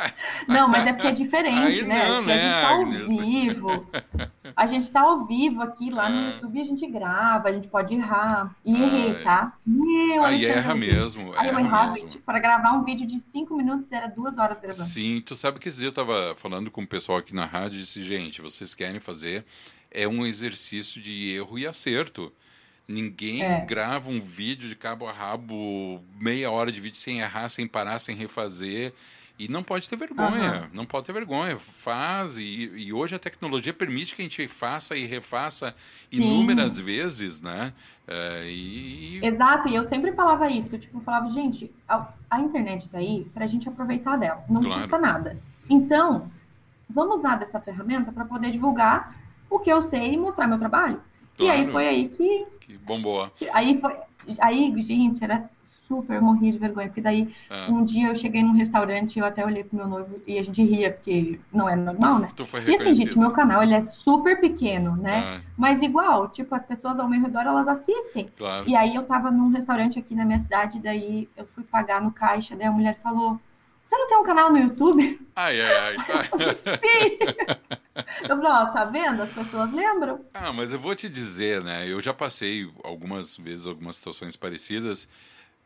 não, 0.48 0.68
mas 0.68 0.86
é 0.86 0.92
porque 0.92 1.08
é 1.08 1.12
diferente, 1.12 1.84
né? 1.84 2.08
Não, 2.08 2.24
porque 2.24 2.32
né, 2.32 2.40
a 2.40 2.48
gente 2.48 2.62
tá 2.62 2.68
Agnes? 2.68 3.10
ao 3.10 3.24
vivo. 3.24 3.90
A 4.56 4.66
gente 4.66 4.90
tá 4.90 5.00
ao 5.00 5.26
vivo 5.26 5.62
aqui, 5.62 5.90
lá 5.90 6.08
no 6.08 6.18
ah. 6.18 6.32
YouTube 6.32 6.60
a 6.60 6.64
gente 6.64 6.86
grava, 6.86 7.48
a 7.48 7.52
gente 7.52 7.68
pode 7.68 7.94
errar. 7.94 8.54
E 8.64 8.74
errei, 8.74 9.14
tá? 9.22 9.52
Meu, 9.66 10.24
aí 10.24 10.44
erra 10.44 10.74
mesmo. 10.74 11.32
Aí 11.36 11.48
eu 11.48 11.58
errava, 11.58 11.94
para 12.24 12.38
gravar 12.38 12.72
um 12.72 12.84
vídeo 12.84 13.06
de 13.06 13.18
cinco 13.18 13.56
minutos 13.56 13.90
era 13.92 14.08
duas 14.08 14.38
horas 14.38 14.60
gravando. 14.60 14.84
Sim, 14.84 15.22
tu 15.24 15.34
sabe 15.34 15.58
que 15.58 15.68
esse 15.68 15.78
dia 15.78 15.88
eu 15.88 15.92
tava 15.92 16.34
falando 16.34 16.70
com 16.70 16.82
o 16.82 16.86
pessoal 16.86 17.18
aqui 17.18 17.34
na 17.34 17.44
rádio 17.44 17.76
e 17.76 17.80
disse, 17.82 18.02
gente, 18.02 18.40
vocês 18.40 18.74
querem 18.74 19.00
fazer 19.00 19.44
é 19.90 20.06
um 20.06 20.26
exercício 20.26 21.00
de 21.00 21.34
erro 21.34 21.58
e 21.58 21.66
acerto. 21.66 22.32
Ninguém 22.86 23.42
é. 23.42 23.60
grava 23.66 24.10
um 24.10 24.20
vídeo 24.20 24.68
de 24.68 24.74
cabo 24.74 25.06
a 25.06 25.12
rabo, 25.12 26.02
meia 26.18 26.50
hora 26.50 26.72
de 26.72 26.80
vídeo 26.80 26.96
sem 26.96 27.20
errar, 27.20 27.48
sem 27.50 27.66
parar, 27.66 27.98
sem 27.98 28.16
refazer. 28.16 28.94
E 29.38 29.46
não 29.46 29.62
pode 29.62 29.88
ter 29.88 29.94
vergonha, 29.94 30.62
uhum. 30.62 30.68
não 30.72 30.84
pode 30.84 31.06
ter 31.06 31.12
vergonha. 31.12 31.56
Faz, 31.58 32.38
e, 32.38 32.72
e, 32.76 32.92
hoje 32.92 33.14
a 33.14 33.20
tecnologia 33.20 33.72
permite 33.72 34.16
que 34.16 34.22
a 34.22 34.24
gente 34.24 34.48
faça 34.48 34.96
e 34.96 35.06
refaça 35.06 35.76
Sim. 36.10 36.22
inúmeras 36.22 36.80
vezes, 36.80 37.40
né? 37.40 37.72
É, 38.08 38.44
e... 38.48 39.20
Exato, 39.22 39.68
e 39.68 39.76
eu 39.76 39.84
sempre 39.84 40.12
falava 40.12 40.50
isso, 40.50 40.76
tipo, 40.76 40.98
eu 40.98 41.02
falava, 41.02 41.28
gente, 41.28 41.70
a, 41.86 42.08
a 42.28 42.40
internet 42.40 42.88
tá 42.88 42.98
aí 42.98 43.30
para 43.32 43.44
a 43.44 43.46
gente 43.46 43.68
aproveitar 43.68 44.16
dela, 44.16 44.42
não 44.48 44.60
claro. 44.60 44.80
custa 44.80 44.98
nada. 44.98 45.38
Então, 45.70 46.32
vamos 46.90 47.18
usar 47.18 47.36
dessa 47.36 47.60
ferramenta 47.60 48.10
para 48.10 48.24
poder 48.24 48.50
divulgar 48.50 49.17
o 49.50 49.58
que 49.58 49.70
eu 49.70 49.82
sei 49.82 50.14
e 50.14 50.16
mostrar 50.16 50.46
meu 50.46 50.58
trabalho. 50.58 51.00
Claro. 51.36 51.44
E 51.44 51.50
aí 51.50 51.70
foi 51.70 51.88
aí 51.88 52.08
que. 52.08 52.46
Que 52.60 52.78
bombou. 52.78 53.30
Aí 53.52 53.80
foi. 53.80 53.96
Aí, 54.40 54.82
gente, 54.82 55.24
era 55.24 55.48
super, 55.62 56.20
morria 56.20 56.52
de 56.52 56.58
vergonha, 56.58 56.88
porque 56.88 57.00
daí 57.00 57.34
ah. 57.48 57.66
um 57.70 57.82
dia 57.82 58.08
eu 58.08 58.16
cheguei 58.16 58.42
num 58.42 58.52
restaurante, 58.52 59.18
eu 59.18 59.24
até 59.24 59.42
olhei 59.44 59.64
pro 59.64 59.78
meu 59.78 59.88
noivo 59.88 60.20
e 60.26 60.38
a 60.38 60.42
gente 60.42 60.62
ria, 60.62 60.92
porque 60.92 61.40
não 61.50 61.66
é 61.66 61.74
normal, 61.74 62.18
né? 62.18 62.28
Tu 62.36 62.44
foi 62.44 62.62
e 62.62 62.76
assim, 62.76 62.94
gente, 62.94 63.18
meu 63.18 63.30
canal, 63.30 63.62
ele 63.62 63.72
é 63.72 63.80
super 63.80 64.38
pequeno, 64.38 64.96
né? 64.96 65.22
Ah. 65.24 65.40
Mas 65.56 65.80
igual, 65.80 66.28
tipo, 66.28 66.54
as 66.54 66.64
pessoas 66.64 66.98
ao 66.98 67.08
meu 67.08 67.22
redor, 67.22 67.40
elas 67.40 67.66
assistem. 67.66 68.28
Claro. 68.36 68.68
E 68.68 68.76
aí 68.76 68.94
eu 68.94 69.04
tava 69.04 69.30
num 69.30 69.48
restaurante 69.48 69.98
aqui 69.98 70.14
na 70.14 70.26
minha 70.26 70.40
cidade, 70.40 70.78
daí 70.78 71.26
eu 71.34 71.46
fui 71.46 71.64
pagar 71.64 72.02
no 72.02 72.12
caixa, 72.12 72.54
daí 72.54 72.66
a 72.66 72.72
mulher 72.72 72.98
falou, 73.02 73.40
você 73.82 73.96
não 73.96 74.06
tem 74.06 74.18
um 74.18 74.22
canal 74.22 74.52
no 74.52 74.58
YouTube? 74.58 75.18
Ai, 75.34 75.58
ai, 75.62 75.96
ai. 75.96 76.28
Sim! 76.76 77.78
Eu 78.22 78.36
falei, 78.36 78.50
ó, 78.50 78.66
tá 78.66 78.84
vendo? 78.84 79.22
As 79.22 79.30
pessoas 79.30 79.72
lembram. 79.72 80.24
Ah, 80.34 80.52
mas 80.52 80.72
eu 80.72 80.78
vou 80.78 80.94
te 80.94 81.08
dizer, 81.08 81.62
né? 81.62 81.88
Eu 81.88 82.00
já 82.00 82.14
passei 82.14 82.70
algumas 82.82 83.36
vezes 83.36 83.66
algumas 83.66 83.96
situações 83.96 84.36
parecidas. 84.36 85.08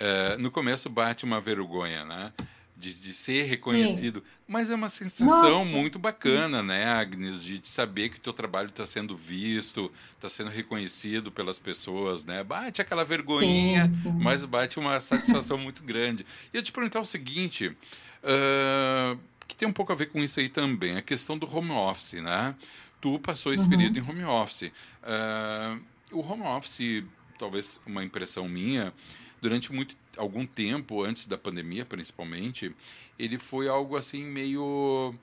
Uh, 0.01 0.39
no 0.39 0.51
começo 0.51 0.89
bate 0.89 1.25
uma 1.25 1.41
vergonha, 1.41 2.05
né? 2.05 2.33
De, 2.77 2.95
de 2.99 3.13
ser 3.13 3.45
reconhecido. 3.45 4.21
Sim. 4.21 4.27
Mas 4.49 4.71
é 4.71 4.75
uma 4.75 4.89
sensação 4.89 5.65
Nossa. 5.65 5.65
muito 5.65 5.99
bacana, 5.99 6.61
Sim. 6.61 6.67
né, 6.67 6.87
Agnes? 6.87 7.45
De, 7.45 7.59
de, 7.59 7.69
saber 7.69 8.09
que 8.09 8.17
o 8.17 8.21
teu 8.21 8.33
trabalho 8.33 8.71
está 8.71 8.85
sendo 8.85 9.17
visto, 9.17 9.93
está 10.17 10.29
sendo 10.29 10.51
reconhecido 10.51 11.31
pelas 11.31 11.59
pessoas, 11.59 12.25
né? 12.25 12.43
Bate 12.43 12.81
aquela 12.81 13.05
vergonhinha, 13.05 13.93
Sim, 14.03 14.13
mas 14.19 14.45
bate 14.45 14.79
uma 14.79 14.99
satisfação 15.01 15.59
muito 15.59 15.83
grande. 15.85 16.27
E 16.53 16.57
eu 16.57 16.63
te 16.63 16.73
perguntar 16.73 17.01
o 17.01 17.05
seguinte. 17.05 17.77
Uh, 18.25 19.19
que 19.53 19.57
tem 19.57 19.69
um 19.69 19.73
pouco 19.73 19.93
a 19.93 19.95
ver 19.95 20.07
com 20.07 20.25
isso 20.25 20.41
aí 20.41 20.49
também, 20.49 20.97
a 20.97 21.03
questão 21.03 21.37
do 21.37 21.47
home 21.47 21.71
office, 21.73 22.15
né? 22.15 22.55
Tu 23.03 23.19
passou 23.19 23.53
esse 23.53 23.65
uhum. 23.65 23.71
período 23.71 23.99
em 23.99 24.03
home 24.03 24.25
office. 24.25 24.73
Uh, 25.03 25.83
o 26.11 26.21
home 26.21 26.43
office, 26.43 27.05
talvez 27.39 27.79
uma 27.85 28.03
impressão 28.03 28.49
minha, 28.49 28.95
durante 29.43 29.71
muito 29.71 29.95
algum 30.17 30.47
tempo 30.47 31.03
antes 31.03 31.27
da 31.27 31.37
pandemia, 31.37 31.85
principalmente, 31.85 32.75
ele 33.19 33.37
foi 33.39 33.69
algo 33.69 33.95
assim 33.95 34.25
meio 34.25 35.15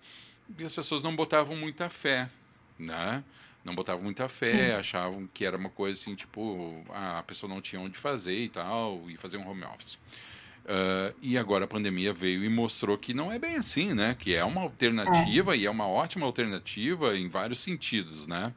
que 0.55 0.63
as 0.63 0.73
pessoas 0.73 1.01
não 1.01 1.15
botavam 1.15 1.55
muita 1.55 1.89
fé, 1.89 2.29
né? 2.77 3.23
Não 3.65 3.73
botavam 3.73 4.03
muita 4.03 4.27
fé, 4.27 4.67
Sim. 4.67 4.73
achavam 4.73 5.29
que 5.33 5.43
era 5.43 5.57
uma 5.57 5.69
coisa 5.69 5.99
assim, 5.99 6.13
tipo, 6.13 6.83
ah, 6.89 7.19
a 7.19 7.23
pessoa 7.23 7.51
não 7.51 7.61
tinha 7.61 7.81
onde 7.81 7.97
fazer 7.97 8.43
e 8.43 8.49
tal, 8.49 9.09
e 9.09 9.17
fazer 9.17 9.37
um 9.37 9.49
home 9.49 9.63
office. 9.63 9.97
Uh, 10.69 11.15
e 11.19 11.35
agora 11.35 11.65
a 11.65 11.67
pandemia 11.67 12.13
veio 12.13 12.43
e 12.43 12.49
mostrou 12.49 12.95
que 12.95 13.11
não 13.11 13.31
é 13.31 13.39
bem 13.39 13.55
assim, 13.55 13.91
né? 13.95 14.13
Que 14.13 14.35
é 14.35 14.45
uma 14.45 14.61
alternativa 14.61 15.55
é. 15.55 15.57
e 15.57 15.65
é 15.65 15.71
uma 15.71 15.87
ótima 15.87 16.27
alternativa 16.27 17.17
em 17.17 17.27
vários 17.27 17.59
sentidos, 17.59 18.27
né? 18.27 18.53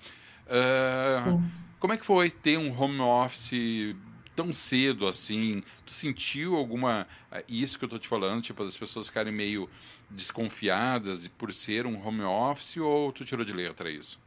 Uh, 0.47 1.43
como 1.81 1.95
é 1.95 1.97
que 1.97 2.05
foi 2.05 2.29
ter 2.29 2.59
um 2.59 2.79
home 2.79 3.01
office 3.01 3.97
tão 4.37 4.53
cedo 4.53 5.09
assim? 5.09 5.63
Tu 5.87 5.93
sentiu 5.95 6.55
alguma. 6.55 7.07
Uh, 7.33 7.43
isso 7.49 7.79
que 7.79 7.87
eu 7.87 7.89
tô 7.89 7.99
te 7.99 8.09
falando, 8.09 8.43
tipo, 8.43 8.63
as 8.63 8.77
pessoas 8.77 9.09
ficarem 9.09 9.33
meio 9.33 9.67
desconfiadas 10.11 11.27
por 11.29 11.55
ser 11.55 11.87
um 11.87 12.07
home 12.07 12.25
office 12.25 12.77
ou 12.77 13.11
tu 13.11 13.25
tirou 13.25 13.43
de 13.43 13.55
letra 13.55 13.91
isso? 13.91 14.21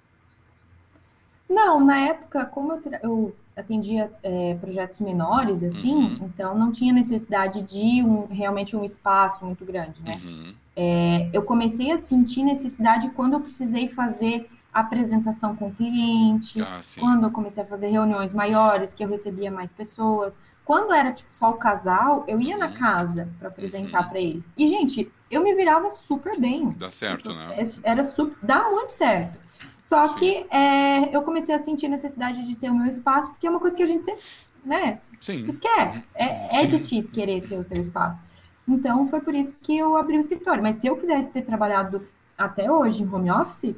Não, 1.50 1.84
na 1.84 1.98
época, 1.98 2.46
como 2.46 2.74
eu, 2.74 2.82
eu 3.04 3.36
atendia 3.56 4.12
é, 4.22 4.56
projetos 4.56 5.00
menores, 5.00 5.64
assim, 5.64 5.94
uhum. 5.94 6.20
então 6.26 6.58
não 6.58 6.72
tinha 6.72 6.92
necessidade 6.92 7.62
de 7.62 8.04
um, 8.04 8.28
realmente 8.28 8.76
um 8.76 8.84
espaço 8.84 9.46
muito 9.46 9.64
grande, 9.64 10.02
né? 10.02 10.20
Uhum. 10.24 10.54
É, 10.76 11.30
eu 11.32 11.42
comecei 11.44 11.92
a 11.92 11.98
sentir 11.98 12.44
necessidade 12.44 13.10
quando 13.12 13.34
eu 13.34 13.40
precisei 13.40 13.88
fazer 13.88 14.50
apresentação 14.74 15.56
com 15.56 15.68
o 15.68 15.74
cliente, 15.74 16.62
ah, 16.62 16.82
quando 17.00 17.24
eu 17.24 17.32
comecei 17.32 17.64
a 17.64 17.66
fazer 17.66 17.88
reuniões 17.88 18.34
maiores, 18.34 18.94
que 18.94 19.06
eu 19.06 19.08
recebia 19.08 19.50
mais 19.50 19.72
pessoas. 19.72 20.38
Quando 20.66 20.92
era 20.92 21.14
tipo 21.14 21.34
só 21.34 21.52
o 21.52 21.54
casal, 21.54 22.26
eu 22.28 22.42
ia 22.42 22.56
uhum. 22.56 22.60
na 22.60 22.74
casa 22.74 23.30
para 23.40 23.48
apresentar 23.48 24.04
uhum. 24.04 24.10
para 24.10 24.20
eles. 24.20 24.50
E 24.58 24.68
gente, 24.68 25.10
eu 25.32 25.42
me 25.42 25.56
virava 25.56 25.90
super 25.92 26.38
bem. 26.38 26.72
Dá 26.72 26.92
certo, 26.92 27.30
tipo, 27.30 27.36
né? 27.36 27.56
É, 27.58 27.92
era 27.92 28.04
super, 28.04 28.36
dá 28.42 28.70
muito 28.70 28.92
certo. 28.92 29.45
Só 29.86 30.04
Sim. 30.08 30.18
que 30.18 30.48
é, 30.50 31.16
eu 31.16 31.22
comecei 31.22 31.54
a 31.54 31.60
sentir 31.60 31.88
necessidade 31.88 32.46
de 32.46 32.56
ter 32.56 32.70
o 32.70 32.76
meu 32.76 32.88
espaço, 32.88 33.30
porque 33.30 33.46
é 33.46 33.50
uma 33.50 33.60
coisa 33.60 33.76
que 33.76 33.84
a 33.84 33.86
gente 33.86 34.04
sempre, 34.04 34.22
né? 34.64 35.00
Sim. 35.20 35.46
Tu 35.46 35.54
quer. 35.54 36.04
É, 36.16 36.62
é 36.62 36.66
de 36.66 36.80
ti 36.80 37.04
querer 37.04 37.48
ter 37.48 37.60
o 37.60 37.64
teu 37.64 37.82
espaço. 37.82 38.22
Então, 38.68 39.08
foi 39.08 39.22
por 39.22 39.36
isso 39.36 39.56
que 39.62 39.78
eu 39.78 39.96
abri 39.96 40.18
o 40.18 40.22
escritório. 40.22 40.64
Mas 40.64 40.78
se 40.78 40.88
eu 40.88 40.98
quisesse 40.98 41.30
ter 41.30 41.44
trabalhado 41.44 42.08
até 42.36 42.70
hoje 42.70 43.04
em 43.04 43.08
home 43.08 43.30
office, 43.30 43.76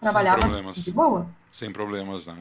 trabalhava 0.00 0.72
de 0.72 0.92
boa. 0.92 1.26
Sem 1.50 1.72
problemas, 1.72 2.28
né? 2.28 2.36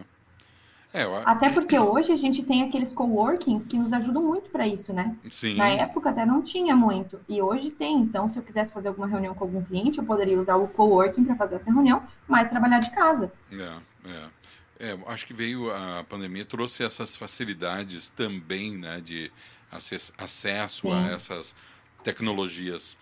É, 0.96 1.04
eu... 1.04 1.16
Até 1.28 1.50
porque 1.50 1.78
hoje 1.78 2.12
a 2.14 2.16
gente 2.16 2.42
tem 2.42 2.64
aqueles 2.64 2.94
coworkings 2.94 3.66
que 3.66 3.78
nos 3.78 3.92
ajudam 3.92 4.24
muito 4.24 4.50
para 4.50 4.66
isso, 4.66 4.94
né? 4.94 5.16
Sim. 5.30 5.56
Na 5.56 5.68
época 5.68 6.10
até 6.10 6.26
não 6.26 6.42
tinha 6.42 6.76
muito. 6.76 7.20
E 7.28 7.42
hoje 7.42 7.70
tem. 7.70 7.98
Então, 7.98 8.30
se 8.30 8.40
eu 8.40 8.44
quisesse 8.44 8.72
fazer 8.72 8.88
alguma 8.88 9.06
reunião 9.06 9.36
com 9.36 9.44
algum 9.44 9.62
cliente, 9.62 10.00
eu 10.00 10.06
poderia 10.06 10.40
usar 10.40 10.56
o 10.56 10.70
coworking 10.70 11.26
para 11.26 11.36
fazer 11.36 11.56
essa 11.56 11.72
reunião, 11.72 12.02
mas 12.26 12.50
trabalhar 12.50 12.80
de 12.80 12.92
casa. 12.92 13.32
É, 13.52 14.10
é. 14.10 14.30
É, 14.78 14.98
acho 15.08 15.26
que 15.26 15.34
veio 15.34 15.72
a 15.72 16.04
pandemia, 16.04 16.44
trouxe 16.44 16.84
essas 16.84 17.16
facilidades 17.16 18.10
também, 18.10 18.78
né, 18.78 19.00
de 19.00 19.32
acesso 19.72 20.82
Sim. 20.82 20.94
a 20.94 21.12
essas 21.12 21.56
tecnologias. 22.04 22.98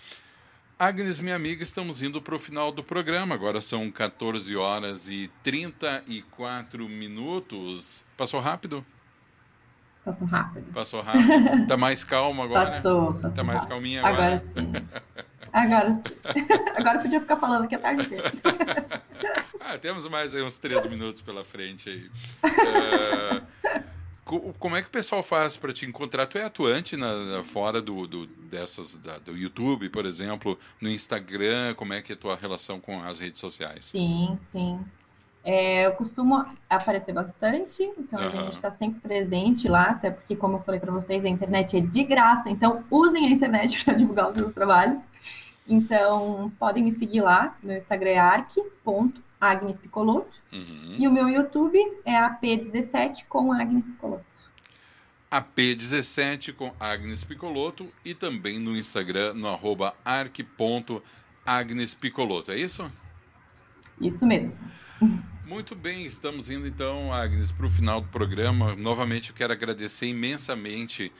Agnes, 0.85 1.21
minha 1.21 1.35
amiga, 1.37 1.63
estamos 1.63 2.03
indo 2.03 2.21
para 2.21 2.35
o 2.35 2.39
final 2.39 2.69
do 2.69 2.83
programa. 2.83 3.33
Agora 3.33 3.61
são 3.61 3.89
14 3.89 4.53
horas 4.57 5.07
e 5.07 5.31
34 5.41 6.89
minutos. 6.89 8.03
Passou 8.17 8.41
rápido? 8.41 8.85
Passou 10.03 10.27
rápido. 10.27 10.73
Passou 10.73 11.01
rápido. 11.01 11.67
Tá 11.67 11.77
mais 11.77 12.03
calma 12.03 12.43
agora? 12.43 12.71
Passou, 12.71 13.13
passou 13.13 13.31
Tá 13.31 13.43
mais 13.45 13.59
rápido. 13.61 13.69
calminha 13.69 14.05
agora? 14.05 14.35
Agora 14.35 14.43
sim. 14.57 14.73
Agora 15.53 16.01
sim. 16.33 16.47
Agora 16.75 16.99
podia 16.99 17.19
ficar 17.21 17.37
falando 17.37 17.65
que 17.65 17.75
é 17.75 17.77
tarde. 17.77 18.09
ah, 19.61 19.77
temos 19.77 20.05
mais 20.09 20.35
aí 20.35 20.41
uns 20.43 20.57
três 20.57 20.85
minutos 20.85 21.21
pela 21.21 21.45
frente 21.45 21.89
aí. 21.89 22.09
Uh, 22.43 23.83
como 24.25 24.75
é 24.75 24.81
que 24.81 24.87
o 24.87 24.91
pessoal 24.91 25.21
faz 25.21 25.57
para 25.57 25.73
te 25.73 25.85
encontrar? 25.85 26.25
Tu 26.27 26.37
é 26.37 26.43
atuante 26.43 26.95
na, 26.95 27.43
fora 27.43 27.81
do, 27.81 28.07
do, 28.07 28.25
dessas, 28.25 28.95
da, 28.95 29.17
do 29.17 29.37
YouTube, 29.37 29.89
por 29.89 30.05
exemplo, 30.05 30.57
no 30.81 30.89
Instagram? 30.89 31.73
Como 31.75 31.93
é 31.93 32.01
que 32.01 32.13
é 32.13 32.15
a 32.15 32.17
tua 32.17 32.35
relação 32.35 32.79
com 32.79 33.01
as 33.03 33.19
redes 33.19 33.39
sociais? 33.39 33.85
Sim, 33.85 34.37
sim. 34.51 34.79
É, 35.43 35.85
eu 35.85 35.91
costumo 35.91 36.45
aparecer 36.69 37.11
bastante, 37.11 37.83
então 37.97 38.23
uhum. 38.23 38.29
a 38.29 38.43
gente 38.43 38.53
está 38.53 38.71
sempre 38.71 39.01
presente 39.01 39.67
lá, 39.67 39.89
até 39.89 40.09
porque, 40.09 40.37
como 40.37 40.55
eu 40.55 40.61
falei 40.61 40.79
para 40.79 40.91
vocês, 40.91 41.25
a 41.25 41.27
internet 41.27 41.75
é 41.75 41.81
de 41.81 42.03
graça, 42.05 42.49
então 42.49 42.81
usem 42.89 43.25
a 43.27 43.29
internet 43.29 43.83
para 43.83 43.93
divulgar 43.93 44.29
os 44.29 44.37
seus 44.37 44.53
trabalhos. 44.53 45.01
Então, 45.67 46.51
podem 46.57 46.83
me 46.83 46.93
seguir 46.93 47.21
lá, 47.21 47.57
meu 47.61 47.77
Instagram 47.77 48.11
é 48.11 48.19
arc.com 48.19 49.11
Agnes 49.43 49.77
Picoloto. 49.77 50.41
Uhum. 50.51 50.95
E 50.97 51.07
o 51.07 51.11
meu 51.11 51.27
YouTube 51.27 51.77
é 52.05 52.13
AP17 52.13 53.25
com 53.27 53.51
Agnes 53.51 53.85
Picoloto. 53.87 54.23
AP17 55.31 56.53
com 56.53 56.71
Agnes 56.79 57.23
Picoloto 57.23 57.87
e 58.05 58.13
também 58.13 58.59
no 58.59 58.77
Instagram 58.77 59.33
no 59.33 59.47
arroba 59.47 59.95
arc.agnespicoloto, 60.05 62.51
é 62.51 62.57
isso? 62.57 62.85
Isso 63.99 64.23
mesmo. 64.25 64.55
Muito 65.53 65.75
bem, 65.75 66.03
estamos 66.03 66.49
indo 66.49 66.65
então, 66.65 67.13
Agnes, 67.13 67.51
para 67.51 67.67
o 67.67 67.69
final 67.69 68.01
do 68.01 68.07
programa. 68.07 68.75
Novamente 68.75 69.29
eu 69.29 69.35
quero 69.35 69.53
agradecer 69.53 70.07
imensamente 70.07 71.11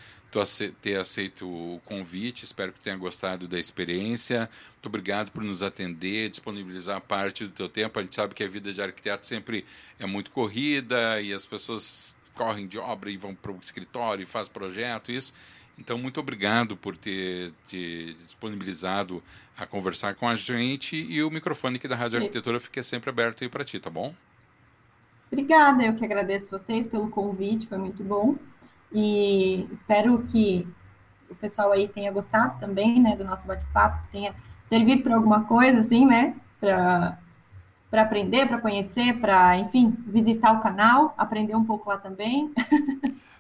ter 0.82 1.00
aceito 1.00 1.48
o 1.48 1.80
convite. 1.86 2.44
Espero 2.44 2.74
que 2.74 2.80
tenha 2.80 2.98
gostado 2.98 3.48
da 3.48 3.60
experiência. 3.60 4.50
Muito 4.72 4.88
obrigado 4.88 5.30
por 5.30 5.44
nos 5.44 5.62
atender, 5.62 6.32
disponibilizar 6.32 7.00
parte 7.00 7.46
do 7.46 7.52
teu 7.52 7.70
tempo. 7.70 8.00
A 8.00 8.02
gente 8.02 8.16
sabe 8.16 8.34
que 8.34 8.44
a 8.44 8.48
vida 8.48 8.74
de 8.74 8.82
arquiteto 8.82 9.28
sempre 9.28 9.68
é 10.00 10.08
muito 10.08 10.32
corrida 10.32 11.22
e 11.22 11.32
as 11.32 11.46
pessoas 11.46 12.16
correm 12.34 12.66
de 12.68 12.80
obra 12.80 13.12
e 13.12 13.18
vão 13.18 13.36
para 13.36 13.52
o 13.52 13.60
escritório 13.62 14.24
e 14.24 14.26
fazem 14.26 14.52
projeto, 14.52 15.12
isso. 15.12 15.32
Então, 15.78 15.98
muito 15.98 16.20
obrigado 16.20 16.78
por 16.78 16.96
ter, 16.96 17.52
ter, 17.70 18.16
disponibilizado 18.26 19.24
a 19.58 19.66
conversar 19.66 20.16
com 20.16 20.28
a 20.28 20.36
gente 20.36 20.96
e 20.96 21.24
o 21.24 21.32
microfone 21.32 21.78
aqui 21.78 21.88
da 21.88 21.96
Rádio 21.96 22.20
Arquitetura 22.20 22.60
fica 22.60 22.82
sempre 22.84 23.10
aberto 23.10 23.44
aí 23.44 23.50
para 23.50 23.64
ti, 23.64 23.80
tá 23.80 23.90
bom? 23.90 24.14
Obrigada, 25.32 25.84
eu 25.84 25.96
que 25.96 26.06
agradeço 26.06 26.50
vocês 26.50 26.88
pelo 26.88 27.10
convite, 27.10 27.68
foi 27.68 27.78
muito 27.78 28.04
bom. 28.04 28.36
E 28.92 29.68
espero 29.72 30.24
que 30.32 30.68
o 31.28 31.34
pessoal 31.34 31.72
aí 31.72 31.88
tenha 31.88 32.12
gostado 32.12 32.60
também, 32.60 33.02
né, 33.02 33.16
do 33.16 33.24
nosso 33.24 33.46
bate-papo, 33.48 34.08
tenha 34.12 34.36
servido 34.70 35.02
para 35.02 35.16
alguma 35.16 35.44
coisa, 35.46 35.80
assim, 35.80 36.06
né, 36.06 36.36
para 36.60 37.18
para 37.90 38.02
aprender, 38.02 38.48
para 38.48 38.58
conhecer, 38.58 39.20
para, 39.20 39.56
enfim, 39.60 39.96
visitar 40.08 40.52
o 40.52 40.62
canal, 40.64 41.14
aprender 41.16 41.56
um 41.56 41.64
pouco 41.64 41.90
lá 41.90 41.98
também. 41.98 42.52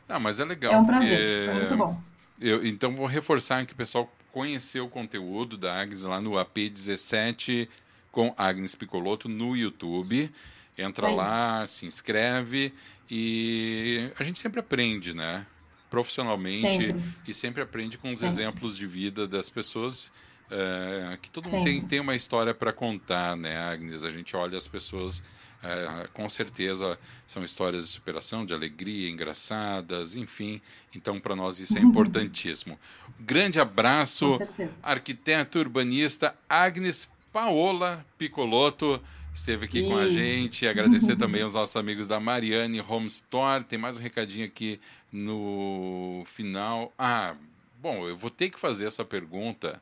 Ah, 0.07 0.19
mas 0.19 0.39
é 0.39 0.45
legal. 0.45 0.73
É 0.73 0.77
um 0.77 0.85
prazer, 0.85 1.49
é 1.49 1.53
muito 1.55 1.75
bom. 1.75 1.99
Eu, 2.39 2.65
então, 2.65 2.95
vou 2.95 3.05
reforçar 3.05 3.65
que 3.65 3.73
o 3.73 3.75
pessoal 3.75 4.11
conheceu 4.31 4.85
o 4.85 4.89
conteúdo 4.89 5.57
da 5.57 5.79
Agnes 5.79 6.03
lá 6.03 6.19
no 6.19 6.31
AP17 6.31 7.67
com 8.11 8.33
Agnes 8.37 8.75
Picoloto 8.75 9.29
no 9.29 9.55
YouTube. 9.55 10.31
Entra 10.77 11.09
Sim. 11.09 11.15
lá, 11.15 11.67
se 11.67 11.85
inscreve 11.85 12.73
e 13.09 14.09
a 14.17 14.23
gente 14.23 14.39
sempre 14.39 14.59
aprende, 14.59 15.13
né? 15.13 15.45
Profissionalmente 15.89 16.87
sempre. 16.87 17.03
e 17.27 17.33
sempre 17.33 17.61
aprende 17.61 17.97
com 17.97 18.11
os 18.11 18.19
sempre. 18.19 18.33
exemplos 18.33 18.75
de 18.75 18.87
vida 18.87 19.27
das 19.27 19.49
pessoas. 19.49 20.11
É, 20.49 21.17
que 21.21 21.29
todo 21.29 21.49
mundo 21.49 21.63
tem, 21.63 21.81
tem 21.81 21.99
uma 21.99 22.15
história 22.15 22.53
para 22.53 22.73
contar, 22.73 23.35
né, 23.37 23.57
Agnes? 23.57 24.03
A 24.03 24.09
gente 24.09 24.35
olha 24.35 24.57
as 24.57 24.67
pessoas 24.67 25.23
é, 25.63 26.07
com 26.13 26.27
certeza 26.27 26.99
são 27.25 27.43
histórias 27.43 27.85
de 27.85 27.91
superação, 27.91 28.45
de 28.45 28.53
alegria, 28.53 29.09
engraçadas, 29.09 30.15
enfim. 30.15 30.61
Então, 30.93 31.19
para 31.19 31.35
nós 31.35 31.59
isso 31.59 31.77
é 31.77 31.81
importantíssimo. 31.81 32.77
Grande 33.19 33.59
abraço, 33.59 34.39
arquiteto 34.81 35.59
urbanista 35.59 36.35
Agnes 36.49 37.09
Paola 37.31 38.05
Picoloto 38.17 39.01
esteve 39.33 39.65
aqui 39.65 39.79
Sim. 39.79 39.87
com 39.87 39.97
a 39.97 40.07
gente. 40.07 40.67
Agradecer 40.67 41.15
também 41.17 41.41
aos 41.41 41.53
nossos 41.53 41.75
amigos 41.75 42.07
da 42.07 42.19
Mariane 42.19 42.81
Home 42.81 43.07
Store. 43.07 43.63
Tem 43.63 43.79
mais 43.79 43.97
um 43.97 44.01
recadinho 44.01 44.45
aqui 44.45 44.79
no 45.11 46.23
final. 46.25 46.93
Ah, 46.97 47.35
bom, 47.81 48.07
eu 48.07 48.15
vou 48.15 48.29
ter 48.29 48.49
que 48.49 48.59
fazer 48.59 48.85
essa 48.85 49.03
pergunta 49.03 49.81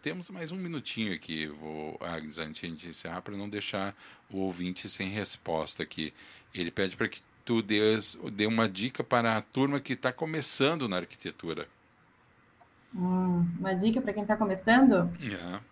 temos 0.00 0.30
mais 0.30 0.52
um 0.52 0.56
minutinho 0.56 1.14
aqui, 1.14 1.46
vou, 1.46 1.98
Agnes, 2.00 2.38
antes 2.38 2.60
de 2.60 2.66
a 2.66 2.70
gente 2.70 2.88
encerrar, 2.88 3.22
para 3.22 3.36
não 3.36 3.48
deixar 3.48 3.94
o 4.30 4.38
ouvinte 4.38 4.88
sem 4.88 5.08
resposta 5.08 5.82
aqui. 5.82 6.12
Ele 6.54 6.70
pede 6.70 6.96
para 6.96 7.08
que 7.08 7.20
tu 7.44 7.62
dês, 7.62 8.18
dê 8.32 8.46
uma 8.46 8.68
dica 8.68 9.02
para 9.02 9.36
a 9.36 9.42
turma 9.42 9.80
que 9.80 9.94
está 9.94 10.12
começando 10.12 10.88
na 10.88 10.98
arquitetura. 10.98 11.66
Hum, 12.94 13.46
uma 13.58 13.74
dica 13.74 14.00
para 14.00 14.12
quem 14.12 14.22
está 14.22 14.36
começando? 14.36 15.10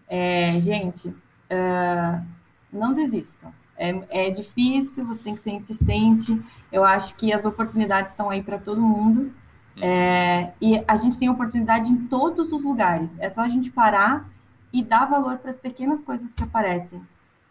É, 0.09 0.59
gente, 0.61 1.09
uh, 1.09 2.27
não 2.73 2.95
desistam. 2.95 3.53
É, 3.77 4.27
é 4.27 4.31
difícil, 4.31 5.07
você 5.07 5.23
tem 5.23 5.37
que 5.37 5.43
ser 5.43 5.51
insistente. 5.51 6.41
Eu 6.71 6.85
acho 6.85 7.15
que 7.15 7.33
as 7.33 7.45
oportunidades 7.45 8.11
estão 8.11 8.29
aí 8.29 8.43
para 8.43 8.59
todo 8.59 8.81
mundo. 8.81 9.33
É, 9.81 10.53
e 10.61 10.83
a 10.87 10.97
gente 10.97 11.19
tem 11.19 11.29
oportunidade 11.29 11.93
em 11.93 12.07
todos 12.07 12.53
os 12.53 12.63
lugares. 12.63 13.15
É 13.19 13.31
só 13.31 13.43
a 13.43 13.49
gente 13.49 13.71
parar 13.71 14.29
e 14.73 14.83
dar 14.83 15.07
valor 15.07 15.39
para 15.39 15.51
as 15.51 15.59
pequenas 15.59 16.03
coisas 16.03 16.33
que 16.33 16.43
aparecem. 16.43 17.01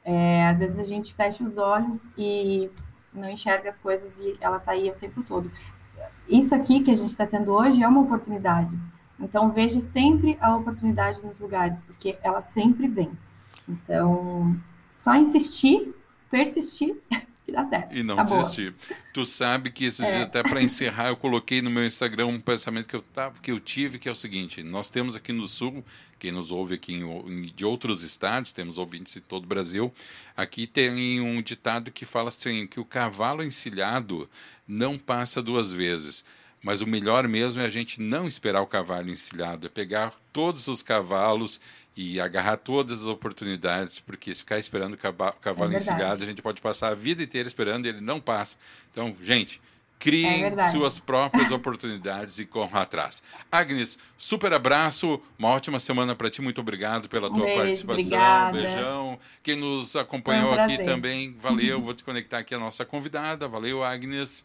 É, 0.03 0.47
às 0.47 0.59
vezes 0.59 0.78
a 0.78 0.84
gente 0.84 1.13
fecha 1.13 1.43
os 1.43 1.57
olhos 1.57 2.09
e 2.17 2.69
não 3.13 3.30
enxerga 3.30 3.69
as 3.69 3.78
coisas 3.78 4.17
e 4.19 4.38
ela 4.39 4.57
está 4.57 4.71
aí 4.71 4.89
o 4.89 4.95
tempo 4.95 5.23
todo. 5.23 5.51
Isso 6.28 6.53
aqui 6.53 6.82
que 6.82 6.91
a 6.91 6.95
gente 6.95 7.09
está 7.09 7.25
tendo 7.25 7.51
hoje 7.51 7.84
é 7.84 7.88
uma 7.88 8.01
oportunidade. 8.01 8.78
Então 9.19 9.51
veja 9.51 9.80
sempre 9.80 10.38
a 10.39 10.55
oportunidade 10.55 11.25
nos 11.25 11.39
lugares, 11.39 11.80
porque 11.82 12.17
ela 12.21 12.41
sempre 12.41 12.88
vem. 12.88 13.11
Então, 13.67 14.55
só 14.95 15.15
insistir, 15.15 15.93
persistir 16.30 16.95
e 17.48 17.52
dá 17.52 17.66
certo. 17.66 17.95
E 17.95 18.04
não 18.04 18.18
tá 18.18 18.24
desistir. 18.24 18.72
Boa. 18.72 19.00
Tu 19.14 19.26
sabe 19.26 19.72
que 19.72 19.86
esses 19.86 20.02
é. 20.02 20.12
dias, 20.12 20.24
até 20.24 20.43
para 20.43 20.62
encerrar, 20.62 21.08
eu 21.08 21.16
coloquei 21.16 21.62
no 21.62 21.70
meu 21.70 21.86
Instagram 21.86 22.28
um 22.28 22.39
pensamento 22.39 22.88
que 22.88 22.95
eu, 22.95 23.02
tava, 23.02 23.39
que 23.39 23.52
eu 23.52 23.60
tive, 23.60 23.98
que 23.98 24.10
é 24.10 24.12
o 24.12 24.16
seguinte: 24.16 24.62
nós 24.62 24.89
temos 24.89 25.16
aqui 25.16 25.32
no 25.32 25.48
Sul, 25.48 25.84
quem 26.20 26.32
nos 26.32 26.52
ouve 26.52 26.76
aqui 26.76 26.93
em, 26.93 27.04
em, 27.04 27.41
de 27.56 27.64
outros 27.64 28.04
estados, 28.04 28.52
temos 28.52 28.78
ouvintes 28.78 29.14
de 29.14 29.22
todo 29.22 29.45
o 29.45 29.48
Brasil, 29.48 29.93
aqui 30.36 30.68
tem 30.68 31.22
um 31.22 31.41
ditado 31.41 31.89
que 31.89 32.06
fala 32.06 32.28
assim: 32.28 32.68
que 32.68 32.80
o 32.80 32.86
cavalo 32.86 33.43
encilhado 33.43 34.30
não 34.68 34.98
passa 34.98 35.41
duas 35.41 35.72
vezes. 35.72 36.26
Mas 36.68 36.82
o 36.82 36.86
melhor 36.86 37.30
mesmo 37.30 37.61
é 37.61 37.65
a 37.65 37.70
gente 37.70 38.01
não 38.01 38.28
esperar 38.28 38.61
o 38.61 38.68
cavalo 38.68 39.09
encilhado, 39.09 39.68
é 39.68 39.70
pegar 39.70 40.13
todos 40.34 40.68
os 40.68 40.82
cavalos 40.82 41.61
e 41.95 42.20
agarrar 42.20 42.57
todas 42.57 43.03
as 43.03 43.07
oportunidades, 43.07 44.01
porque 44.01 44.36
se 44.36 44.41
ficar 44.41 44.59
esperando 44.59 44.95
o 44.95 44.97
cavalo 44.97 45.72
é 45.72 45.78
encilhado, 45.78 46.22
a 46.22 46.26
gente 46.26 46.41
pode 46.41 46.59
passar 46.59 46.89
a 46.89 46.93
vida 46.93 47.24
inteira 47.24 47.47
esperando 47.47 47.86
e 47.86 47.88
ele 47.88 48.01
não 48.01 48.20
passa. 48.20 48.57
Então, 48.91 49.15
gente, 49.22 49.61
criem 49.97 50.43
é 50.43 50.70
suas 50.70 50.99
próprias 50.99 51.51
oportunidades 51.51 52.38
e 52.38 52.45
corram 52.45 52.82
atrás. 52.82 53.24
Agnes, 53.49 53.97
super 54.18 54.51
abraço, 54.51 55.22
uma 55.39 55.47
ótima 55.47 55.80
semana 55.80 56.15
para 56.15 56.30
ti, 56.30 56.41
muito 56.41 56.59
obrigado 56.59 57.07
pela 57.07 57.30
tua 57.30 57.45
beijo, 57.45 57.59
participação, 57.61 58.18
obrigada. 58.18 58.51
beijão. 58.51 59.20
Quem 59.41 59.55
nos 59.55 59.95
acompanhou 59.95 60.51
um 60.51 60.59
aqui 60.59 60.80
também, 60.80 61.34
valeu, 61.39 61.80
vou 61.82 61.93
desconectar 61.93 62.41
aqui 62.41 62.53
a 62.53 62.59
nossa 62.59 62.84
convidada, 62.84 63.47
valeu 63.47 63.86
Agnes. 63.86 64.43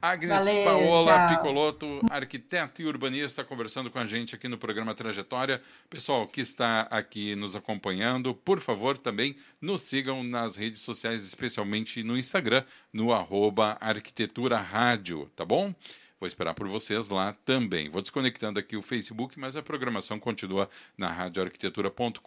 Agnes 0.00 0.44
Valeu, 0.44 0.64
Paola 0.64 1.26
tchau. 1.26 1.36
Picoloto, 1.36 2.00
arquiteta 2.08 2.80
e 2.80 2.86
urbanista, 2.86 3.42
conversando 3.42 3.90
com 3.90 3.98
a 3.98 4.06
gente 4.06 4.32
aqui 4.32 4.46
no 4.46 4.56
programa 4.56 4.94
Trajetória. 4.94 5.60
Pessoal 5.90 6.28
que 6.28 6.40
está 6.40 6.82
aqui 6.82 7.34
nos 7.34 7.56
acompanhando, 7.56 8.32
por 8.32 8.60
favor, 8.60 8.96
também 8.96 9.36
nos 9.60 9.82
sigam 9.82 10.22
nas 10.22 10.56
redes 10.56 10.82
sociais, 10.82 11.24
especialmente 11.24 12.04
no 12.04 12.16
Instagram, 12.16 12.62
no 12.92 13.12
arroba 13.12 13.76
Arquitetura 13.80 14.58
Rádio, 14.58 15.28
tá 15.34 15.44
bom? 15.44 15.74
Vou 16.20 16.26
esperar 16.26 16.54
por 16.54 16.68
vocês 16.68 17.08
lá 17.08 17.32
também. 17.44 17.88
Vou 17.88 18.02
desconectando 18.02 18.58
aqui 18.58 18.76
o 18.76 18.82
Facebook, 18.82 19.38
mas 19.38 19.56
a 19.56 19.62
programação 19.62 20.18
continua 20.18 20.68
na 20.96 21.08
radioarquitetura.com.br 21.08 22.20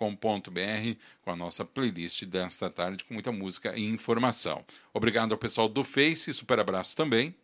com 1.21 1.31
a 1.31 1.35
nossa 1.35 1.63
playlist 1.65 2.25
desta 2.25 2.69
tarde 2.69 3.03
com 3.05 3.13
muita 3.13 3.31
música 3.31 3.77
e 3.77 3.85
informação. 3.85 4.65
Obrigado 4.93 5.33
ao 5.33 5.37
pessoal 5.37 5.69
do 5.69 5.83
Face, 5.83 6.33
super 6.33 6.59
abraço 6.59 6.95
também. 6.95 7.35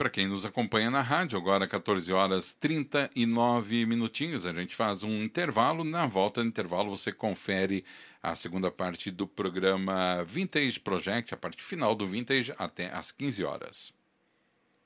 Para 0.00 0.08
quem 0.08 0.26
nos 0.26 0.46
acompanha 0.46 0.90
na 0.90 1.02
rádio, 1.02 1.38
agora 1.38 1.68
14 1.68 2.10
horas 2.10 2.54
39 2.54 3.84
minutinhos, 3.84 4.46
a 4.46 4.52
gente 4.54 4.74
faz 4.74 5.04
um 5.04 5.22
intervalo. 5.22 5.84
Na 5.84 6.06
volta 6.06 6.40
do 6.40 6.48
intervalo, 6.48 6.88
você 6.88 7.12
confere 7.12 7.84
a 8.22 8.34
segunda 8.34 8.70
parte 8.70 9.10
do 9.10 9.26
programa 9.26 10.24
Vintage 10.24 10.80
Project, 10.80 11.34
a 11.34 11.36
parte 11.36 11.62
final 11.62 11.94
do 11.94 12.06
Vintage, 12.06 12.54
até 12.56 12.90
às 12.90 13.12
15 13.12 13.44
horas. 13.44 13.99